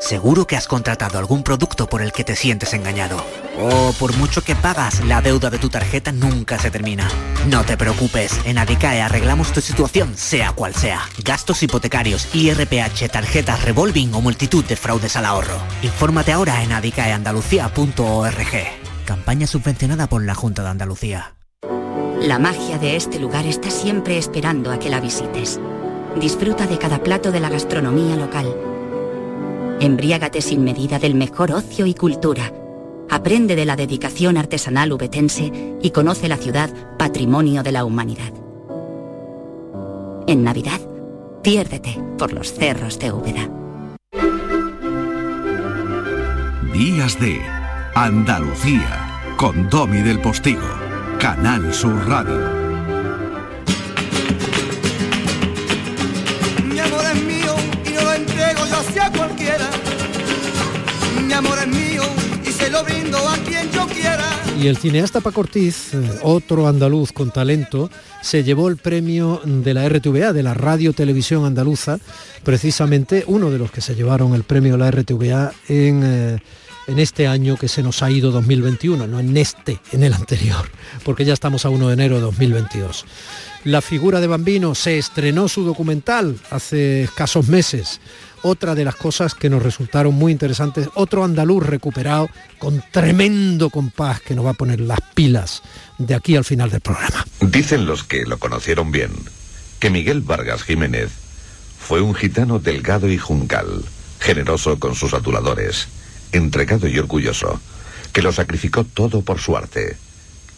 Seguro 0.00 0.46
que 0.46 0.56
has 0.56 0.66
contratado 0.66 1.18
algún 1.18 1.42
producto 1.42 1.86
por 1.86 2.00
el 2.00 2.12
que 2.12 2.24
te 2.24 2.34
sientes 2.34 2.72
engañado. 2.72 3.22
O 3.58 3.92
por 3.98 4.16
mucho 4.16 4.42
que 4.42 4.56
pagas, 4.56 5.04
la 5.04 5.20
deuda 5.20 5.50
de 5.50 5.58
tu 5.58 5.68
tarjeta 5.68 6.10
nunca 6.10 6.58
se 6.58 6.70
termina. 6.70 7.06
No 7.46 7.64
te 7.64 7.76
preocupes, 7.76 8.40
en 8.46 8.56
Adicae 8.56 9.02
arreglamos 9.02 9.52
tu 9.52 9.60
situación, 9.60 10.16
sea 10.16 10.52
cual 10.52 10.74
sea. 10.74 11.02
Gastos 11.22 11.62
hipotecarios, 11.62 12.34
IRPH, 12.34 13.10
tarjetas 13.12 13.62
revolving 13.62 14.14
o 14.14 14.22
multitud 14.22 14.64
de 14.64 14.76
fraudes 14.76 15.16
al 15.16 15.26
ahorro. 15.26 15.58
Infórmate 15.82 16.32
ahora 16.32 16.62
en 16.62 16.72
adicaeandalucía.org. 16.72 19.04
Campaña 19.04 19.46
subvencionada 19.46 20.08
por 20.08 20.24
la 20.24 20.34
Junta 20.34 20.62
de 20.62 20.70
Andalucía. 20.70 21.34
La 22.20 22.38
magia 22.38 22.78
de 22.78 22.96
este 22.96 23.18
lugar 23.18 23.44
está 23.46 23.70
siempre 23.70 24.16
esperando 24.16 24.72
a 24.72 24.78
que 24.78 24.88
la 24.88 25.00
visites. 25.00 25.60
Disfruta 26.18 26.66
de 26.66 26.78
cada 26.78 27.02
plato 27.02 27.32
de 27.32 27.40
la 27.40 27.50
gastronomía 27.50 28.16
local. 28.16 28.69
Embriágate 29.80 30.42
sin 30.42 30.62
medida 30.62 30.98
del 30.98 31.14
mejor 31.14 31.52
ocio 31.52 31.86
y 31.86 31.94
cultura. 31.94 32.52
Aprende 33.08 33.56
de 33.56 33.64
la 33.64 33.76
dedicación 33.76 34.36
artesanal 34.36 34.92
ubetense 34.92 35.50
y 35.80 35.90
conoce 35.90 36.28
la 36.28 36.36
ciudad 36.36 36.70
patrimonio 36.98 37.62
de 37.62 37.72
la 37.72 37.86
humanidad. 37.86 38.32
En 40.26 40.44
Navidad, 40.44 40.80
piérdete 41.42 41.98
por 42.18 42.34
los 42.34 42.52
cerros 42.52 42.98
de 42.98 43.10
Úbeda. 43.10 43.48
Días 46.74 47.18
de 47.18 47.40
Andalucía 47.94 49.34
con 49.38 49.70
Domi 49.70 50.02
del 50.02 50.20
Postigo, 50.20 50.68
Canal 51.18 51.72
Sur 51.72 52.06
Radio. 52.06 52.59
Y 64.60 64.68
el 64.68 64.76
cineasta 64.76 65.22
Paco 65.22 65.40
Ortiz, 65.40 65.94
eh, 65.94 66.18
otro 66.22 66.68
andaluz 66.68 67.12
con 67.12 67.30
talento, 67.30 67.90
se 68.20 68.44
llevó 68.44 68.68
el 68.68 68.76
premio 68.76 69.40
de 69.44 69.72
la 69.72 69.88
RTVA, 69.88 70.34
de 70.34 70.42
la 70.42 70.52
Radio 70.52 70.92
Televisión 70.92 71.46
Andaluza, 71.46 71.98
precisamente 72.44 73.24
uno 73.26 73.50
de 73.50 73.58
los 73.58 73.70
que 73.70 73.80
se 73.80 73.94
llevaron 73.94 74.34
el 74.34 74.44
premio 74.44 74.72
de 74.72 74.78
la 74.78 74.90
RTVA 74.90 75.52
en, 75.68 76.02
eh, 76.04 76.38
en 76.88 76.98
este 76.98 77.26
año 77.26 77.56
que 77.56 77.68
se 77.68 77.82
nos 77.82 78.02
ha 78.02 78.10
ido 78.10 78.30
2021, 78.32 79.06
no 79.06 79.18
en 79.18 79.34
este, 79.36 79.80
en 79.92 80.02
el 80.02 80.12
anterior, 80.12 80.68
porque 81.04 81.24
ya 81.24 81.32
estamos 81.32 81.64
a 81.64 81.70
1 81.70 81.88
de 81.88 81.94
enero 81.94 82.16
de 82.16 82.22
2022. 82.22 83.06
La 83.64 83.80
figura 83.80 84.20
de 84.20 84.26
Bambino 84.26 84.74
se 84.74 84.98
estrenó 84.98 85.48
su 85.48 85.64
documental 85.64 86.36
hace 86.50 87.04
escasos 87.04 87.48
meses. 87.48 88.00
Otra 88.42 88.74
de 88.74 88.84
las 88.84 88.96
cosas 88.96 89.34
que 89.34 89.50
nos 89.50 89.62
resultaron 89.62 90.14
muy 90.14 90.32
interesantes, 90.32 90.88
otro 90.94 91.24
andaluz 91.24 91.64
recuperado 91.64 92.28
con 92.58 92.82
tremendo 92.90 93.70
compás 93.70 94.20
que 94.20 94.34
nos 94.34 94.46
va 94.46 94.50
a 94.50 94.54
poner 94.54 94.80
las 94.80 95.00
pilas 95.14 95.62
de 95.98 96.14
aquí 96.14 96.36
al 96.36 96.44
final 96.44 96.70
del 96.70 96.80
programa. 96.80 97.24
Dicen 97.40 97.86
los 97.86 98.04
que 98.04 98.24
lo 98.24 98.38
conocieron 98.38 98.92
bien 98.92 99.10
que 99.78 99.90
Miguel 99.90 100.20
Vargas 100.20 100.62
Jiménez 100.62 101.10
fue 101.78 102.00
un 102.00 102.14
gitano 102.14 102.58
delgado 102.58 103.10
y 103.10 103.18
juncal, 103.18 103.82
generoso 104.20 104.78
con 104.78 104.94
sus 104.94 105.14
aduladores, 105.14 105.88
entregado 106.32 106.86
y 106.86 106.98
orgulloso, 106.98 107.60
que 108.12 108.22
lo 108.22 108.32
sacrificó 108.32 108.84
todo 108.84 109.22
por 109.22 109.40
su 109.40 109.56
arte 109.56 109.96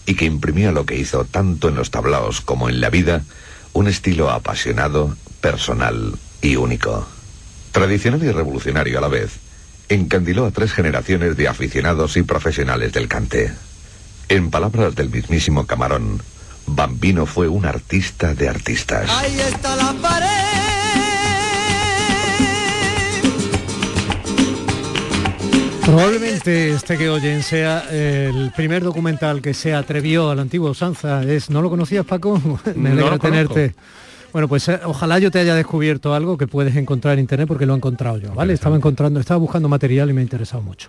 y 0.06 0.14
que 0.14 0.24
imprimía 0.24 0.72
lo 0.72 0.84
que 0.84 0.98
hizo 0.98 1.24
tanto 1.24 1.68
en 1.68 1.76
los 1.76 1.90
tablaos 1.90 2.40
como 2.40 2.68
en 2.68 2.80
la 2.80 2.90
vida, 2.90 3.22
un 3.72 3.88
estilo 3.88 4.30
apasionado, 4.30 5.16
personal 5.40 6.14
y 6.42 6.56
único. 6.56 7.06
Tradicional 7.72 8.22
y 8.22 8.30
revolucionario 8.30 8.98
a 8.98 9.00
la 9.00 9.08
vez, 9.08 9.32
encandiló 9.88 10.44
a 10.46 10.50
tres 10.50 10.72
generaciones 10.72 11.36
de 11.36 11.48
aficionados 11.48 12.16
y 12.18 12.22
profesionales 12.22 12.92
del 12.92 13.08
cante. 13.08 13.52
En 14.28 14.50
palabras 14.50 14.94
del 14.94 15.10
mismísimo 15.10 15.66
Camarón, 15.66 16.20
Bambino 16.66 17.26
fue 17.26 17.48
un 17.48 17.64
artista 17.64 18.34
de 18.34 18.48
artistas. 18.48 19.08
Ahí 19.10 19.40
está 19.40 19.74
la 19.76 19.92
pared. 19.94 20.72
Probablemente 25.84 26.70
este 26.70 26.96
que 26.96 27.08
oyen 27.08 27.42
sea 27.42 27.84
el 27.90 28.52
primer 28.54 28.84
documental 28.84 29.42
que 29.42 29.52
se 29.52 29.74
atrevió 29.74 30.30
a 30.30 30.34
la 30.34 30.42
antigua 30.42 30.70
usanza. 30.70 31.22
Es, 31.24 31.50
¿No 31.50 31.60
lo 31.60 31.70
conocías, 31.70 32.06
Paco? 32.06 32.40
Me 32.76 32.90
No 32.90 32.92
alegra 32.92 33.10
lo 33.10 33.18
tenerte. 33.18 33.74
Bueno, 34.32 34.48
pues 34.48 34.66
eh, 34.68 34.80
ojalá 34.84 35.18
yo 35.18 35.30
te 35.30 35.38
haya 35.38 35.54
descubierto 35.54 36.14
algo 36.14 36.38
que 36.38 36.46
puedes 36.46 36.74
encontrar 36.76 37.14
en 37.14 37.20
internet 37.20 37.46
porque 37.46 37.66
lo 37.66 37.74
he 37.74 37.76
encontrado 37.76 38.16
yo, 38.16 38.32
¿vale? 38.32 38.54
Estaba 38.54 38.76
encontrando, 38.76 39.20
estaba 39.20 39.38
buscando 39.38 39.68
material 39.68 40.08
y 40.08 40.14
me 40.14 40.20
ha 40.20 40.24
interesado 40.24 40.62
mucho. 40.62 40.88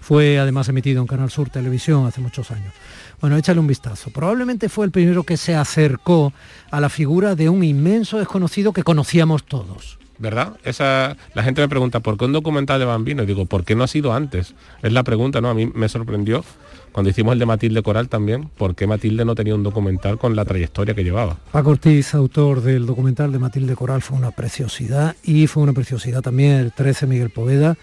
Fue 0.00 0.38
además 0.38 0.68
emitido 0.68 1.00
en 1.00 1.06
Canal 1.06 1.30
Sur 1.30 1.48
Televisión 1.48 2.06
hace 2.06 2.20
muchos 2.20 2.50
años. 2.50 2.74
Bueno, 3.20 3.36
échale 3.36 3.60
un 3.60 3.66
vistazo. 3.66 4.10
Probablemente 4.10 4.68
fue 4.68 4.84
el 4.84 4.90
primero 4.90 5.22
que 5.22 5.38
se 5.38 5.54
acercó 5.54 6.34
a 6.70 6.80
la 6.80 6.90
figura 6.90 7.34
de 7.34 7.48
un 7.48 7.64
inmenso 7.64 8.18
desconocido 8.18 8.72
que 8.72 8.82
conocíamos 8.82 9.44
todos. 9.44 9.98
¿Verdad? 10.18 10.52
Esa, 10.62 11.16
la 11.34 11.42
gente 11.42 11.62
me 11.62 11.68
pregunta, 11.68 12.00
¿por 12.00 12.18
qué 12.18 12.26
un 12.26 12.32
documental 12.32 12.78
de 12.78 12.84
Bambino? 12.84 13.22
Y 13.22 13.26
digo, 13.26 13.46
¿por 13.46 13.64
qué 13.64 13.74
no 13.74 13.84
ha 13.84 13.88
sido 13.88 14.12
antes? 14.12 14.54
Es 14.82 14.92
la 14.92 15.02
pregunta, 15.02 15.40
¿no? 15.40 15.48
A 15.48 15.54
mí 15.54 15.66
me 15.74 15.88
sorprendió 15.88 16.44
cuando 16.92 17.10
hicimos 17.10 17.32
el 17.32 17.38
de 17.38 17.46
Matilde 17.46 17.82
Coral 17.82 18.08
también, 18.08 18.48
¿por 18.56 18.74
qué 18.74 18.86
Matilde 18.86 19.24
no 19.24 19.34
tenía 19.34 19.54
un 19.54 19.62
documental 19.62 20.18
con 20.18 20.36
la 20.36 20.44
trayectoria 20.44 20.94
que 20.94 21.02
llevaba? 21.04 21.38
Paco 21.50 21.70
Ortiz, 21.70 22.14
autor 22.14 22.60
del 22.60 22.86
documental 22.86 23.32
de 23.32 23.38
Matilde 23.38 23.74
Coral, 23.74 24.02
fue 24.02 24.16
una 24.16 24.30
preciosidad 24.30 25.16
y 25.22 25.46
fue 25.46 25.62
una 25.62 25.72
preciosidad 25.72 26.20
también 26.20 26.52
el 26.52 26.72
13 26.72 27.06
Miguel 27.06 27.30
Poveda 27.30 27.76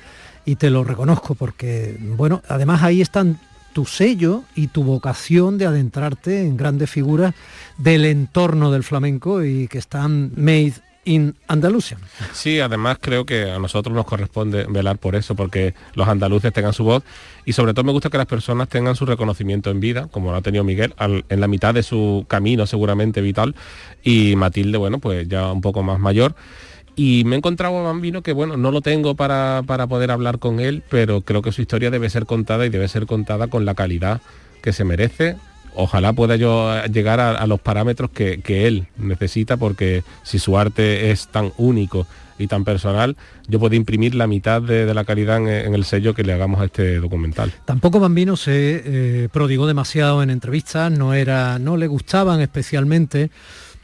y 0.46 0.56
te 0.56 0.70
lo 0.70 0.84
reconozco 0.84 1.36
porque, 1.36 1.98
bueno, 2.00 2.42
además 2.48 2.84
ahí 2.84 3.02
están 3.02 3.40
tu 3.74 3.86
sello 3.86 4.44
y 4.56 4.68
tu 4.68 4.84
vocación 4.84 5.58
de 5.58 5.66
adentrarte 5.66 6.42
en 6.42 6.58
grandes 6.58 6.90
figuras 6.90 7.34
del 7.78 8.06
entorno 8.06 8.72
del 8.72 8.84
flamenco 8.84 9.44
y 9.44 9.68
que 9.68 9.78
están 9.78 10.32
made 10.36 10.74
in 11.06 11.36
Andalucía. 11.48 11.98
Sí, 12.34 12.60
además 12.60 12.98
creo 13.02 13.26
que 13.26 13.50
a 13.52 13.60
nosotros 13.60 13.96
nos 13.96 14.06
corresponde 14.06 14.66
velar 14.70 14.98
por 14.98 15.16
eso, 15.16 15.36
porque 15.36 15.74
los 15.96 16.08
andaluces 16.08 16.54
tengan 16.54 16.74
su 16.74 16.84
voz 16.84 17.04
y 17.46 17.54
sobre 17.54 17.74
todo 17.74 17.84
me 17.84 17.92
gusta 17.92 18.10
que 18.10 18.18
las 18.18 18.28
personas 18.28 18.70
tengan 18.70 18.96
su 18.96 19.06
reconocimiento 19.06 19.70
en 19.72 19.80
vida, 19.80 20.08
como 20.12 20.32
lo 20.32 20.38
ha 20.38 20.42
tenido 20.42 20.64
Miguel, 20.64 20.94
en 21.00 21.40
la 21.40 21.48
mitad 21.48 21.74
de 21.74 21.84
su 21.84 22.26
camino 22.28 22.66
seguramente 22.66 23.22
vital 23.22 23.56
y 24.04 24.36
Matilde, 24.36 24.78
bueno, 24.78 25.00
pues 25.00 25.28
ya 25.28 25.52
un 25.52 25.62
poco 25.62 25.84
más 25.84 26.00
mayor. 26.00 26.36
Y 26.96 27.24
me 27.24 27.36
he 27.36 27.38
encontrado 27.38 27.78
a 27.80 27.84
Bambino 27.84 28.22
que, 28.22 28.34
bueno, 28.34 28.58
no 28.58 28.72
lo 28.72 28.82
tengo 28.82 29.16
para, 29.16 29.64
para 29.66 29.88
poder 29.88 30.12
hablar 30.12 30.38
con 30.38 30.60
él, 30.60 30.84
pero 30.90 31.22
creo 31.22 31.42
que 31.42 31.54
su 31.54 31.62
historia 31.62 31.92
debe 31.92 32.10
ser 32.10 32.26
contada 32.26 32.66
y 32.66 32.70
debe 32.70 32.90
ser 32.90 33.06
contada 33.06 33.48
con 33.48 33.64
la 33.64 33.74
calidad 33.74 34.22
que 34.62 34.74
se 34.74 34.84
merece. 34.84 35.38
Ojalá 35.76 36.14
pueda 36.14 36.36
yo 36.36 36.84
llegar 36.86 37.20
a, 37.20 37.46
los 37.48 37.60
parámetros 37.60 38.10
que, 38.12 38.42
que 38.42 38.68
él 38.68 38.88
necesita, 38.98 39.58
porque 39.58 40.04
si 40.24 40.40
su 40.40 40.58
arte 40.58 41.12
es 41.12 41.28
tan 41.28 41.52
único 41.58 42.08
y 42.38 42.48
tan 42.48 42.64
personal, 42.64 43.18
yo 43.48 43.60
puedo 43.60 43.76
imprimir 43.76 44.16
la 44.16 44.26
mitad 44.26 44.62
de, 44.62 44.86
de 44.86 44.94
la 44.94 45.04
calidad 45.04 45.38
en, 45.38 45.48
en 45.48 45.76
el 45.76 45.84
sello 45.84 46.14
que 46.14 46.24
le 46.24 46.34
hagamos 46.34 46.62
a 46.62 46.66
este 46.66 47.00
documental. 47.00 47.54
Tampoco 47.66 48.00
Bambino 48.00 48.38
se 48.38 48.82
eh, 48.86 49.30
prodigó 49.32 49.68
demasiado 49.68 50.24
en 50.24 50.30
entrevistas, 50.30 50.92
no, 50.92 51.14
era, 51.14 51.60
no 51.60 51.78
le 51.78 51.88
gustaban 51.88 52.40
especialmente, 52.40 53.30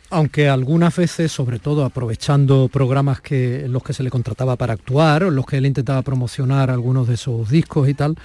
aunque 0.10 0.48
algunas 0.48 0.96
veces, 0.96 1.32
sobre 1.32 1.60
todo 1.60 1.84
aprovechando 1.84 2.70
programas 2.72 3.22
que, 3.22 3.66
en 3.66 3.74
los 3.74 3.84
que 3.84 3.94
se 3.94 4.04
le 4.04 4.10
contrataba 4.10 4.56
para 4.56 4.74
actuar, 4.74 5.24
o 5.24 5.28
en 5.28 5.36
los 5.36 5.46
que 5.46 5.58
él 5.58 5.66
intentaba 5.66 6.02
promocionar 6.04 6.70
algunos 6.72 7.08
de 7.08 7.18
sus 7.18 7.50
discos 7.50 7.90
y 7.90 7.94
tal, 7.94 8.16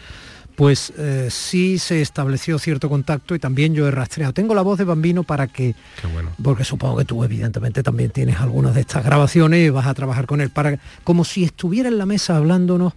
pues 0.61 0.93
eh, 0.99 1.29
sí 1.31 1.79
se 1.79 2.03
estableció 2.03 2.59
cierto 2.59 2.91
contacto 2.91 3.35
y 3.35 3.39
también 3.39 3.75
yo 3.75 3.89
he 3.89 3.91
rastreado. 3.91 4.35
Tengo 4.35 4.55
la 4.55 4.61
voz 4.61 4.77
de 4.77 4.85
Bambino 4.85 5.23
para 5.23 5.47
que, 5.47 5.75
porque 6.43 6.65
supongo 6.65 6.99
que 6.99 7.07
tú 7.07 7.25
evidentemente 7.25 7.83
también 7.83 8.11
tienes 8.11 8.37
algunas 8.41 8.75
de 8.75 8.83
estas 8.83 9.03
grabaciones 9.03 9.67
y 9.67 9.71
vas 9.71 9.87
a 9.87 9.95
trabajar 9.95 10.27
con 10.27 10.43
él, 10.43 10.51
para 10.51 10.79
como 11.03 11.25
si 11.25 11.45
estuviera 11.45 11.89
en 11.89 11.97
la 11.97 12.05
mesa 12.05 12.37
hablándonos 12.37 12.93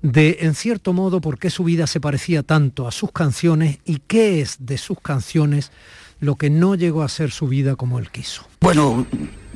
de, 0.00 0.38
en 0.42 0.54
cierto 0.54 0.92
modo, 0.92 1.20
por 1.20 1.40
qué 1.40 1.50
su 1.50 1.64
vida 1.64 1.88
se 1.88 1.98
parecía 1.98 2.44
tanto 2.44 2.86
a 2.86 2.92
sus 2.92 3.10
canciones 3.10 3.80
y 3.84 4.00
qué 4.06 4.40
es 4.40 4.58
de 4.60 4.78
sus 4.78 5.00
canciones 5.00 5.72
lo 6.20 6.36
que 6.36 6.50
no 6.50 6.76
llegó 6.76 7.02
a 7.02 7.08
ser 7.08 7.32
su 7.32 7.48
vida 7.48 7.74
como 7.74 7.98
él 7.98 8.12
quiso. 8.12 8.46
Bueno, 8.60 9.04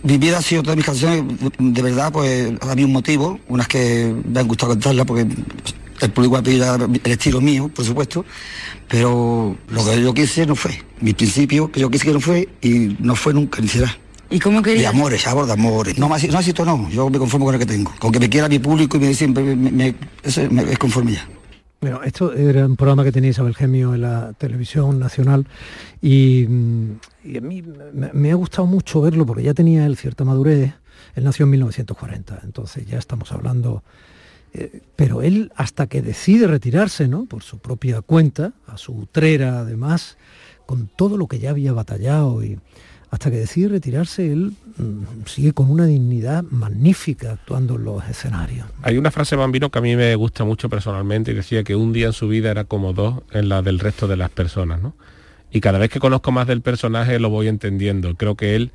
mi 0.02 0.18
vida 0.18 0.38
ha 0.38 0.42
sido 0.42 0.64
todas 0.64 0.76
mis 0.76 0.86
canciones, 0.86 1.22
de 1.60 1.80
verdad, 1.82 2.10
pues 2.10 2.52
a 2.60 2.74
mí 2.74 2.82
un 2.82 2.92
motivo, 2.92 3.38
unas 3.46 3.68
que 3.68 4.12
me 4.24 4.40
han 4.40 4.48
gustado 4.48 4.72
cantarlas 4.72 5.06
porque 5.06 5.28
el 6.00 6.10
público 6.12 6.36
ha 6.36 6.42
pedido 6.42 6.74
el 6.76 7.00
estilo 7.10 7.40
mío, 7.40 7.68
por 7.68 7.84
supuesto, 7.84 8.24
pero 8.88 9.56
lo 9.68 9.84
que 9.84 10.02
yo 10.02 10.14
quise 10.14 10.46
no 10.46 10.54
fue. 10.56 10.82
Mi 11.00 11.12
principio 11.12 11.70
que 11.70 11.80
yo 11.80 11.90
quise 11.90 12.06
que 12.06 12.12
no 12.12 12.20
fue 12.20 12.48
y 12.60 12.96
no 13.00 13.14
fue 13.14 13.34
nunca, 13.34 13.60
ni 13.60 13.68
será. 13.68 13.96
¿Y 14.30 14.38
cómo 14.38 14.62
De 14.62 14.70
querías? 14.74 14.92
amores, 14.94 15.26
amor 15.26 15.46
de 15.46 15.52
amores. 15.52 15.98
No, 15.98 16.08
más, 16.08 16.26
no 16.28 16.38
éxito 16.38 16.64
no, 16.64 16.88
yo 16.90 17.10
me 17.10 17.18
conformo 17.18 17.46
con 17.46 17.54
el 17.54 17.60
que 17.60 17.66
tengo. 17.66 17.92
Con 17.98 18.12
que 18.12 18.20
me 18.20 18.28
quiera 18.28 18.48
mi 18.48 18.58
público 18.60 18.96
y 18.96 19.00
me 19.00 19.14
siempre 19.14 19.42
me, 19.42 19.70
me- 19.70 19.94
eso 20.22 20.42
me- 20.50 20.62
es 20.62 20.78
ya. 20.78 21.28
Bueno, 21.80 22.02
esto 22.04 22.32
era 22.34 22.66
un 22.66 22.76
programa 22.76 23.02
que 23.04 23.10
tenía 23.10 23.30
Isabel 23.30 23.54
Gemio 23.56 23.94
en 23.94 24.02
la 24.02 24.32
televisión 24.34 24.98
nacional 25.00 25.46
y, 26.02 26.46
y 27.24 27.38
a 27.38 27.40
mí 27.40 27.62
me, 27.94 28.10
me 28.12 28.30
ha 28.30 28.34
gustado 28.34 28.66
mucho 28.66 29.00
verlo 29.00 29.24
porque 29.26 29.42
ya 29.42 29.54
tenía 29.54 29.86
él 29.86 29.96
cierta 29.96 30.24
madurez. 30.24 30.74
Él 31.16 31.24
nació 31.24 31.44
en 31.44 31.50
1940, 31.50 32.40
entonces 32.44 32.86
ya 32.86 32.98
estamos 32.98 33.32
hablando... 33.32 33.82
eh, 34.52 34.80
pero 34.96 35.22
él 35.22 35.52
hasta 35.56 35.86
que 35.86 36.02
decide 36.02 36.46
retirarse, 36.46 37.08
¿no? 37.08 37.26
Por 37.26 37.42
su 37.42 37.58
propia 37.58 38.00
cuenta, 38.00 38.52
a 38.66 38.76
su 38.76 38.92
utrera 38.92 39.60
además, 39.60 40.16
con 40.66 40.88
todo 40.88 41.16
lo 41.16 41.26
que 41.26 41.38
ya 41.38 41.50
había 41.50 41.72
batallado 41.72 42.42
y 42.42 42.58
hasta 43.10 43.30
que 43.30 43.38
decide 43.38 43.68
retirarse, 43.68 44.32
él 44.32 44.52
mm, 44.76 45.26
sigue 45.26 45.52
con 45.52 45.70
una 45.70 45.84
dignidad 45.86 46.44
magnífica 46.44 47.32
actuando 47.32 47.74
en 47.74 47.84
los 47.84 48.08
escenarios. 48.08 48.66
Hay 48.82 48.98
una 48.98 49.10
frase 49.10 49.34
Bambino 49.34 49.70
que 49.70 49.80
a 49.80 49.82
mí 49.82 49.96
me 49.96 50.14
gusta 50.14 50.44
mucho 50.44 50.68
personalmente 50.68 51.32
y 51.32 51.34
decía 51.34 51.64
que 51.64 51.74
un 51.74 51.92
día 51.92 52.06
en 52.06 52.12
su 52.12 52.28
vida 52.28 52.50
era 52.50 52.64
como 52.64 52.92
dos 52.92 53.22
en 53.32 53.48
la 53.48 53.62
del 53.62 53.80
resto 53.80 54.06
de 54.06 54.16
las 54.16 54.30
personas, 54.30 54.80
¿no? 54.80 54.94
Y 55.50 55.60
cada 55.60 55.78
vez 55.78 55.90
que 55.90 55.98
conozco 55.98 56.30
más 56.30 56.46
del 56.46 56.62
personaje 56.62 57.18
lo 57.18 57.30
voy 57.30 57.48
entendiendo. 57.48 58.14
Creo 58.14 58.36
que 58.36 58.54
él 58.54 58.70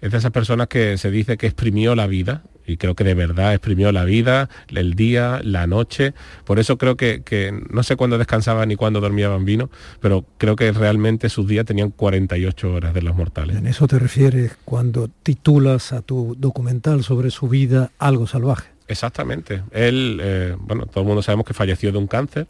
es 0.00 0.10
de 0.10 0.18
esas 0.18 0.32
personas 0.32 0.66
que 0.66 0.98
se 0.98 1.12
dice 1.12 1.36
que 1.36 1.46
exprimió 1.46 1.94
la 1.94 2.08
vida 2.08 2.42
y 2.66 2.76
creo 2.76 2.94
que 2.94 3.04
de 3.04 3.14
verdad 3.14 3.54
exprimió 3.54 3.92
la 3.92 4.04
vida, 4.04 4.48
el 4.68 4.94
día, 4.94 5.40
la 5.42 5.66
noche. 5.66 6.14
Por 6.44 6.58
eso 6.58 6.78
creo 6.78 6.96
que, 6.96 7.22
que 7.22 7.52
no 7.70 7.82
sé 7.82 7.96
cuándo 7.96 8.18
descansaba 8.18 8.66
ni 8.66 8.76
cuándo 8.76 9.00
dormía 9.00 9.28
Bambino, 9.28 9.70
pero 10.00 10.24
creo 10.38 10.56
que 10.56 10.72
realmente 10.72 11.28
sus 11.28 11.46
días 11.46 11.64
tenían 11.64 11.90
48 11.90 12.72
horas 12.72 12.94
de 12.94 13.02
los 13.02 13.16
mortales. 13.16 13.56
¿En 13.56 13.66
eso 13.66 13.86
te 13.86 13.98
refieres 13.98 14.56
cuando 14.64 15.08
titulas 15.22 15.92
a 15.92 16.02
tu 16.02 16.36
documental 16.38 17.04
sobre 17.04 17.30
su 17.30 17.48
vida 17.48 17.90
algo 17.98 18.26
salvaje? 18.26 18.68
Exactamente. 18.88 19.62
Él, 19.72 20.20
eh, 20.22 20.56
bueno, 20.58 20.86
todo 20.86 21.02
el 21.02 21.06
mundo 21.06 21.22
sabemos 21.22 21.46
que 21.46 21.54
falleció 21.54 21.92
de 21.92 21.98
un 21.98 22.06
cáncer, 22.06 22.46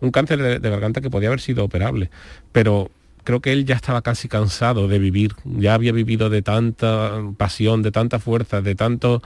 un 0.00 0.10
cáncer 0.10 0.40
de, 0.42 0.58
de 0.58 0.70
garganta 0.70 1.00
que 1.00 1.10
podía 1.10 1.28
haber 1.28 1.40
sido 1.40 1.64
operable, 1.64 2.10
pero 2.52 2.90
creo 3.24 3.40
que 3.40 3.52
él 3.52 3.64
ya 3.64 3.74
estaba 3.74 4.02
casi 4.02 4.28
cansado 4.28 4.88
de 4.88 4.98
vivir, 4.98 5.32
ya 5.44 5.74
había 5.74 5.92
vivido 5.92 6.30
de 6.30 6.42
tanta 6.42 7.12
pasión, 7.36 7.82
de 7.82 7.90
tanta 7.92 8.18
fuerza, 8.18 8.60
de 8.62 8.74
tantos 8.74 9.22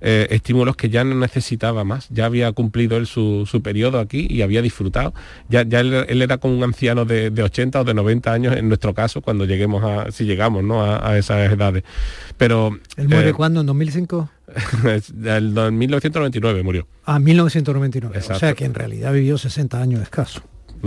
eh, 0.00 0.26
estímulos 0.30 0.76
que 0.76 0.88
ya 0.90 1.04
no 1.04 1.14
necesitaba 1.14 1.84
más, 1.84 2.08
ya 2.10 2.26
había 2.26 2.52
cumplido 2.52 2.96
él 2.96 3.06
su, 3.06 3.46
su 3.50 3.62
periodo 3.62 3.98
aquí 4.00 4.26
y 4.30 4.42
había 4.42 4.62
disfrutado, 4.62 5.14
ya, 5.48 5.62
ya 5.62 5.80
él, 5.80 5.92
él 6.08 6.22
era 6.22 6.38
como 6.38 6.56
un 6.56 6.64
anciano 6.64 7.04
de, 7.04 7.30
de 7.30 7.42
80 7.42 7.80
o 7.80 7.84
de 7.84 7.94
90 7.94 8.32
años 8.32 8.56
en 8.56 8.68
nuestro 8.68 8.94
caso, 8.94 9.20
cuando 9.22 9.44
lleguemos 9.44 9.82
a, 9.84 10.10
si 10.12 10.24
llegamos 10.24 10.62
¿no? 10.64 10.82
a, 10.84 11.10
a 11.10 11.18
esas 11.18 11.52
edades. 11.52 11.84
Pero... 12.36 12.78
¿Él 12.96 13.08
muere 13.08 13.30
eh, 13.30 13.34
cuándo? 13.34 13.60
¿En 13.60 13.66
2005? 13.66 14.30
el 15.24 15.54
do- 15.54 15.70
1999 15.70 16.62
murió. 16.62 16.86
A 17.04 17.18
1999. 17.18 18.14
O 18.14 18.18
Exacto. 18.18 18.40
sea 18.40 18.54
que 18.54 18.64
en 18.64 18.74
realidad 18.74 19.12
vivió 19.12 19.36
60 19.38 19.80
años 19.80 20.00
escaso. 20.02 20.42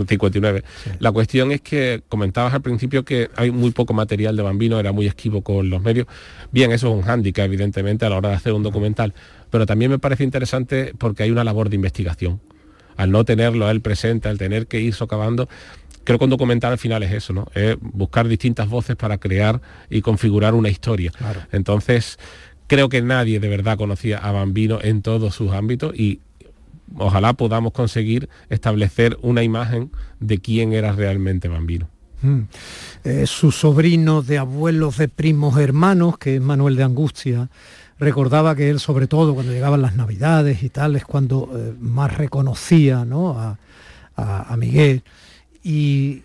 59. 0.06 0.62
La 0.98 1.12
cuestión 1.12 1.52
es 1.52 1.60
que 1.60 2.02
comentabas 2.08 2.54
al 2.54 2.62
principio 2.62 3.04
que 3.04 3.30
hay 3.36 3.50
muy 3.50 3.70
poco 3.70 3.94
material 3.94 4.36
de 4.36 4.42
Bambino, 4.42 4.78
era 4.78 4.92
muy 4.92 5.06
esquivo 5.06 5.42
con 5.42 5.70
los 5.70 5.82
medios. 5.82 6.06
Bien, 6.50 6.72
eso 6.72 6.88
es 6.88 6.94
un 6.94 7.02
hándicap, 7.02 7.46
evidentemente, 7.46 8.04
a 8.04 8.10
la 8.10 8.16
hora 8.16 8.30
de 8.30 8.34
hacer 8.36 8.52
un 8.52 8.62
documental. 8.62 9.14
Pero 9.50 9.66
también 9.66 9.90
me 9.90 9.98
parece 9.98 10.24
interesante 10.24 10.92
porque 10.96 11.22
hay 11.24 11.30
una 11.30 11.44
labor 11.44 11.68
de 11.68 11.76
investigación. 11.76 12.40
Al 12.96 13.10
no 13.10 13.24
tenerlo 13.24 13.66
a 13.66 13.70
él 13.70 13.80
presente, 13.80 14.28
al 14.28 14.38
tener 14.38 14.66
que 14.66 14.80
ir 14.80 14.94
socavando, 14.94 15.48
creo 16.04 16.18
que 16.18 16.24
un 16.24 16.30
documental 16.30 16.72
al 16.72 16.78
final 16.78 17.02
es 17.02 17.12
eso, 17.12 17.32
¿no? 17.32 17.48
Es 17.54 17.76
buscar 17.80 18.28
distintas 18.28 18.68
voces 18.68 18.96
para 18.96 19.18
crear 19.18 19.60
y 19.90 20.02
configurar 20.02 20.54
una 20.54 20.68
historia. 20.68 21.12
Entonces, 21.52 22.18
creo 22.66 22.88
que 22.88 23.02
nadie 23.02 23.40
de 23.40 23.48
verdad 23.48 23.76
conocía 23.76 24.18
a 24.18 24.32
Bambino 24.32 24.78
en 24.82 25.02
todos 25.02 25.34
sus 25.34 25.52
ámbitos 25.52 25.94
y 25.98 26.20
ojalá 26.98 27.32
podamos 27.34 27.72
conseguir 27.72 28.28
establecer 28.48 29.18
una 29.22 29.42
imagen 29.42 29.90
de 30.20 30.38
quién 30.38 30.72
era 30.72 30.92
realmente 30.92 31.48
Bambino. 31.48 31.88
Mm. 32.22 32.40
Eh, 33.04 33.26
su 33.26 33.50
sobrino 33.50 34.22
de 34.22 34.38
abuelos, 34.38 34.98
de 34.98 35.08
primos, 35.08 35.58
hermanos, 35.58 36.18
que 36.18 36.36
es 36.36 36.40
Manuel 36.40 36.76
de 36.76 36.84
Angustia, 36.84 37.50
recordaba 37.98 38.54
que 38.54 38.70
él, 38.70 38.78
sobre 38.80 39.06
todo 39.08 39.34
cuando 39.34 39.52
llegaban 39.52 39.82
las 39.82 39.96
navidades 39.96 40.62
y 40.62 40.68
tal, 40.68 40.94
es 40.96 41.04
cuando 41.04 41.50
eh, 41.54 41.74
más 41.80 42.16
reconocía 42.16 43.04
¿no? 43.04 43.38
a, 43.38 43.58
a- 44.16 44.56
Miguel. 44.56 45.02
Y 45.64 46.22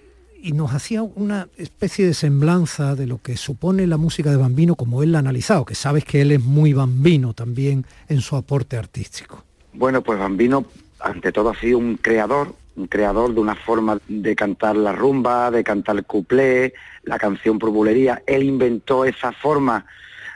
nos 0.53 0.71
hacía 0.73 1.03
una 1.03 1.47
especie 1.57 2.05
de 2.05 2.13
semblanza 2.13 2.95
de 2.95 3.05
lo 3.05 3.21
que 3.21 3.35
supone 3.35 3.85
la 3.85 3.97
música 3.97 4.29
de 4.31 4.37
Bambino 4.37 4.75
como 4.75 5.03
él 5.03 5.11
la 5.11 5.17
ha 5.17 5.19
analizado, 5.19 5.65
que 5.65 5.75
sabes 5.75 6.05
que 6.05 6.21
él 6.21 6.31
es 6.31 6.41
muy 6.41 6.73
bambino 6.73 7.33
también 7.33 7.85
en 8.07 8.21
su 8.21 8.35
aporte 8.37 8.77
artístico. 8.77 9.43
Bueno, 9.73 10.01
pues 10.01 10.19
Bambino 10.19 10.65
ante 10.99 11.31
todo 11.31 11.49
ha 11.49 11.55
sido 11.55 11.77
un 11.77 11.97
creador, 11.97 12.55
un 12.75 12.87
creador 12.87 13.33
de 13.33 13.39
una 13.39 13.55
forma 13.55 13.99
de 14.07 14.35
cantar 14.35 14.75
la 14.75 14.91
rumba, 14.91 15.51
de 15.51 15.63
cantar 15.63 15.97
el 15.97 16.05
cuplé, 16.05 16.73
la 17.03 17.17
canción 17.17 17.59
por 17.59 17.69
bulería. 17.69 18.21
Él 18.25 18.43
inventó 18.43 19.05
esa 19.05 19.31
forma 19.31 19.85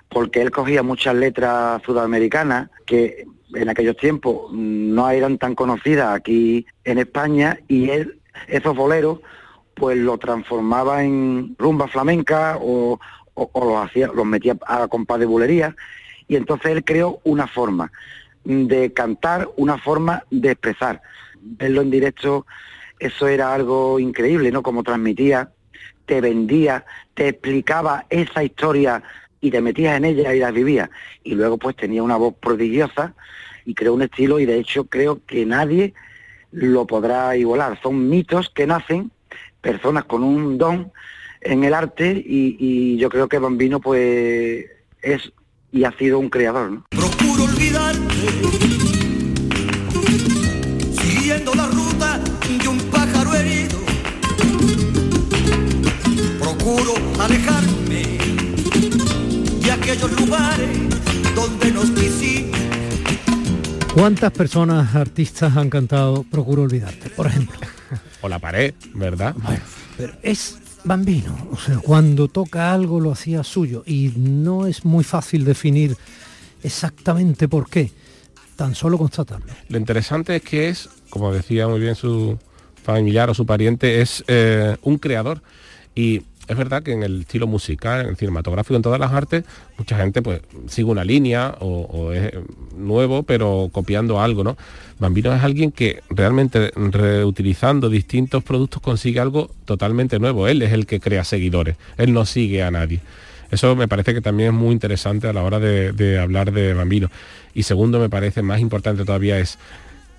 porque 0.10 0.42
él 0.42 0.52
cogía 0.52 0.84
muchas 0.84 1.16
letras 1.16 1.82
sudamericanas 1.84 2.70
que 2.86 3.26
en 3.54 3.70
aquellos 3.70 3.98
tiempos 3.98 4.52
no 4.52 5.10
eran 5.10 5.38
tan 5.38 5.56
conocidas 5.56 6.16
aquí 6.16 6.66
en 6.84 7.00
España 7.00 7.60
y 7.68 7.90
él 7.90 8.20
esos 8.48 8.76
boleros 8.76 9.20
pues 9.74 9.98
lo 9.98 10.18
transformaba 10.18 11.04
en 11.04 11.56
rumba 11.58 11.88
flamenca 11.88 12.58
o, 12.62 13.00
o, 13.34 13.66
los 13.66 13.86
hacía, 13.86 14.08
los 14.08 14.26
metía 14.26 14.58
a 14.68 14.88
compás 14.88 15.20
de 15.20 15.26
bulería 15.26 15.76
y 16.28 16.36
entonces 16.36 16.72
él 16.72 16.84
creó 16.84 17.20
una 17.24 17.48
forma 17.48 17.92
de 18.44 18.94
cantar, 18.94 19.50
una 19.56 19.78
forma 19.78 20.24
de 20.30 20.52
expresar. 20.52 21.02
Verlo 21.42 21.82
en 21.82 21.92
directo, 21.92 22.46
eso 23.00 23.28
era 23.28 23.54
algo 23.54 24.00
increíble, 24.00 24.52
¿no? 24.52 24.64
Como 24.64 24.84
transmitía, 24.84 25.52
te 26.06 26.22
vendía, 26.22 26.86
te 27.14 27.30
explicaba 27.30 28.06
esa 28.10 28.44
historia 28.44 29.04
y 29.40 29.52
te 29.52 29.62
metías 29.62 29.98
en 29.98 30.06
ella 30.06 30.34
y 30.34 30.40
la 30.40 30.52
vivías. 30.52 30.90
Y 31.24 31.36
luego 31.36 31.58
pues 31.58 31.76
tenía 31.76 32.04
una 32.04 32.18
voz 32.18 32.36
prodigiosa 32.36 33.14
y 33.66 33.74
creó 33.74 33.94
un 33.94 34.04
estilo 34.04 34.40
y 34.40 34.46
de 34.46 34.60
hecho 34.60 34.86
creo 34.86 35.22
que 35.26 35.46
nadie 35.46 35.94
lo 36.52 36.86
podrá 36.86 37.36
igualar. 37.36 37.80
Son 37.82 38.10
mitos 38.10 38.50
que 38.50 38.68
nacen, 38.68 39.12
personas 39.62 40.06
con 40.06 40.24
un 40.24 40.58
don 40.58 40.92
en 41.42 41.64
el 41.64 41.74
arte 41.74 42.12
y, 42.12 42.56
y 42.60 42.98
yo 42.98 43.10
creo 43.10 43.28
que 43.28 43.40
Bambino 43.40 43.80
pues 43.80 44.66
es 45.02 45.32
y 45.72 45.86
ha 45.86 45.92
sido 45.98 46.20
un 46.20 46.30
creador. 46.30 46.72
¿no? 46.72 47.01
Procuro 47.62 47.86
olvidarte, 47.86 48.16
siguiendo 51.00 51.54
la 51.54 51.68
ruta 51.68 52.20
de 52.62 52.68
un 52.68 52.80
pájaro 52.90 53.36
herido. 53.36 53.78
Procuro 56.40 56.94
alejarme 57.20 58.18
de 59.62 59.72
aquellos 59.72 60.20
lugares 60.20 60.80
donde 61.36 61.72
nos 61.72 61.92
quisimos. 61.92 62.60
¿Cuántas 63.94 64.32
personas 64.32 64.96
artistas 64.96 65.56
han 65.56 65.70
cantado 65.70 66.24
Procuro 66.24 66.64
olvidarte, 66.64 67.12
por 67.12 67.28
ejemplo? 67.28 67.60
o 68.22 68.30
La 68.30 68.40
pared, 68.40 68.74
¿verdad? 68.96 69.36
Bueno, 69.38 69.62
pero 69.98 70.14
es 70.24 70.58
Bambino, 70.84 71.38
o 71.52 71.58
sea, 71.58 71.78
cuando 71.78 72.28
toca 72.28 72.74
algo 72.74 73.00
lo 73.00 73.12
hacía 73.12 73.44
suyo 73.44 73.84
y 73.86 74.12
no 74.18 74.66
es 74.66 74.84
muy 74.84 75.04
fácil 75.04 75.46
definir 75.46 75.96
exactamente 76.64 77.48
por 77.48 77.70
qué, 77.70 77.92
tan 78.56 78.76
solo 78.76 78.98
constatarlo. 78.98 79.52
Lo 79.70 79.78
interesante 79.78 80.36
es 80.36 80.42
que 80.42 80.70
es, 80.70 80.90
como 81.10 81.34
decía 81.34 81.68
muy 81.68 81.80
bien 81.80 81.96
su 81.96 82.38
familiar 82.84 83.30
o 83.30 83.34
su 83.34 83.46
pariente, 83.46 84.02
es 84.02 84.24
eh, 84.28 84.78
un 84.82 84.98
creador 84.98 85.42
y 85.96 86.24
es 86.48 86.58
verdad 86.58 86.84
que 86.84 86.92
en 86.92 87.04
el 87.04 87.22
estilo 87.22 87.48
musical, 87.48 88.02
en 88.02 88.08
el 88.10 88.18
cinematográfico, 88.18 88.76
en 88.76 88.82
todas 88.82 89.00
las 89.00 89.12
artes, 89.14 89.46
mucha 89.78 89.98
gente 89.98 90.22
pues 90.22 90.42
sigue 90.68 90.90
una 90.90 91.06
línea 91.06 91.56
o, 91.60 92.12
es 92.12 92.34
nuevo, 92.76 93.24
pero 93.24 93.70
copiando 93.72 94.20
algo, 94.20 94.44
¿no? 94.44 94.58
Bambino 95.00 95.34
es 95.34 95.42
alguien 95.44 95.72
que 95.72 96.02
realmente 96.10 96.72
reutilizando 96.76 97.90
distintos 97.90 98.44
productos 98.44 98.82
consigue 98.82 99.20
algo 99.20 99.50
totalmente 99.66 100.20
nuevo. 100.20 100.48
Él 100.48 100.62
es 100.62 100.74
el 100.74 100.86
que 100.86 101.00
crea 101.00 101.24
seguidores, 101.24 101.78
él 101.98 102.12
no 102.12 102.26
sigue 102.26 102.64
a 102.64 102.72
nadie. 102.72 103.00
Eso 103.52 103.76
me 103.76 103.88
parece 103.88 104.14
que 104.14 104.22
también 104.22 104.54
es 104.54 104.60
muy 104.60 104.72
interesante 104.72 105.28
a 105.28 105.34
la 105.34 105.44
hora 105.44 105.60
de, 105.60 105.92
de 105.92 106.20
hablar 106.20 106.52
de 106.52 106.74
Bambino. 106.74 107.10
Y 107.54 107.64
segundo, 107.64 108.00
me 108.00 108.10
parece 108.10 108.42
más 108.42 108.60
importante 108.60 109.06
todavía 109.06 109.38
es 109.38 109.60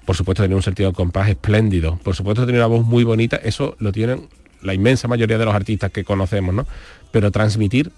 por 0.05 0.16
supuesto 0.16 0.43
tener 0.43 0.57
un 0.57 0.62
sentido 0.62 0.91
de 0.91 0.95
compás 0.95 1.28
espléndido, 1.28 1.99
por 2.03 2.14
supuesto 2.14 2.45
tener 2.45 2.61
una 2.61 2.66
voz 2.66 2.85
muy 2.85 3.05
bonita, 3.05 3.37
eso 3.37 3.76
lo 3.78 3.93
tienen 3.93 4.28
la 4.62 4.74
inmensa 4.74 5.09
mayoría 5.09 5.39
de 5.39 5.45
los 5.45 5.55
artistas 5.55 5.91
que 5.91 6.05
conocemos, 6.05 6.55
¿no? 6.55 6.66
Pero 7.11 7.30
transmitir, 7.30 7.91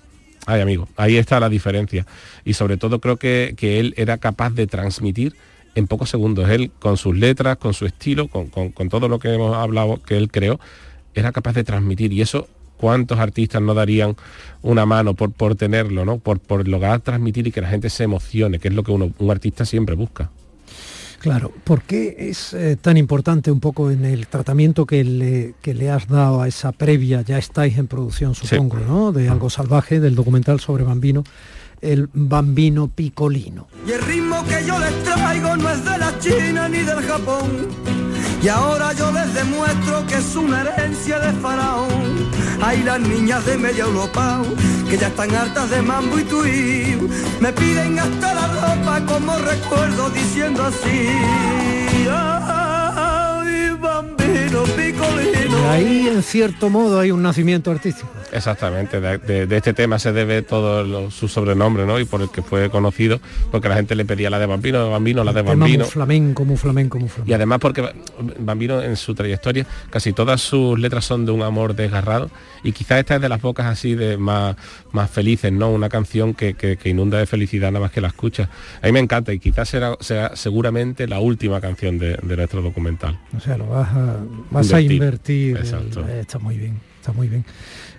ay 0.47 0.61
amigo, 0.61 0.89
ahí 0.97 1.17
está 1.17 1.41
la 1.41 1.49
diferencia. 1.49 2.07
Y 2.45 2.55
sobre 2.55 2.77
todo 2.77 3.01
creo 3.01 3.17
que, 3.17 3.55
él 3.61 3.95
era 3.97 4.19
capaz 4.19 4.51
de 4.51 4.67
transmitir 4.67 5.35
en 5.75 5.87
pocos 5.87 6.11
segundos. 6.11 6.49
Él, 6.49 6.71
con 6.79 6.97
sus 6.97 7.17
letras, 7.17 7.59
con 7.59 7.75
su 7.75 7.87
estilo, 7.87 8.29
con, 8.29 8.51
todo 8.89 9.09
lo 9.09 9.19
que 9.19 9.35
hemos 9.35 9.57
hablado 9.57 10.03
que 10.03 10.17
él 10.17 10.31
creó, 10.31 10.59
era 11.15 11.33
capaz 11.33 11.53
de 11.53 11.65
transmitir. 11.65 12.13
Y 12.13 12.23
eso, 12.23 12.49
¿cuántos 12.77 13.19
artistas 13.19 13.63
no 13.63 13.75
darían 13.75 14.17
una 14.63 14.87
mano 14.87 15.15
por, 15.15 15.33
por 15.33 15.55
tenerlo, 15.55 16.05
¿no? 16.05 16.19
Por, 16.19 16.41
por 16.41 16.67
lograr 16.67 17.01
transmitir 17.01 17.47
y 17.47 17.53
que 17.53 17.61
la 17.61 17.69
gente 17.69 17.91
se 17.91 18.05
emocione, 18.05 18.59
que 18.59 18.69
es 18.69 18.75
lo 18.75 18.83
que 18.83 18.93
un 18.93 19.31
artista 19.31 19.65
siempre 19.65 19.95
busca. 19.95 20.31
Claro, 21.25 21.51
¿por 21.65 21.81
qué 21.81 22.17
es 22.19 22.53
eh, 22.53 22.77
tan 22.79 22.99
importante 22.99 23.51
un 23.51 23.59
poco 23.59 23.91
en 23.91 24.05
el 24.05 24.27
tratamiento 24.27 24.85
que 24.85 25.03
le, 25.03 25.55
le, 25.65 25.91
has 25.91 26.07
dado 26.07 26.43
a 26.43 26.49
esa 26.49 26.71
previa, 26.71 27.23
ya 27.23 27.39
estáis 27.39 27.79
en 27.79 27.87
producción 27.87 28.35
supongo, 28.35 28.77
¿no? 28.77 29.11
De 29.11 29.31
algo 29.31 29.49
salvaje, 29.49 30.01
del 30.01 30.17
documental 30.17 30.61
sobre 30.61 30.85
Bambino, 30.85 31.25
el 31.81 32.11
Bambino 32.13 32.89
Picolino. 32.89 33.69
Y 33.89 33.93
el 33.93 34.03
ritmo 34.03 34.45
que 34.45 34.67
yo 34.67 34.79
les 34.79 35.03
traigo 35.03 35.57
no 35.57 35.71
es 35.71 35.83
de 35.83 35.99
la 35.99 36.19
China 36.19 36.69
ni 36.69 36.81
del 36.81 37.01
Japón. 37.01 37.69
Y 38.43 38.49
ahora 38.49 38.93
yo 38.93 39.11
les 39.11 39.33
demuestro 39.33 40.07
que 40.07 40.17
es 40.17 40.37
una 40.37 40.61
herencia 40.61 41.21
de 41.21 41.33
faraón. 41.41 42.29
Hay 42.63 42.83
las 42.83 43.01
niñas 43.01 43.45
de 43.47 43.57
media 43.57 43.85
Europa 43.85 44.43
que 44.89 44.97
ya 44.97 45.09
están 45.09 45.35
hartas 45.35 45.71
de 45.71 45.83
mambo 45.83 46.19
y 46.19 46.25
tuí. 46.25 46.99
Me 47.41 47.53
piden 47.53 47.99
hasta 47.99 48.35
la 48.35 48.47
ropa 48.49 49.01
como 49.07 49.39
recuerdo 49.39 50.11
diciendo 50.11 50.65
así. 50.65 51.09
Bambino. 53.81 54.84
Y 55.51 55.67
ahí 55.67 56.09
en 56.09 56.23
cierto 56.23 56.71
modo 56.71 57.01
hay 57.01 57.11
un 57.11 57.23
nacimiento 57.23 57.71
artístico. 57.71 58.09
Exactamente, 58.33 59.01
de, 59.01 59.57
este 59.57 59.73
tema 59.75 60.01
se 60.01 60.13
debe 60.13 60.43
todo 60.43 61.11
su 61.13 61.29
sobrenombre, 61.29 61.87
¿no? 61.87 62.01
Y 62.01 62.05
por 62.05 62.21
el 62.21 62.31
que 62.31 62.43
fue 62.43 62.69
conocido, 62.69 63.21
porque 63.53 63.69
la 63.69 63.77
gente 63.77 63.95
le 63.95 64.05
pedía 64.05 64.29
la 64.29 64.41
de 64.41 64.47
Bambino, 64.47 64.83
de 64.83 64.91
Bambino, 64.91 65.23
la 65.23 65.33
de 65.33 65.43
Bambino. 65.43 65.85
Muy 65.85 65.91
flamenco, 65.91 66.45
muy 66.45 66.57
flamenco, 66.57 66.99
muy 66.99 67.09
flamenco. 67.09 67.31
Y 67.31 67.35
además 67.35 67.61
porque 67.61 67.89
Bambino 68.41 68.83
en 68.83 68.97
su 68.97 69.15
trayectoria, 69.15 69.67
casi 69.91 70.13
todas 70.13 70.41
sus 70.41 70.79
letras 70.79 71.05
son 71.05 71.27
de 71.27 71.33
un 71.33 71.43
amor 71.43 71.77
desgarrado 71.77 72.29
y 72.65 72.73
quizás 72.73 72.99
esta 72.99 73.17
es 73.17 73.21
de 73.21 73.29
las 73.29 73.41
pocas 73.41 73.67
así 73.67 73.95
de 73.95 74.17
más, 74.17 74.57
más 74.91 75.11
felices, 75.11 75.53
¿no? 75.53 75.71
Una 75.71 75.89
canción 75.89 76.35
que, 76.35 76.79
inunda 76.85 77.19
de 77.19 77.27
felicidad 77.27 77.71
nada 77.71 77.85
más 77.85 77.93
que 77.93 78.01
la 78.01 78.09
escucha. 78.09 78.49
A 78.83 78.87
mí 78.87 78.93
me 78.93 79.01
encanta 79.01 79.33
y 79.33 79.39
quizás 79.39 79.69
será, 79.69 79.97
sea 80.01 80.35
seguramente 80.35 81.07
la 81.07 81.21
última 81.21 81.61
canción 81.61 81.99
de, 81.99 82.19
nuestro 82.23 82.63
documental. 82.63 83.19
O 83.37 83.41
sea, 83.41 83.57
lo 83.57 83.67
vas 83.69 83.89
a, 83.91 84.17
vas 84.51 84.73
invertir. 84.95 85.57
Eh, 85.57 86.21
está 86.21 86.39
muy 86.39 86.57
bien, 86.57 86.81
está 87.01 87.13
muy 87.13 87.29
bien. 87.29 87.45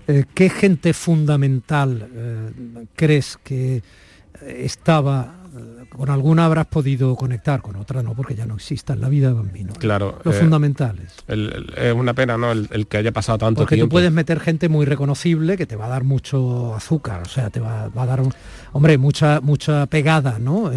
Eh, 0.07 0.25
¿Qué 0.33 0.49
gente 0.49 0.93
fundamental 0.93 2.07
eh, 2.13 2.51
crees 2.95 3.39
que 3.43 3.81
estaba 4.41 5.45
eh, 5.55 5.85
con 5.89 6.09
alguna 6.09 6.45
habrás 6.45 6.65
podido 6.65 7.15
conectar, 7.15 7.61
con 7.61 7.77
otra 7.77 8.03
no, 8.03 8.13
porque 8.13 8.35
ya 8.35 8.45
no 8.45 8.55
exista 8.55 8.93
en 8.93 9.01
la 9.01 9.09
vida 9.09 9.29
de 9.29 9.35
Bambino. 9.35 9.73
Claro. 9.73 10.19
Los 10.23 10.35
fundamentales. 10.35 11.13
es 11.27 11.93
una 11.93 12.13
pena, 12.13 12.37
¿no? 12.37 12.51
El, 12.51 12.87
que 12.87 12.97
haya 12.97 13.11
pasado 13.11 13.37
tanto 13.37 13.61
porque 13.61 13.75
tiempo. 13.75 13.85
Porque 13.85 13.89
tú 13.89 13.89
puedes 13.89 14.11
meter 14.11 14.39
gente 14.39 14.67
muy 14.67 14.85
reconocible 14.85 15.55
que 15.55 15.65
te 15.65 15.75
va 15.75 15.85
a 15.85 15.89
dar 15.89 16.03
mucho 16.03 16.75
azúcar, 16.75 17.21
o 17.21 17.29
sea, 17.29 17.49
te 17.49 17.61
va, 17.61 17.85
a 17.85 18.05
dar, 18.05 18.21
hombre, 18.73 18.97
mucha, 18.97 19.39
mucha 19.39 19.85
pegada, 19.85 20.39
¿no? 20.39 20.69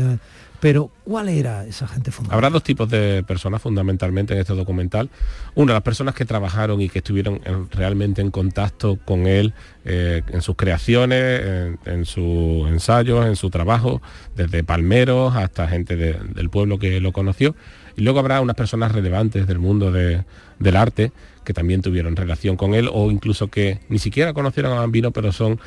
Pero, 0.61 0.91
¿cuál 1.05 1.29
era 1.29 1.65
esa 1.67 1.87
gente 1.87 2.11
fundamental? 2.11 2.37
Habrá 2.37 2.51
dos 2.51 2.65
tipos 2.65 2.91
de 2.91 3.23
personas 3.23 3.63
fundamentalmente 3.63 4.35
en 4.35 4.41
este 4.41 4.55
documental. 4.55 5.09
Una, 5.55 5.73
las 5.73 5.83
personas 5.83 6.15
que 6.15 6.25
trabajaron 6.25 6.81
y 6.81 6.89
que 6.89 6.99
estuvieron 6.99 7.41
realmente 7.71 8.23
en 8.23 8.31
contacto 8.31 8.99
con 9.05 9.27
él 9.27 9.55
eh, 9.85 10.23
en 10.29 10.43
sus 10.43 10.57
creaciones, 10.57 11.77
en, 11.85 12.05
sus 12.05 12.69
ensayos, 12.69 13.27
en 13.27 13.37
su 13.37 13.51
trabajo, 13.51 14.03
desde 14.35 14.65
palmeros 14.65 15.37
hasta 15.37 15.69
gente 15.69 15.97
del 15.97 16.51
pueblo 16.51 16.79
que 16.79 17.01
lo 17.01 17.13
conoció. 17.13 17.55
Y 17.97 18.03
luego 18.03 18.19
habrá 18.19 18.41
unas 18.41 18.57
personas 18.57 18.93
relevantes 18.93 19.47
del 19.47 19.59
mundo 19.59 19.93
del 19.93 20.77
arte 20.77 21.13
que 21.45 21.55
también 21.55 21.81
tuvieron 21.81 22.15
relación 22.15 22.57
con 22.57 22.75
él 22.75 22.91
o 22.93 23.11
incluso 23.11 23.49
que 23.49 23.81
ni 23.89 23.99
siquiera 23.99 24.35
conocieron 24.35 24.73
a 24.73 24.81
Bambino, 24.81 25.13
pero 25.13 25.33
son 25.33 25.59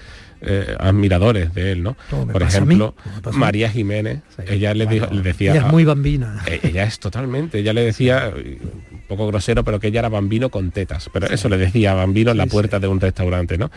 eh, 0.41 0.75
admiradores 0.79 1.53
de 1.53 1.71
él, 1.71 1.83
¿no? 1.83 1.95
Por 2.31 2.41
ejemplo, 2.41 2.95
María 3.33 3.69
Jiménez, 3.69 4.21
ella 4.47 4.73
le, 4.73 4.85
decía... 4.85 5.51
Ella 5.51 5.67
es 5.67 5.71
muy 5.71 5.85
bambina. 5.85 6.43
E-, 6.47 6.59
ella 6.63 6.83
es 6.83 6.99
totalmente, 6.99 7.59
ella 7.59 7.73
le 7.73 7.83
decía, 7.83 8.33
un 8.35 9.01
poco 9.07 9.27
grosero, 9.27 9.63
pero 9.63 9.79
que 9.79 9.87
ella 9.87 9.99
era 9.99 10.09
bambino 10.09 10.49
con 10.49 10.71
tetas, 10.71 11.09
pero 11.13 11.27
eso 11.27 11.47
le 11.47 11.57
decía 11.57 11.93
bambino 11.93 12.31
en 12.31 12.37
la 12.37 12.47
puerta 12.47 12.79
de 12.79 12.87
un 12.87 12.99
restaurante, 12.99 13.57
¿no? 13.57 13.69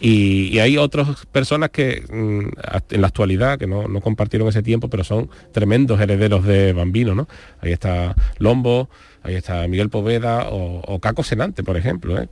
Y, 0.00 0.58
hay 0.58 0.78
otras 0.78 1.26
personas 1.26 1.68
que 1.68 2.02
mm, 2.08 2.94
en 2.94 3.00
la 3.00 3.08
actualidad, 3.08 3.58
que 3.58 3.66
no, 3.66 3.84
compartieron 4.00 4.48
ese 4.48 4.62
tiempo, 4.62 4.88
pero 4.88 5.04
son 5.04 5.28
tremendos 5.52 6.00
herederos 6.00 6.44
de 6.44 6.72
bambino, 6.72 7.14
¿no? 7.14 7.28
Ahí 7.60 7.72
está 7.72 8.14
Lombo, 8.38 8.88
ahí 9.22 9.34
está 9.34 9.68
Miguel 9.68 9.90
Poveda 9.90 10.48
o, 10.48 10.80
o 10.80 10.98
Caco 10.98 11.22
Senante, 11.22 11.62
por 11.62 11.76
ejemplo, 11.76 12.18
¿eh? 12.18 12.28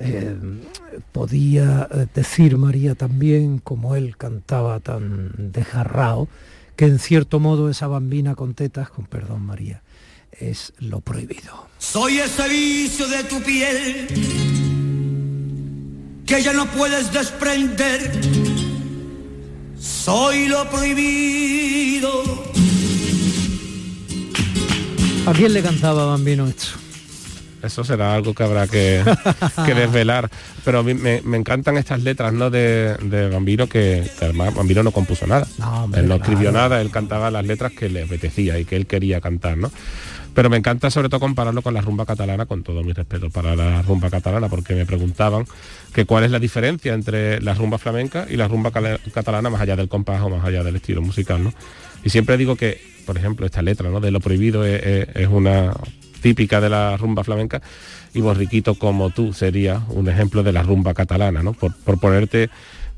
Eh, 0.00 0.36
podía 1.12 1.88
eh, 1.90 2.06
decir 2.14 2.56
María 2.56 2.94
también, 2.94 3.58
como 3.58 3.96
él 3.96 4.16
cantaba 4.16 4.80
tan 4.80 5.52
desgarrado, 5.52 6.28
que 6.76 6.86
en 6.86 6.98
cierto 6.98 7.40
modo 7.40 7.70
esa 7.70 7.86
bambina 7.86 8.34
con 8.34 8.54
tetas, 8.54 8.90
con 8.90 9.06
perdón 9.06 9.42
María, 9.42 9.82
es 10.32 10.72
lo 10.78 11.00
prohibido. 11.00 11.68
Soy 11.78 12.18
ese 12.18 12.48
vicio 12.48 13.08
de 13.08 13.24
tu 13.24 13.40
piel 13.42 14.06
que 16.26 16.42
ya 16.42 16.52
no 16.52 16.66
puedes 16.66 17.12
desprender. 17.12 18.10
Soy 19.78 20.48
lo 20.48 20.68
prohibido. 20.68 22.22
¿A 25.26 25.32
quién 25.32 25.52
le 25.52 25.62
cantaba 25.62 26.06
Bambino 26.06 26.46
esto? 26.46 26.85
Eso 27.66 27.84
será 27.84 28.14
algo 28.14 28.32
que 28.34 28.42
habrá 28.42 28.66
que, 28.66 29.02
que 29.66 29.74
desvelar. 29.74 30.30
Pero 30.64 30.78
a 30.78 30.82
mí 30.82 30.94
me, 30.94 31.20
me 31.22 31.36
encantan 31.36 31.76
estas 31.76 32.02
letras 32.02 32.32
¿no? 32.32 32.50
de, 32.50 32.94
de 33.02 33.28
Bambino, 33.28 33.66
que, 33.68 34.08
que 34.18 34.24
además 34.24 34.54
Bambino 34.54 34.82
no 34.82 34.90
compuso 34.92 35.26
nada. 35.26 35.46
hombre, 35.62 36.00
él 36.00 36.08
no 36.08 36.16
escribió 36.16 36.52
nada, 36.52 36.80
él 36.80 36.90
cantaba 36.90 37.30
las 37.30 37.44
letras 37.46 37.72
que 37.72 37.88
le 37.88 38.04
apetecía 38.04 38.58
y 38.58 38.64
que 38.64 38.76
él 38.76 38.86
quería 38.86 39.20
cantar, 39.20 39.56
¿no? 39.58 39.70
Pero 40.34 40.50
me 40.50 40.58
encanta 40.58 40.90
sobre 40.90 41.08
todo 41.08 41.20
compararlo 41.20 41.62
con 41.62 41.72
la 41.72 41.80
rumba 41.80 42.04
catalana, 42.04 42.44
con 42.44 42.62
todo 42.62 42.84
mi 42.84 42.92
respeto 42.92 43.30
para 43.30 43.56
la 43.56 43.80
rumba 43.80 44.10
catalana, 44.10 44.50
porque 44.50 44.74
me 44.74 44.84
preguntaban 44.84 45.46
que 45.94 46.04
cuál 46.04 46.24
es 46.24 46.30
la 46.30 46.38
diferencia 46.38 46.92
entre 46.92 47.40
la 47.40 47.54
rumba 47.54 47.78
flamenca 47.78 48.26
y 48.28 48.36
la 48.36 48.46
rumba 48.46 48.70
catalana 48.70 49.48
más 49.48 49.62
allá 49.62 49.76
del 49.76 49.88
compás 49.88 50.20
o 50.20 50.28
más 50.28 50.44
allá 50.44 50.62
del 50.62 50.76
estilo 50.76 51.00
musical, 51.00 51.42
¿no? 51.42 51.54
Y 52.04 52.10
siempre 52.10 52.36
digo 52.36 52.54
que, 52.54 52.78
por 53.06 53.16
ejemplo, 53.16 53.46
esta 53.46 53.62
letra, 53.62 53.88
¿no? 53.88 53.98
De 54.00 54.10
lo 54.10 54.20
prohibido 54.20 54.66
es, 54.66 54.82
es- 54.84 55.08
es 55.14 55.26
una 55.28 55.72
típica 56.20 56.60
de 56.60 56.68
la 56.68 56.96
rumba 56.96 57.24
flamenca 57.24 57.62
y 58.14 58.20
Borriquito 58.20 58.74
como 58.74 59.10
tú 59.10 59.32
sería 59.32 59.82
un 59.90 60.08
ejemplo 60.08 60.42
de 60.42 60.52
la 60.52 60.62
rumba 60.62 60.94
catalana, 60.94 61.42
¿no? 61.42 61.52
Por, 61.52 61.74
por 61.74 61.98
ponerte 61.98 62.50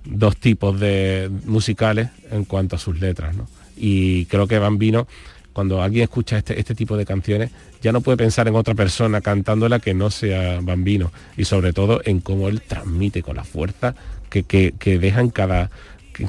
dos 0.04 0.36
tipos 0.36 0.78
de 0.78 1.30
musicales 1.44 2.08
en 2.30 2.44
cuanto 2.44 2.76
a 2.76 2.78
sus 2.78 3.00
letras, 3.00 3.36
¿no? 3.36 3.48
Y 3.76 4.26
creo 4.26 4.46
que 4.46 4.58
Bambino, 4.58 5.06
cuando 5.52 5.82
alguien 5.82 6.04
escucha 6.04 6.38
este, 6.38 6.58
este 6.58 6.74
tipo 6.74 6.96
de 6.96 7.04
canciones, 7.04 7.50
ya 7.80 7.92
no 7.92 8.00
puede 8.00 8.16
pensar 8.16 8.48
en 8.48 8.56
otra 8.56 8.74
persona 8.74 9.20
cantándola 9.20 9.78
que 9.78 9.94
no 9.94 10.10
sea 10.10 10.60
Bambino. 10.60 11.12
Y 11.36 11.44
sobre 11.44 11.72
todo 11.72 12.00
en 12.04 12.20
cómo 12.20 12.48
él 12.48 12.62
transmite 12.62 13.22
con 13.22 13.36
la 13.36 13.44
fuerza 13.44 13.94
que, 14.30 14.42
que, 14.42 14.74
que 14.78 14.98
deja 14.98 15.20
en 15.20 15.30
cada, 15.30 15.70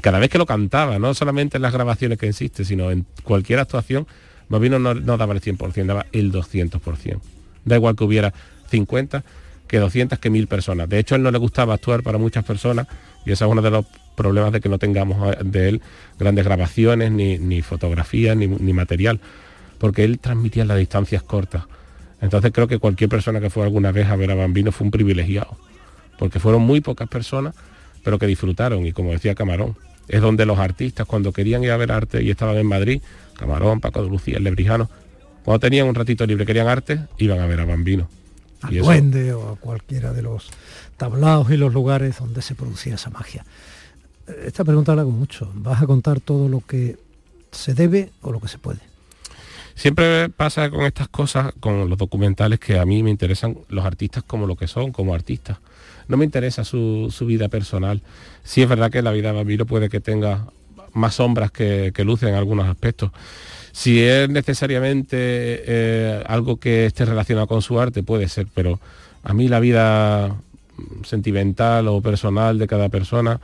cada 0.02 0.20
vez 0.20 0.30
que 0.30 0.38
lo 0.38 0.46
cantaba, 0.46 1.00
no 1.00 1.14
solamente 1.14 1.58
en 1.58 1.64
las 1.64 1.74
grabaciones 1.74 2.18
que 2.18 2.28
existe, 2.28 2.66
sino 2.66 2.92
en 2.92 3.06
cualquier 3.24 3.60
actuación, 3.60 4.08
Bambino 4.50 4.80
no, 4.80 4.93
no 4.93 5.18
daba 5.18 5.34
el 5.34 5.41
100%, 5.41 5.86
daba 5.86 6.06
el 6.12 6.32
200%. 6.32 7.20
Da 7.66 7.76
igual 7.76 7.95
que 7.95 8.04
hubiera 8.04 8.34
50, 8.70 9.24
que 9.68 9.80
200, 9.80 10.20
que 10.20 10.30
1000 10.30 10.47
personas. 10.47 10.89
De 10.89 11.00
hecho, 11.00 11.16
a 11.16 11.18
él 11.18 11.24
no 11.24 11.32
le 11.32 11.38
gustaba 11.38 11.76
actuar 11.76 12.04
para 12.04 12.18
muchas 12.18 12.43
personas 12.43 12.88
y 13.26 13.32
ese 13.32 13.45
es 13.45 13.52
uno 13.52 13.62
de 13.62 13.70
los 13.70 13.86
problemas 14.16 14.52
de 14.52 14.60
que 14.60 14.70
no 14.70 14.80
tengamos 14.80 15.34
eh, 15.34 15.38
de 15.43 15.70
él 15.70 15.82
grandes 16.18 16.43
grabaciones, 16.43 17.12
ni, 17.12 17.38
ni 17.38 17.62
fotografías, 17.62 18.36
ni, 18.36 18.47
ni 18.47 18.74
material, 18.74 19.20
porque 19.78 20.04
él 20.04 20.20
transmitía 20.20 20.66
las 20.66 20.78
distancias 20.78 21.24
cortas. 21.24 21.64
Entonces 22.22 22.52
creo 22.52 22.68
que 22.68 22.80
cualquier 22.80 23.10
persona 23.10 23.39
que 23.39 23.50
fue 23.50 23.64
alguna 23.64 23.91
vez 23.91 24.08
a 24.08 24.16
ver 24.16 24.32
a 24.32 24.36
Bambino 24.36 24.72
fue 24.72 24.86
un 24.86 24.91
privilegiado, 24.91 25.58
porque 26.18 26.39
fueron 26.39 26.64
muy 26.64 26.82
pocas 26.82 27.08
personas, 27.08 27.56
pero 28.04 28.20
que 28.20 28.28
disfrutaron, 28.28 28.86
y 28.86 28.91
como 28.91 29.12
decía 29.12 29.36
Camarón, 29.36 29.78
es 30.10 30.22
donde 30.22 30.45
los 30.45 30.60
artistas 30.60 31.07
cuando 31.07 31.32
querían 31.32 31.64
ir 31.64 31.72
a 31.72 31.78
ver 31.78 31.91
arte 31.91 32.22
y 32.22 32.30
estaban 32.32 32.57
en 32.57 32.66
Madrid, 32.66 33.01
Camarón, 33.38 33.80
Paco 33.80 34.03
de 34.03 34.10
Lucía, 34.10 34.38
el 34.38 34.43
Lebrijano, 34.43 34.89
cuando 35.45 35.60
tenían 35.60 35.88
un 35.88 35.95
ratito 35.95 36.26
libre, 36.26 36.45
querían 36.45 36.68
arte, 36.68 36.99
iban 37.18 37.39
a 37.39 37.45
ver 37.45 37.62
a 37.62 37.66
Bambino. 37.66 38.10
Al 38.62 38.74
Y 38.74 38.78
eso- 38.80 38.86
duende 38.86 39.34
o 39.34 39.53
a 39.53 39.55
cualquiera 39.55 40.12
de 40.12 40.22
los 40.22 40.49
tablaos 40.97 41.49
y 41.49 41.55
los 41.57 41.74
lugares 41.74 42.20
donde 42.20 42.41
se 42.41 42.55
producía 42.55 42.95
esa 42.95 43.10
magia. 43.10 43.45
Esta 44.45 44.64
pregunta 44.66 44.93
la 44.95 45.01
hago 45.01 45.12
mucho. 45.12 45.49
¿Vas 45.55 45.82
a 45.82 45.88
contar 45.88 46.20
todo 46.20 46.49
lo 46.49 46.60
que 46.60 46.97
se 47.51 47.74
debe 47.74 48.12
o 48.22 48.32
lo 48.32 48.39
que 48.39 48.47
se 48.47 48.57
puede? 48.57 48.80
Siempre 49.76 50.28
pasa 50.30 50.70
con 50.70 50.82
estas 50.82 51.07
cosas, 51.07 51.53
con 51.60 51.89
los 51.89 51.97
documentales, 51.97 52.60
que 52.60 52.78
a 52.78 52.86
mí 52.86 53.01
me 53.01 53.10
interesan 53.10 53.57
los 53.70 53.86
artistas 53.86 54.24
como 54.24 54.45
lo 54.45 54.55
que 54.57 54.68
son, 54.68 54.91
como 54.91 55.14
artistas. 55.14 55.57
No 56.10 56.18
me 56.18 56.26
interesa 56.26 56.66
su, 56.66 57.07
su 57.16 57.26
vida 57.26 57.47
personal. 57.47 58.01
Sí 58.43 58.62
es 58.62 58.68
verdad 58.68 58.91
que 58.91 59.01
la 59.01 59.12
vida 59.12 59.30
de 59.30 59.38
Bambino 59.38 59.66
puede 59.66 59.88
que 59.88 60.01
tenga 60.01 60.47
más 60.91 61.16
sombras 61.16 61.51
que, 61.51 61.91
que 61.93 62.03
luces 62.03 62.28
en 62.28 62.36
algunos 62.36 62.68
aspectos. 62.68 63.12
Si 63.72 64.03
es 64.03 64.28
necesariamente 64.30 65.16
eh, 65.18 66.24
algo 66.28 66.57
que 66.57 66.86
esté 66.86 67.05
relacionado 67.05 67.47
con 67.47 67.62
su 67.62 67.80
arte, 67.80 68.03
puede 68.03 68.28
ser, 68.28 68.47
pero 68.53 68.80
a 69.24 69.34
mí 69.34 69.47
la 69.47 69.60
vida 69.60 70.36
sentimental 71.03 71.88
o 71.88 72.01
personal 72.01 72.57
de 72.57 72.68
cada 72.68 72.89
persona 72.89 73.39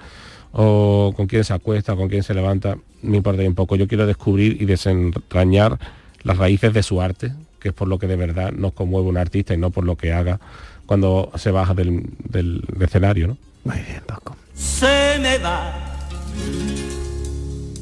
o 0.52 1.14
con 1.16 1.28
quién 1.28 1.44
se 1.44 1.54
acuesta, 1.54 1.96
con 1.96 2.10
quién 2.10 2.24
se 2.24 2.34
levanta, 2.34 2.78
me 3.02 3.18
importa 3.18 3.42
bien 3.42 3.56
poco. 3.56 3.76
Yo 3.76 3.88
quiero 3.88 4.08
descubrir 4.08 4.62
y 4.62 4.66
desentrañar 4.66 5.78
las 6.24 6.38
raíces 6.38 6.74
de 6.74 6.82
su 6.82 7.02
arte, 7.02 7.34
que 7.60 7.70
es 7.70 7.74
por 7.74 7.88
lo 7.88 8.00
que 8.00 8.08
de 8.08 8.16
verdad 8.16 8.52
nos 8.52 8.74
conmueve 8.74 9.08
un 9.08 9.18
artista 9.18 9.54
y 9.54 9.58
no 9.58 9.70
por 9.70 9.84
lo 9.84 9.96
que 9.96 10.14
haga 10.14 10.40
cuando 10.86 11.32
se 11.36 11.52
baja 11.52 11.74
del, 11.74 12.04
del 12.30 12.62
escenario. 12.80 13.28
¿no? 13.28 13.38
Muy 13.64 13.78
bien, 13.82 14.02
Paco. 14.06 14.36
Se 14.54 15.18
me 15.20 15.38
va 15.40 15.74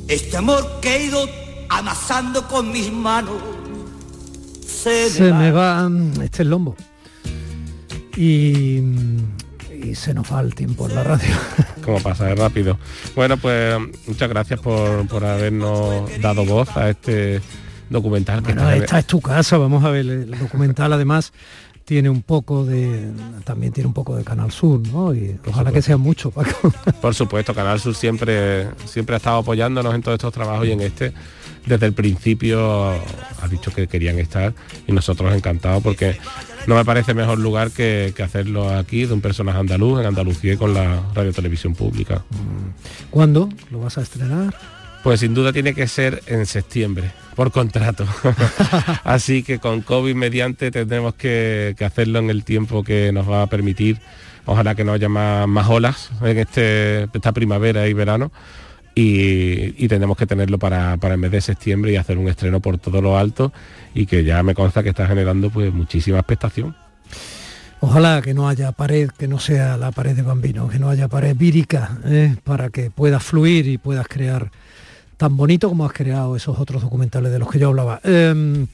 este 0.08 0.38
amor 0.38 0.80
que 0.82 0.96
he 0.98 1.06
ido 1.06 1.28
amasando 1.70 2.48
con 2.48 2.72
mis 2.72 2.92
manos. 2.92 3.36
Se, 4.66 5.10
Se 5.10 5.32
me 5.34 5.52
va 5.52 5.90
este 6.24 6.44
es 6.44 6.48
Lombo. 6.50 6.76
Y, 8.16 8.80
y 9.84 9.96
se 9.96 10.14
nos 10.14 10.32
va 10.32 10.42
el 10.42 10.54
tiempo 10.54 10.88
en 10.88 10.96
la 10.96 11.04
radio. 11.04 11.34
Como 11.84 12.00
pasa 12.02 12.26
de 12.26 12.36
rápido. 12.36 12.78
Bueno, 13.16 13.38
pues 13.38 13.76
muchas 14.08 14.30
gracias 14.30 14.60
por, 14.60 15.08
por 15.08 15.26
habernos 15.26 16.10
dado 16.22 16.46
voz 16.46 16.70
a 16.78 16.90
este 16.90 17.42
documental 17.90 18.42
que 18.44 18.54
Bueno, 18.54 18.70
está- 18.72 18.84
esta 18.86 19.00
es 19.00 19.08
tu 19.08 19.22
casa, 19.22 19.58
vamos 19.58 19.84
a 19.84 19.90
ver, 19.90 20.06
el 20.06 20.32
documental 20.40 20.94
además 20.94 21.32
tiene 21.86 22.10
un 22.10 22.22
poco 22.22 22.66
de 22.66 23.12
también 23.44 23.74
tiene 23.74 23.88
un 23.88 23.94
poco 23.94 24.16
de 24.16 24.24
Canal 24.24 24.52
Sur, 24.52 24.80
¿no? 24.88 25.14
Y 25.14 25.38
ojalá 25.48 25.72
que 25.72 25.82
sea 25.82 25.98
mucho, 25.98 26.32
Paco. 26.32 26.72
Por 27.02 27.14
supuesto, 27.14 27.54
Canal 27.54 27.80
Sur 27.80 27.96
siempre, 27.96 28.68
siempre 28.86 29.16
ha 29.16 29.18
estado 29.18 29.40
apoyándonos 29.40 29.94
en 29.94 30.02
todos 30.02 30.16
estos 30.16 30.34
trabajos 30.34 30.68
y 30.68 30.72
en 30.72 30.82
este 30.82 31.14
desde 31.66 31.86
el 31.86 31.94
principio 31.94 32.92
ha 32.92 33.48
dicho 33.50 33.72
que 33.72 33.88
querían 33.88 34.20
estar 34.20 34.54
y 34.86 34.92
nosotros 34.92 35.34
encantados 35.34 35.82
porque 35.82 36.18
no 36.68 36.76
me 36.76 36.84
parece 36.84 37.14
mejor 37.14 37.40
lugar 37.40 37.72
que, 37.72 38.14
que 38.16 38.24
hacerlo 38.24 38.70
aquí 38.70 39.06
de 39.06 39.14
un 39.14 39.22
personaje 39.22 39.60
andaluz, 39.60 40.00
en 40.00 40.08
Andalucía 40.08 40.54
y 40.54 40.58
con 40.58 40.74
la 40.74 41.02
radio 41.14 41.32
televisión 41.32 41.74
pública. 41.74 42.24
¿Cuándo 43.10 43.50
lo 43.72 43.80
vas 43.80 43.98
a 43.98 44.02
estrenar? 44.02 44.54
Pues 45.04 45.20
sin 45.20 45.34
duda 45.34 45.52
tiene 45.52 45.74
que 45.74 45.88
ser 45.88 46.24
en 46.28 46.46
septiembre, 46.46 47.12
por 47.36 47.52
contrato. 47.52 48.06
Así 49.04 49.44
que 49.44 49.60
con 49.60 49.82
COVID 49.82 50.16
mediante 50.16 50.72
tendremos 50.72 51.16
que, 51.16 51.76
que 51.78 51.84
hacerlo 51.84 52.20
en 52.20 52.30
el 52.30 52.46
tiempo 52.46 52.84
que 52.84 53.12
nos 53.12 53.30
va 53.30 53.42
a 53.42 53.48
permitir. 53.48 54.00
Ojalá 54.46 54.76
que 54.76 54.86
no 54.86 54.94
haya 54.94 55.10
más, 55.10 55.46
más 55.48 55.68
olas 55.68 56.10
en 56.22 56.38
este, 56.38 57.04
esta 57.04 57.34
primavera 57.34 57.88
y 57.88 57.94
verano. 57.94 58.32
Y, 58.96 59.84
y 59.84 59.88
tendremos 59.88 60.16
que 60.16 60.28
tenerlo 60.28 60.58
para, 60.58 60.96
para 60.98 61.16
el 61.16 61.20
mes 61.20 61.32
de 61.32 61.42
septiembre 61.42 61.92
y 61.92 61.96
hacer 61.98 62.18
un 62.18 62.30
estreno 62.30 62.60
por 62.60 62.78
todo 62.78 63.02
lo 63.02 63.18
alto 63.18 63.52
y 63.96 64.06
que 64.06 64.24
ya 64.24 64.42
me 64.44 64.54
consta 64.54 64.84
que 64.84 64.90
está 64.90 65.08
generando 65.08 65.50
pues 65.50 65.74
muchísima 65.74 66.20
expectación. 66.20 66.76
Ojalá 67.82 68.22
que 68.22 68.34
no 68.34 68.48
haya 68.48 68.72
pared, 68.72 69.10
que 69.10 69.28
no 69.28 69.40
sea 69.40 69.76
la 69.76 69.92
pared 69.92 70.16
de 70.16 70.22
Bambino, 70.22 70.70
que 70.70 70.80
no 70.80 70.90
haya 70.90 71.10
pared 71.10 71.36
vírica, 71.36 71.98
¿eh? 72.06 72.38
para 72.46 72.70
que 72.70 72.90
puedas 72.92 73.22
fluir 73.24 73.68
y 73.68 73.78
puedas 73.78 74.08
crear 74.08 74.52
tan 75.24 75.38
bonito 75.38 75.70
como 75.70 75.86
has 75.86 75.94
creado 75.94 76.36
esos 76.36 76.60
otros 76.60 76.82
documentales 76.82 77.32
de 77.32 77.40
los 77.40 77.50
que 77.50 77.58
yo 77.58 77.70
hablaba. 77.70 78.02
Em, 78.04 78.68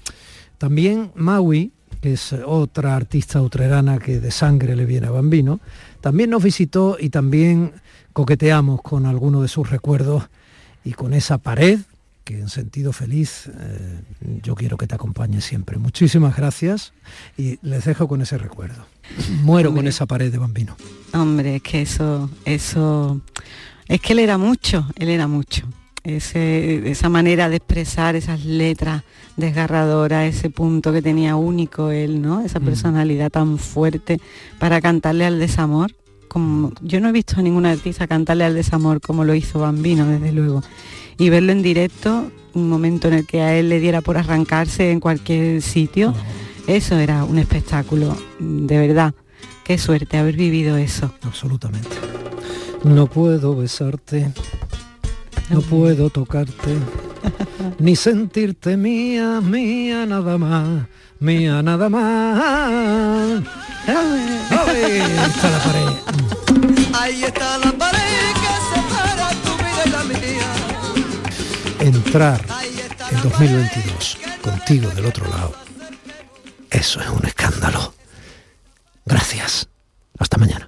también 0.58 1.12
Maui, 1.14 1.72
que 2.02 2.14
es 2.14 2.34
otra 2.34 2.96
artista 2.96 3.40
utrerana 3.40 4.00
que 4.00 4.20
de 4.20 4.32
sangre 4.32 4.76
le 4.76 4.88
viene 4.88 5.06
a 5.06 5.12
Bambino, 5.12 5.60
también 6.02 6.32
nos 6.32 6.42
visitó 6.42 6.98
y 7.00 7.10
también 7.10 7.74
coqueteamos 8.14 8.82
con 8.82 9.06
alguno 9.06 9.44
de 9.44 9.48
sus 9.48 9.70
recuerdos 9.70 10.24
y 10.84 10.94
con 10.94 11.14
esa 11.14 11.38
pared 11.38 11.82
que 12.24 12.40
en 12.40 12.50
sentido 12.50 12.94
feliz 12.94 13.52
eh, 13.56 14.00
yo 14.42 14.56
quiero 14.56 14.76
que 14.76 14.88
te 14.88 14.96
acompañe 14.96 15.42
siempre. 15.42 15.78
Muchísimas 15.78 16.36
gracias 16.36 16.94
y 17.38 17.60
les 17.62 17.86
dejo 17.86 18.08
con 18.08 18.24
ese 18.24 18.40
recuerdo. 18.40 18.88
Muero 19.44 19.72
con 19.72 19.88
esa 19.88 20.08
pared 20.08 20.32
de 20.32 20.40
Bambino. 20.40 20.76
Hombre, 21.14 21.58
es 21.58 21.62
que 21.62 21.84
eso, 21.84 22.28
eso, 22.44 23.22
es 23.88 24.02
que 24.02 24.14
él 24.14 24.20
era 24.20 24.40
mucho, 24.40 24.88
él 24.96 25.10
era 25.10 25.28
mucho. 25.28 25.68
Ese- 26.18 26.90
esa 26.90 27.10
manera 27.10 27.50
de 27.50 27.58
expresar 27.58 28.16
esas 28.16 28.44
letras 28.46 29.04
desgarradoras, 29.38 30.26
ese 30.36 30.50
punto 30.50 30.92
que 30.92 31.02
tenía 31.02 31.36
único 31.36 31.92
él, 31.92 32.22
¿no? 32.22 32.42
Esa 32.42 32.60
personalidad 32.60 33.30
tan 33.30 33.58
fuerte 33.58 34.20
para 34.60 34.82
cantarle 34.82 35.26
al 35.26 35.40
desamor. 35.40 35.92
Como, 36.28 36.72
yo 36.82 37.00
no 37.00 37.10
he 37.10 37.12
visto 37.12 37.36
a 37.40 37.42
ninguna 37.42 37.72
artista 37.72 38.06
cantarle 38.08 38.44
al 38.44 38.54
desamor 38.54 39.02
como 39.02 39.24
lo 39.24 39.34
hizo 39.34 39.60
Bambino, 39.60 40.06
desde 40.06 40.32
luego. 40.32 40.62
Y 41.18 41.30
verlo 41.30 41.52
en 41.52 41.62
directo, 41.62 42.32
un 42.54 42.70
momento 42.70 43.08
en 43.08 43.14
el 43.16 43.26
que 43.26 43.42
a 43.42 43.56
él 43.58 43.70
le 43.70 43.80
diera 43.80 44.02
por 44.02 44.18
arrancarse 44.18 44.92
en 44.92 45.00
cualquier 45.00 45.62
sitio, 45.62 46.14
eso 46.68 46.98
era 47.00 47.24
un 47.24 47.40
espectáculo, 47.40 48.16
de 48.40 48.78
verdad. 48.78 49.14
Qué 49.64 49.78
suerte 49.78 50.18
haber 50.18 50.36
vivido 50.36 50.78
eso. 50.78 51.12
Absolutamente. 51.24 51.90
No 52.84 53.08
puedo 53.08 53.56
besarte, 53.56 54.32
no 55.54 55.62
puedo 55.62 56.10
tocarte, 56.10 56.78
ni 57.80 57.96
sentirte 57.96 58.78
mía, 58.78 59.42
mía 59.42 60.06
nada 60.06 60.38
más, 60.38 60.88
mía 61.20 61.62
nada 61.64 61.90
más. 61.90 63.44
¡Ay! 63.88 65.02
Está 65.28 65.50
la 65.50 65.60
pared. 65.60 65.94
Ahí 66.94 67.24
está 67.24 67.58
la 67.58 67.72
pared 67.72 68.34
que 68.42 68.54
separa 68.70 69.30
tu 69.44 69.52
vida 69.58 69.84
y 69.86 69.90
la 69.90 70.04
mía. 70.04 70.50
Entrar 71.80 72.42
en 73.12 73.22
2022 73.22 74.18
contigo 74.42 74.90
del 74.92 75.06
otro 75.06 75.28
lado, 75.30 75.54
eso 76.70 77.02
es 77.02 77.10
un 77.10 77.26
escándalo. 77.26 77.94
Gracias. 79.06 79.68
Hasta 80.20 80.38
mañana. 80.38 80.68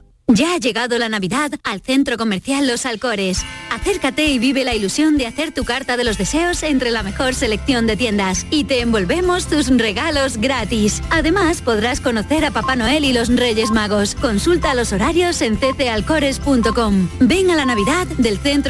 Ya 0.33 0.53
ha 0.53 0.57
llegado 0.57 0.97
la 0.97 1.09
Navidad 1.09 1.51
al 1.63 1.81
Centro 1.81 2.15
Comercial 2.15 2.65
Los 2.65 2.85
Alcores. 2.85 3.43
Acércate 3.69 4.27
y 4.27 4.39
vive 4.39 4.63
la 4.63 4.73
ilusión 4.73 5.17
de 5.17 5.27
hacer 5.27 5.51
tu 5.51 5.65
carta 5.65 5.97
de 5.97 6.05
los 6.05 6.17
deseos 6.17 6.63
entre 6.63 6.91
la 6.91 7.03
mejor 7.03 7.33
selección 7.35 7.85
de 7.85 7.97
tiendas 7.97 8.45
y 8.49 8.63
te 8.63 8.79
envolvemos 8.79 9.47
tus 9.47 9.67
regalos 9.67 10.37
gratis. 10.37 11.01
Además, 11.09 11.61
podrás 11.61 11.99
conocer 11.99 12.45
a 12.45 12.51
Papá 12.51 12.77
Noel 12.77 13.03
y 13.03 13.11
los 13.11 13.27
Reyes 13.27 13.71
Magos. 13.71 14.15
Consulta 14.15 14.73
los 14.73 14.93
horarios 14.93 15.41
en 15.41 15.57
ccalcores.com. 15.57 17.09
Ven 17.19 17.51
a 17.51 17.55
la 17.55 17.65
Navidad 17.65 18.07
del 18.17 18.37
Centro 18.37 18.69